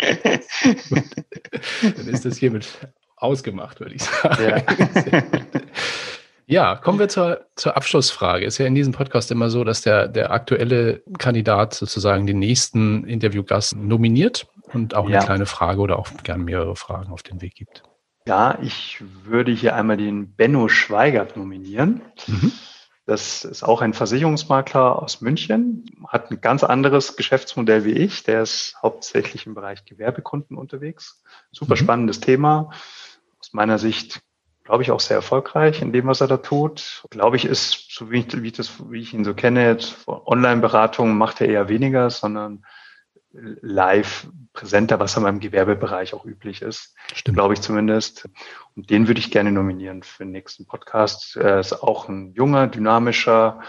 Dann 1.82 2.08
ist 2.08 2.26
das 2.26 2.38
hiermit 2.38 2.68
ausgemacht, 3.18 3.80
würde 3.80 3.96
ich 3.96 4.04
sagen. 4.04 4.64
Ja. 5.12 5.24
Ja, 6.48 6.76
kommen 6.76 7.00
wir 7.00 7.08
zur, 7.08 7.48
zur 7.56 7.76
Abschlussfrage. 7.76 8.46
Ist 8.46 8.60
ja 8.60 8.68
in 8.68 8.76
diesem 8.76 8.94
Podcast 8.94 9.32
immer 9.32 9.50
so, 9.50 9.64
dass 9.64 9.82
der, 9.82 10.08
der 10.08 10.30
aktuelle 10.30 11.02
Kandidat 11.18 11.74
sozusagen 11.74 12.28
den 12.28 12.38
nächsten 12.38 13.04
Interviewgast 13.06 13.76
nominiert 13.76 14.46
und 14.76 14.96
auch 14.96 15.06
eine 15.06 15.16
ja. 15.16 15.24
kleine 15.24 15.46
Frage 15.46 15.80
oder 15.82 15.98
auch 15.98 16.10
gern 16.24 16.44
mehrere 16.44 16.76
Fragen 16.76 17.12
auf 17.12 17.24
den 17.24 17.42
Weg 17.42 17.56
gibt. 17.56 17.84
Ja, 18.28 18.58
ich 18.62 19.04
würde 19.24 19.52
hier 19.52 19.76
einmal 19.76 19.98
den 19.98 20.36
Benno 20.36 20.68
Schweigert 20.68 21.38
nominieren. 21.38 22.02
Mhm. 22.28 22.52
Das 23.06 23.46
ist 23.46 23.62
auch 23.62 23.82
ein 23.82 23.94
Versicherungsmakler 23.94 25.02
aus 25.02 25.22
München, 25.22 25.86
hat 26.08 26.32
ein 26.32 26.42
ganz 26.42 26.64
anderes 26.64 27.16
Geschäftsmodell 27.16 27.86
wie 27.86 27.92
ich. 27.92 28.24
Der 28.24 28.42
ist 28.42 28.76
hauptsächlich 28.82 29.46
im 29.46 29.54
Bereich 29.54 29.86
Gewerbekunden 29.86 30.58
unterwegs. 30.58 31.24
Super 31.52 31.76
mhm. 31.76 31.80
spannendes 31.80 32.20
Thema. 32.20 32.72
Aus 33.40 33.54
meiner 33.54 33.78
Sicht, 33.78 34.22
glaube 34.64 34.82
ich, 34.82 34.90
auch 34.90 35.00
sehr 35.00 35.18
erfolgreich 35.18 35.84
in 35.84 35.94
dem, 35.94 36.08
was 36.08 36.22
er 36.22 36.28
da 36.28 36.38
tut. 36.38 37.06
Glaube 37.12 37.36
ich, 37.36 37.46
ist, 37.46 37.94
so 37.94 38.10
wie 38.10 38.22
ich, 38.22 38.42
wie 38.42 38.48
ich, 38.48 38.54
das, 38.54 38.90
wie 38.90 39.02
ich 39.02 39.14
ihn 39.14 39.24
so 39.24 39.36
kenne, 39.36 39.78
Online-Beratung 40.08 41.16
macht 41.16 41.42
er 41.42 41.48
eher 41.48 41.70
weniger, 41.70 42.10
sondern 42.10 42.66
live 43.62 44.28
präsenter, 44.54 45.00
was 45.00 45.16
in 45.18 45.24
meinem 45.24 45.40
Gewerbebereich 45.40 46.14
auch 46.14 46.26
üblich 46.26 46.62
ist. 46.62 46.96
Glaube 47.26 47.54
ich 47.54 47.62
zumindest. 47.62 48.30
Und 48.76 48.90
den 48.90 49.08
würde 49.08 49.20
ich 49.20 49.32
gerne 49.32 49.52
nominieren 49.52 50.04
für 50.04 50.24
den 50.24 50.32
nächsten 50.32 50.66
Podcast. 50.66 51.36
Er 51.36 51.60
ist 51.60 51.74
auch 51.74 52.08
ein 52.08 52.34
junger, 52.34 52.68
dynamischer 52.68 53.62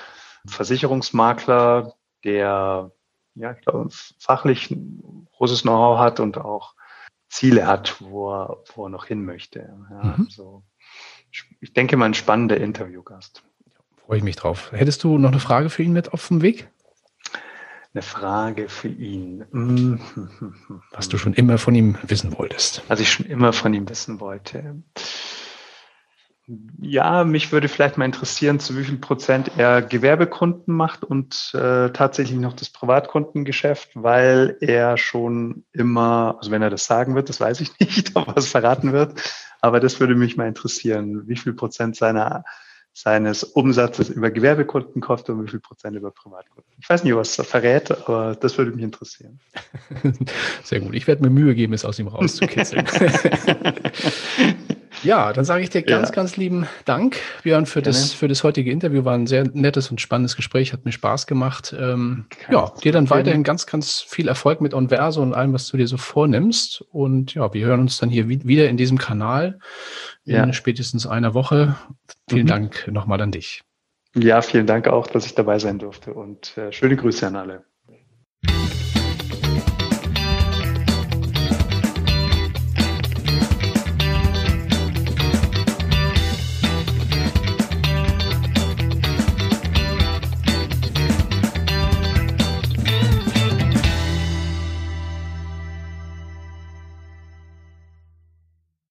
Versicherungsmakler, 0.47 1.95
der, 2.25 2.93
ja, 3.35 3.53
ich 3.53 3.61
glaube, 3.61 3.89
fachlich 4.19 4.75
großes 5.37 5.63
Know-how 5.63 5.99
hat 5.99 6.21
und 6.21 6.39
auch 6.39 6.75
Ziele 7.29 7.67
hat, 7.67 8.01
wo 8.01 8.33
er, 8.33 8.63
wo 8.75 8.87
er 8.87 8.91
noch 8.91 9.07
hin 9.07 9.25
möchte. 9.25 9.77
Ja, 9.91 10.15
mhm. 10.17 10.27
also, 10.27 10.63
ich 11.61 11.73
denke 11.73 11.97
mal 11.97 12.07
ein 12.07 12.15
spannender 12.15 12.57
Interviewgast. 12.57 13.43
Freue 14.07 14.19
ich 14.19 14.25
mich 14.25 14.37
drauf. 14.37 14.71
Hättest 14.73 15.03
du 15.03 15.19
noch 15.19 15.33
eine 15.33 15.41
Frage 15.41 15.69
für 15.69 15.83
ihn 15.83 15.93
mit 15.93 16.13
auf 16.13 16.29
dem 16.29 16.41
Weg? 16.41 16.69
Eine 17.97 18.03
Frage 18.03 18.69
für 18.69 18.89
ihn. 18.89 19.47
Mm. 19.53 19.99
Was 20.93 21.09
du 21.09 21.17
schon 21.17 21.33
immer 21.33 21.57
von 21.57 21.75
ihm 21.75 21.97
wissen 22.03 22.37
wolltest. 22.37 22.83
Was 22.89 23.01
ich 23.01 23.11
schon 23.11 23.25
immer 23.25 23.55
von 23.55 23.73
ihm 23.73 23.89
wissen 23.89 24.21
wollte. 24.21 24.83
Ja, 26.79 27.25
mich 27.25 27.53
würde 27.53 27.69
vielleicht 27.69 27.97
mal 27.97 28.05
interessieren, 28.05 28.61
zu 28.61 28.77
wie 28.77 28.85
viel 28.85 28.99
Prozent 28.99 29.53
er 29.57 29.81
Gewerbekunden 29.81 30.75
macht 30.75 31.05
und 31.05 31.53
äh, 31.55 31.89
tatsächlich 31.89 32.39
noch 32.39 32.53
das 32.53 32.69
Privatkundengeschäft, 32.69 33.93
weil 33.95 34.59
er 34.61 34.99
schon 34.99 35.65
immer, 35.73 36.37
also 36.37 36.51
wenn 36.51 36.61
er 36.61 36.69
das 36.69 36.85
sagen 36.85 37.15
wird, 37.15 37.31
das 37.31 37.41
weiß 37.41 37.63
ich 37.63 37.71
nicht, 37.81 38.15
ob 38.15 38.29
er 38.29 38.37
es 38.37 38.49
verraten 38.51 38.93
wird, 38.93 39.23
aber 39.63 39.81
das 39.81 40.01
würde 40.01 40.17
mich 40.17 40.37
mal 40.37 40.49
interessieren, 40.49 41.27
wie 41.29 41.37
viel 41.37 41.55
Prozent 41.55 41.97
seiner 41.97 42.45
seines 42.99 43.45
Umsatzes 43.45 44.09
über 44.09 44.31
Gewerbekunden 44.31 45.03
kauft 45.03 45.29
und 45.29 45.45
wie 45.45 45.51
viel 45.51 45.61
Prozent 45.61 45.97
über 45.97 46.11
Privatkunden. 46.11 46.73
Ich 46.81 46.89
weiß 46.89 47.05
nicht, 47.05 47.15
was 47.15 47.39
er 47.39 47.45
verrät, 47.45 47.91
aber 47.91 48.35
das 48.37 48.57
würde 48.57 48.71
mich 48.71 48.83
interessieren. 48.83 49.39
Sehr 50.65 50.81
gut. 50.81 50.95
Ich 50.95 51.07
werde 51.07 51.23
mir 51.23 51.29
Mühe 51.29 51.55
geben, 51.55 51.75
es 51.75 51.85
aus 51.85 51.99
ihm 51.99 52.09
rauszukitzeln. 52.09 52.87
Ja, 55.03 55.33
dann 55.33 55.45
sage 55.45 55.63
ich 55.63 55.71
dir 55.71 55.83
ganz, 55.83 56.09
ja. 56.09 56.15
ganz 56.15 56.37
lieben 56.37 56.67
Dank, 56.85 57.19
Björn, 57.43 57.67
für 57.67 57.83
das, 57.83 58.13
für 58.13 58.29
das 58.29 58.43
heutige 58.45 58.71
Interview. 58.71 59.05
War 59.05 59.15
ein 59.15 59.27
sehr 59.27 59.45
nettes 59.53 59.91
und 59.91 60.01
spannendes 60.01 60.37
Gespräch, 60.37 60.73
hat 60.73 60.85
mir 60.85 60.93
Spaß 60.93 61.27
gemacht. 61.27 61.75
Ähm, 61.79 62.27
ja, 62.51 62.73
dir 62.83 62.93
dann 62.93 63.11
weiterhin 63.11 63.43
ganz, 63.43 63.67
ganz 63.67 64.01
viel 64.01 64.29
Erfolg 64.29 64.61
mit 64.61 64.75
Onverso 64.75 65.23
und 65.23 65.35
allem, 65.35 65.53
was 65.53 65.69
du 65.69 65.77
dir 65.77 65.87
so 65.87 65.97
vornimmst. 65.97 66.85
Und 66.93 67.35
ja, 67.35 67.53
wir 67.53 67.67
hören 67.67 67.81
uns 67.81 67.99
dann 67.99 68.11
hier 68.11 68.29
wieder 68.29 68.69
in 68.69 68.77
diesem 68.77 68.99
Kanal 68.99 69.59
in 70.25 70.35
ja. 70.35 70.53
spätestens 70.53 71.07
einer 71.07 71.35
Woche. 71.35 71.77
Vielen 72.29 72.45
mhm. 72.45 72.51
Dank 72.51 72.89
nochmal 72.91 73.21
an 73.21 73.33
dich. 73.33 73.63
Ja, 74.15 74.41
vielen 74.41 74.67
Dank 74.67 74.89
auch, 74.89 75.07
dass 75.07 75.27
ich 75.27 75.35
dabei 75.35 75.59
sein 75.59 75.79
durfte 75.79 76.15
und 76.15 76.57
äh, 76.57 76.73
schöne 76.73 76.97
Grüße 76.97 77.27
an 77.27 77.37
alle. 77.37 77.65